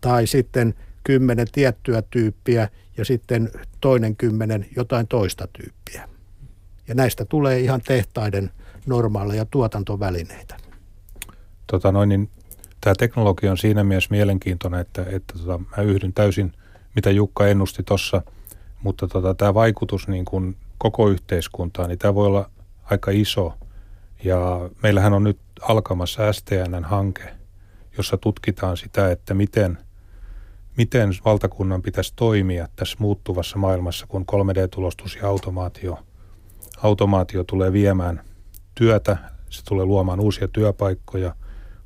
Tai 0.00 0.26
sitten 0.26 0.74
kymmenen 1.04 1.46
tiettyä 1.52 2.02
tyyppiä 2.02 2.68
ja 2.96 3.04
sitten 3.04 3.50
toinen 3.80 4.16
kymmenen 4.16 4.66
jotain 4.76 5.08
toista 5.08 5.48
tyyppiä. 5.52 6.08
Ja 6.88 6.94
näistä 6.94 7.24
tulee 7.24 7.60
ihan 7.60 7.80
tehtaiden 7.80 8.50
normaaleja 8.86 9.44
tuotantovälineitä. 9.44 10.56
Tota 11.66 11.92
noin, 11.92 12.08
niin 12.08 12.30
tämä 12.80 12.94
teknologia 12.94 13.50
on 13.50 13.58
siinä 13.58 13.84
mielessä 13.84 14.10
mielenkiintoinen, 14.10 14.80
että, 14.80 15.06
että 15.10 15.38
tota, 15.38 15.58
mä 15.58 15.82
yhdyn 15.82 16.12
täysin, 16.12 16.52
mitä 16.94 17.10
Jukka 17.10 17.46
ennusti 17.46 17.82
tuossa– 17.82 18.22
mutta 18.84 19.08
tota, 19.08 19.34
tämä 19.34 19.54
vaikutus 19.54 20.08
niin 20.08 20.24
kuin 20.24 20.56
koko 20.78 21.08
yhteiskuntaan, 21.08 21.88
niin 21.88 21.98
tämä 21.98 22.14
voi 22.14 22.26
olla 22.26 22.50
aika 22.84 23.10
iso. 23.10 23.54
Ja 24.24 24.70
meillähän 24.82 25.12
on 25.12 25.24
nyt 25.24 25.38
alkamassa 25.60 26.32
STN-hanke, 26.32 27.34
jossa 27.96 28.16
tutkitaan 28.16 28.76
sitä, 28.76 29.10
että 29.10 29.34
miten, 29.34 29.78
miten 30.76 31.10
valtakunnan 31.24 31.82
pitäisi 31.82 32.12
toimia 32.16 32.68
tässä 32.76 32.96
muuttuvassa 32.98 33.58
maailmassa, 33.58 34.06
kun 34.06 34.24
3D-tulostus 34.32 35.16
ja 35.16 35.28
automaatio, 35.28 35.98
automaatio 36.82 37.44
tulee 37.44 37.72
viemään 37.72 38.20
työtä, 38.74 39.16
se 39.50 39.64
tulee 39.64 39.84
luomaan 39.84 40.20
uusia 40.20 40.48
työpaikkoja, 40.48 41.34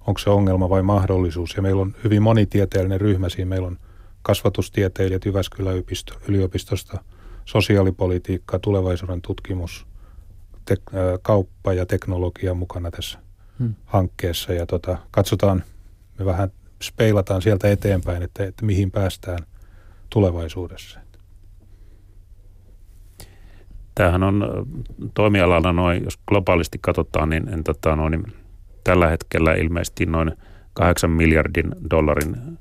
onko 0.07 0.19
se 0.19 0.31
ongelma 0.31 0.69
vai 0.69 0.83
mahdollisuus. 0.83 1.57
Ja 1.57 1.63
meillä 1.63 1.83
on 1.83 1.95
hyvin 2.05 2.23
monitieteellinen 2.23 3.01
ryhmä 3.01 3.29
siinä. 3.29 3.49
Meillä 3.49 3.67
on 3.67 3.79
kasvatustieteilijät 4.23 5.25
Jyväskylän 5.25 5.85
yliopistosta, 6.29 7.05
sosiaalipolitiikka, 7.45 8.59
tulevaisuuden 8.59 9.23
tutkimus, 9.23 9.87
te, 10.65 10.77
kauppa 11.23 11.73
ja 11.73 11.87
teknologia 11.87 12.55
mukana 12.55 12.91
tässä 12.91 13.19
hmm. 13.59 13.75
hankkeessa. 13.85 14.53
Ja 14.53 14.67
tota, 14.67 14.99
katsotaan, 15.11 15.65
me 16.19 16.25
vähän 16.25 16.51
speilataan 16.83 17.43
sieltä 17.43 17.71
eteenpäin, 17.71 18.23
että, 18.23 18.45
että 18.45 18.65
mihin 18.65 18.91
päästään 18.91 19.39
tulevaisuudessa. 20.11 21.01
Tämähän 23.95 24.23
on 24.23 24.67
toimialalla 25.15 25.73
noin, 25.73 26.05
jos 26.05 26.19
globaalisti 26.29 26.79
katsotaan, 26.81 27.31
niin, 27.31 27.49
en, 27.49 27.65
tota, 27.65 27.97
noin, 27.97 28.11
niin 28.11 28.25
tällä 28.85 29.09
hetkellä 29.09 29.55
ilmeisesti 29.55 30.07
noin 30.07 30.33
8 30.73 31.11
miljardin 31.11 31.75
dollarin 31.91 32.59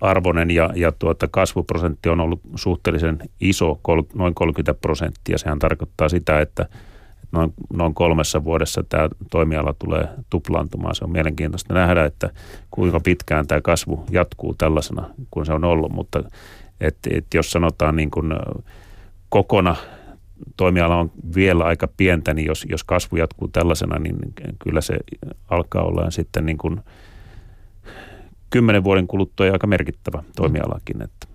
arvoinen 0.00 0.50
ja, 0.50 0.70
ja 0.74 0.92
tuota, 0.92 1.28
kasvuprosentti 1.28 2.08
on 2.08 2.20
ollut 2.20 2.40
suhteellisen 2.54 3.18
iso, 3.40 3.78
kol, 3.82 4.02
noin 4.14 4.34
30 4.34 4.74
prosenttia. 4.74 5.38
Sehän 5.38 5.58
tarkoittaa 5.58 6.08
sitä, 6.08 6.40
että 6.40 6.66
noin, 7.32 7.54
noin 7.72 7.94
kolmessa 7.94 8.44
vuodessa 8.44 8.84
tämä 8.88 9.08
toimiala 9.30 9.74
tulee 9.78 10.08
tuplaantumaan. 10.30 10.94
Se 10.94 11.04
on 11.04 11.12
mielenkiintoista 11.12 11.74
nähdä, 11.74 12.04
että 12.04 12.30
kuinka 12.70 13.00
pitkään 13.00 13.46
tämä 13.46 13.60
kasvu 13.60 14.04
jatkuu 14.10 14.54
tällaisena 14.54 15.10
kuin 15.30 15.46
se 15.46 15.52
on 15.52 15.64
ollut, 15.64 15.92
mutta 15.92 16.22
et, 16.80 16.96
et 17.10 17.26
jos 17.34 17.50
sanotaan 17.50 17.96
niin 17.96 18.10
kuin 18.10 18.32
kokona 19.28 19.76
toimiala 20.56 20.96
on 20.96 21.10
vielä 21.34 21.64
aika 21.64 21.88
pientä, 21.96 22.34
niin 22.34 22.46
jos, 22.46 22.66
jos 22.70 22.84
kasvu 22.84 23.16
jatkuu 23.16 23.48
tällaisena, 23.48 23.98
niin 23.98 24.16
kyllä 24.58 24.80
se 24.80 24.96
alkaa 25.50 25.82
olla 25.82 26.10
sitten 26.10 26.46
niin 26.46 26.58
kuin– 26.58 26.80
kymmenen 28.50 28.84
vuoden 28.84 29.06
kuluttua 29.06 29.46
aika 29.46 29.66
merkittävä 29.66 30.22
toimialakin. 30.36 31.02
Että. 31.02 31.26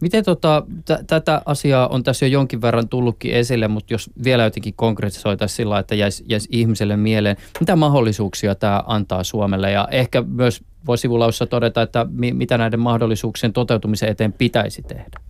Miten 0.00 0.24
tota, 0.24 0.62
t- 0.84 1.06
tätä 1.06 1.42
asiaa 1.46 1.88
on 1.88 2.02
tässä 2.02 2.26
jo 2.26 2.32
jonkin 2.32 2.62
verran 2.62 2.88
tullutkin 2.88 3.34
esille, 3.34 3.68
mutta 3.68 3.94
jos 3.94 4.10
vielä 4.24 4.44
jotenkin 4.44 4.74
konkretisoitaisiin 4.76 5.56
sillä 5.56 5.78
että 5.78 5.94
jäisi, 5.94 6.24
jäisi 6.28 6.48
ihmiselle 6.52 6.96
mieleen, 6.96 7.36
mitä 7.60 7.76
mahdollisuuksia 7.76 8.54
tämä 8.54 8.82
antaa 8.86 9.24
Suomelle 9.24 9.70
ja 9.70 9.88
ehkä 9.90 10.22
myös 10.22 10.62
voi 10.86 10.98
sivulaussa 10.98 11.46
todeta, 11.46 11.82
että 11.82 12.06
mi- 12.10 12.32
mitä 12.32 12.58
näiden 12.58 12.80
mahdollisuuksien 12.80 13.52
toteutumisen 13.52 14.08
eteen 14.08 14.32
pitäisi 14.32 14.82
tehdä? 14.82 15.20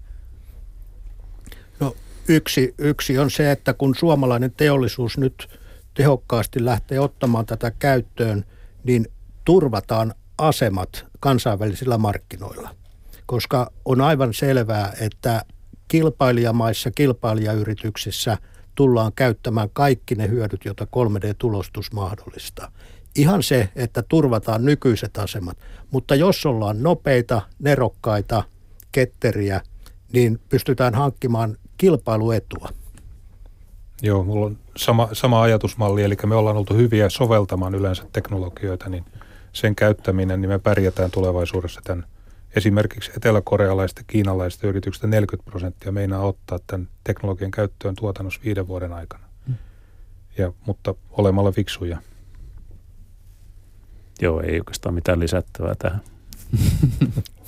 No 1.80 1.96
yksi, 2.28 2.74
yksi 2.78 3.18
on 3.18 3.30
se, 3.30 3.50
että 3.50 3.74
kun 3.74 3.94
suomalainen 3.94 4.52
teollisuus 4.56 5.18
nyt 5.18 5.48
tehokkaasti 5.94 6.64
lähtee 6.64 7.00
ottamaan 7.00 7.46
tätä 7.46 7.72
käyttöön, 7.78 8.44
niin 8.84 9.06
turvataan 9.44 10.14
asemat 10.38 11.06
kansainvälisillä 11.20 11.98
markkinoilla. 11.98 12.70
Koska 13.26 13.70
on 13.84 14.00
aivan 14.00 14.34
selvää, 14.34 14.92
että 15.00 15.44
kilpailijamaissa, 15.88 16.90
kilpailijayrityksissä 16.90 18.38
tullaan 18.74 19.12
käyttämään 19.16 19.68
kaikki 19.72 20.14
ne 20.14 20.28
hyödyt, 20.28 20.64
joita 20.64 20.84
3D-tulostus 20.84 21.92
mahdollistaa. 21.92 22.72
Ihan 23.16 23.42
se, 23.42 23.68
että 23.76 24.02
turvataan 24.08 24.64
nykyiset 24.64 25.18
asemat. 25.18 25.58
Mutta 25.90 26.14
jos 26.14 26.46
ollaan 26.46 26.82
nopeita, 26.82 27.42
nerokkaita, 27.58 28.42
ketteriä, 28.92 29.60
niin 30.12 30.40
pystytään 30.48 30.94
hankkimaan 30.94 31.56
kilpailuetua. 31.78 32.68
Joo, 34.02 34.24
mulla 34.24 34.46
on 34.46 34.58
sama, 34.76 35.08
sama 35.12 35.42
ajatusmalli, 35.42 36.02
eli 36.02 36.16
me 36.26 36.34
ollaan 36.34 36.56
oltu 36.56 36.74
hyviä 36.74 37.08
soveltamaan 37.08 37.74
yleensä 37.74 38.04
teknologioita, 38.12 38.88
niin 38.88 39.04
sen 39.54 39.74
käyttäminen, 39.74 40.40
niin 40.40 40.48
me 40.48 40.58
pärjätään 40.58 41.10
tulevaisuudessa 41.10 41.80
tämän 41.84 42.06
esimerkiksi 42.56 43.10
eteläkorealaisten 43.16 44.04
kiinalaisten 44.06 44.70
yrityksistä 44.70 45.06
40 45.06 45.50
prosenttia 45.50 45.92
meinaa 45.92 46.20
ottaa 46.20 46.58
tämän 46.66 46.88
teknologian 47.04 47.50
käyttöön 47.50 47.94
tuotannossa 47.96 48.40
viiden 48.44 48.68
vuoden 48.68 48.92
aikana. 48.92 49.24
Hmm. 49.46 49.54
Ja, 50.38 50.52
mutta 50.66 50.94
olemalla 51.10 51.52
fiksuja. 51.52 51.98
Joo, 54.20 54.40
ei 54.40 54.58
oikeastaan 54.58 54.94
mitään 54.94 55.20
lisättävää 55.20 55.74
tähän. 55.74 56.00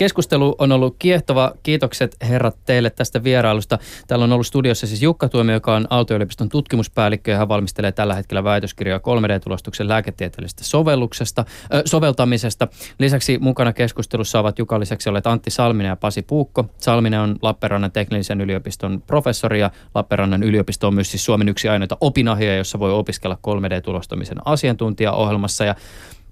Keskustelu 0.00 0.54
on 0.58 0.72
ollut 0.72 0.96
kiehtova. 0.98 1.52
Kiitokset 1.62 2.16
herrat 2.22 2.56
teille 2.64 2.90
tästä 2.90 3.24
vierailusta. 3.24 3.78
Täällä 4.06 4.24
on 4.24 4.32
ollut 4.32 4.46
studiossa 4.46 4.86
siis 4.86 5.02
Jukka 5.02 5.28
Tuomio, 5.28 5.54
joka 5.54 5.74
on 5.74 5.86
Aalto-yliopiston 5.90 6.48
tutkimuspäällikkö 6.48 7.30
ja 7.30 7.36
hän 7.36 7.48
valmistelee 7.48 7.92
tällä 7.92 8.14
hetkellä 8.14 8.44
väitöskirjaa 8.44 8.98
3D-tulostuksen 8.98 9.88
lääketieteellisestä 9.88 10.64
sovelluksesta, 10.64 11.44
äh, 11.48 11.82
soveltamisesta. 11.84 12.68
Lisäksi 12.98 13.38
mukana 13.38 13.72
keskustelussa 13.72 14.40
ovat 14.40 14.58
Jukan 14.58 14.80
lisäksi 14.80 15.08
olleet 15.08 15.26
Antti 15.26 15.50
Salminen 15.50 15.88
ja 15.88 15.96
Pasi 15.96 16.22
Puukko. 16.22 16.64
Salminen 16.78 17.20
on 17.20 17.36
Lappeenrannan 17.42 17.92
teknillisen 17.92 18.40
yliopiston 18.40 19.02
professori 19.06 19.60
ja 19.60 19.70
Lappeenrannan 19.94 20.42
yliopisto 20.42 20.86
on 20.86 20.94
myös 20.94 21.10
siis 21.10 21.24
Suomen 21.24 21.48
yksi 21.48 21.68
ainoita 21.68 21.96
opinahjoja, 22.00 22.56
jossa 22.56 22.78
voi 22.78 22.92
opiskella 22.92 23.38
3D-tulostamisen 23.46 24.38
asiantuntijaohjelmassa 24.44 25.64
ja 25.64 25.74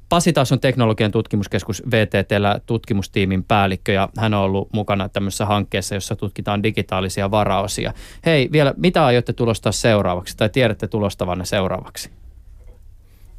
Pasi 0.08 0.32
taas 0.32 0.52
on 0.52 0.60
teknologian 0.60 1.10
tutkimuskeskus 1.10 1.82
VTTllä 1.90 2.60
tutkimustiimin 2.66 3.44
päällikkö 3.44 3.92
ja 3.92 4.08
hän 4.18 4.34
on 4.34 4.40
ollut 4.40 4.68
mukana 4.72 5.08
tämmöisessä 5.08 5.46
hankkeessa, 5.46 5.94
jossa 5.94 6.16
tutkitaan 6.16 6.62
digitaalisia 6.62 7.30
varaosia. 7.30 7.92
Hei, 8.26 8.48
vielä 8.52 8.74
mitä 8.76 9.06
aiotte 9.06 9.32
tulostaa 9.32 9.72
seuraavaksi 9.72 10.36
tai 10.36 10.48
tiedätte 10.48 10.88
tulostavanne 10.88 11.44
seuraavaksi? 11.44 12.10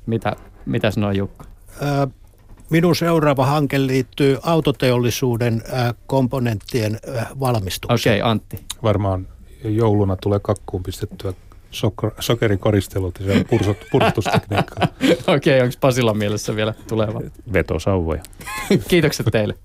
Mitä, 0.05 0.36
mitä 0.65 0.91
sanoo 0.91 1.11
Jukka? 1.11 1.45
Minun 2.70 2.95
seuraava 2.95 3.45
hanke 3.45 3.88
liittyy 3.88 4.38
autoteollisuuden 4.43 5.63
komponenttien 6.07 6.99
valmistukseen. 7.39 8.13
Okei, 8.13 8.22
okay, 8.22 8.32
Antti. 8.32 8.65
Varmaan 8.84 9.28
jouluna 9.63 10.15
tulee 10.15 10.39
kakkuun 10.39 10.84
pistettyä 10.84 11.34
sokerikoristelut 12.20 13.20
ja 13.20 13.45
pursut, 13.49 13.78
purstustekniikkaa. 13.91 14.88
Okei, 15.36 15.57
okay, 15.57 15.59
onko 15.59 15.76
Pasilla 15.82 16.13
mielessä 16.13 16.55
vielä 16.55 16.74
tuleva? 16.88 17.22
Vetosauvoja. 17.53 18.22
Kiitokset 18.88 19.26
teille. 19.32 19.55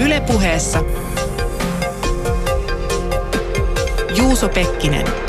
Ylepuheessa 0.00 0.84
Juuso 4.16 4.48
Pekkinen. 4.48 5.23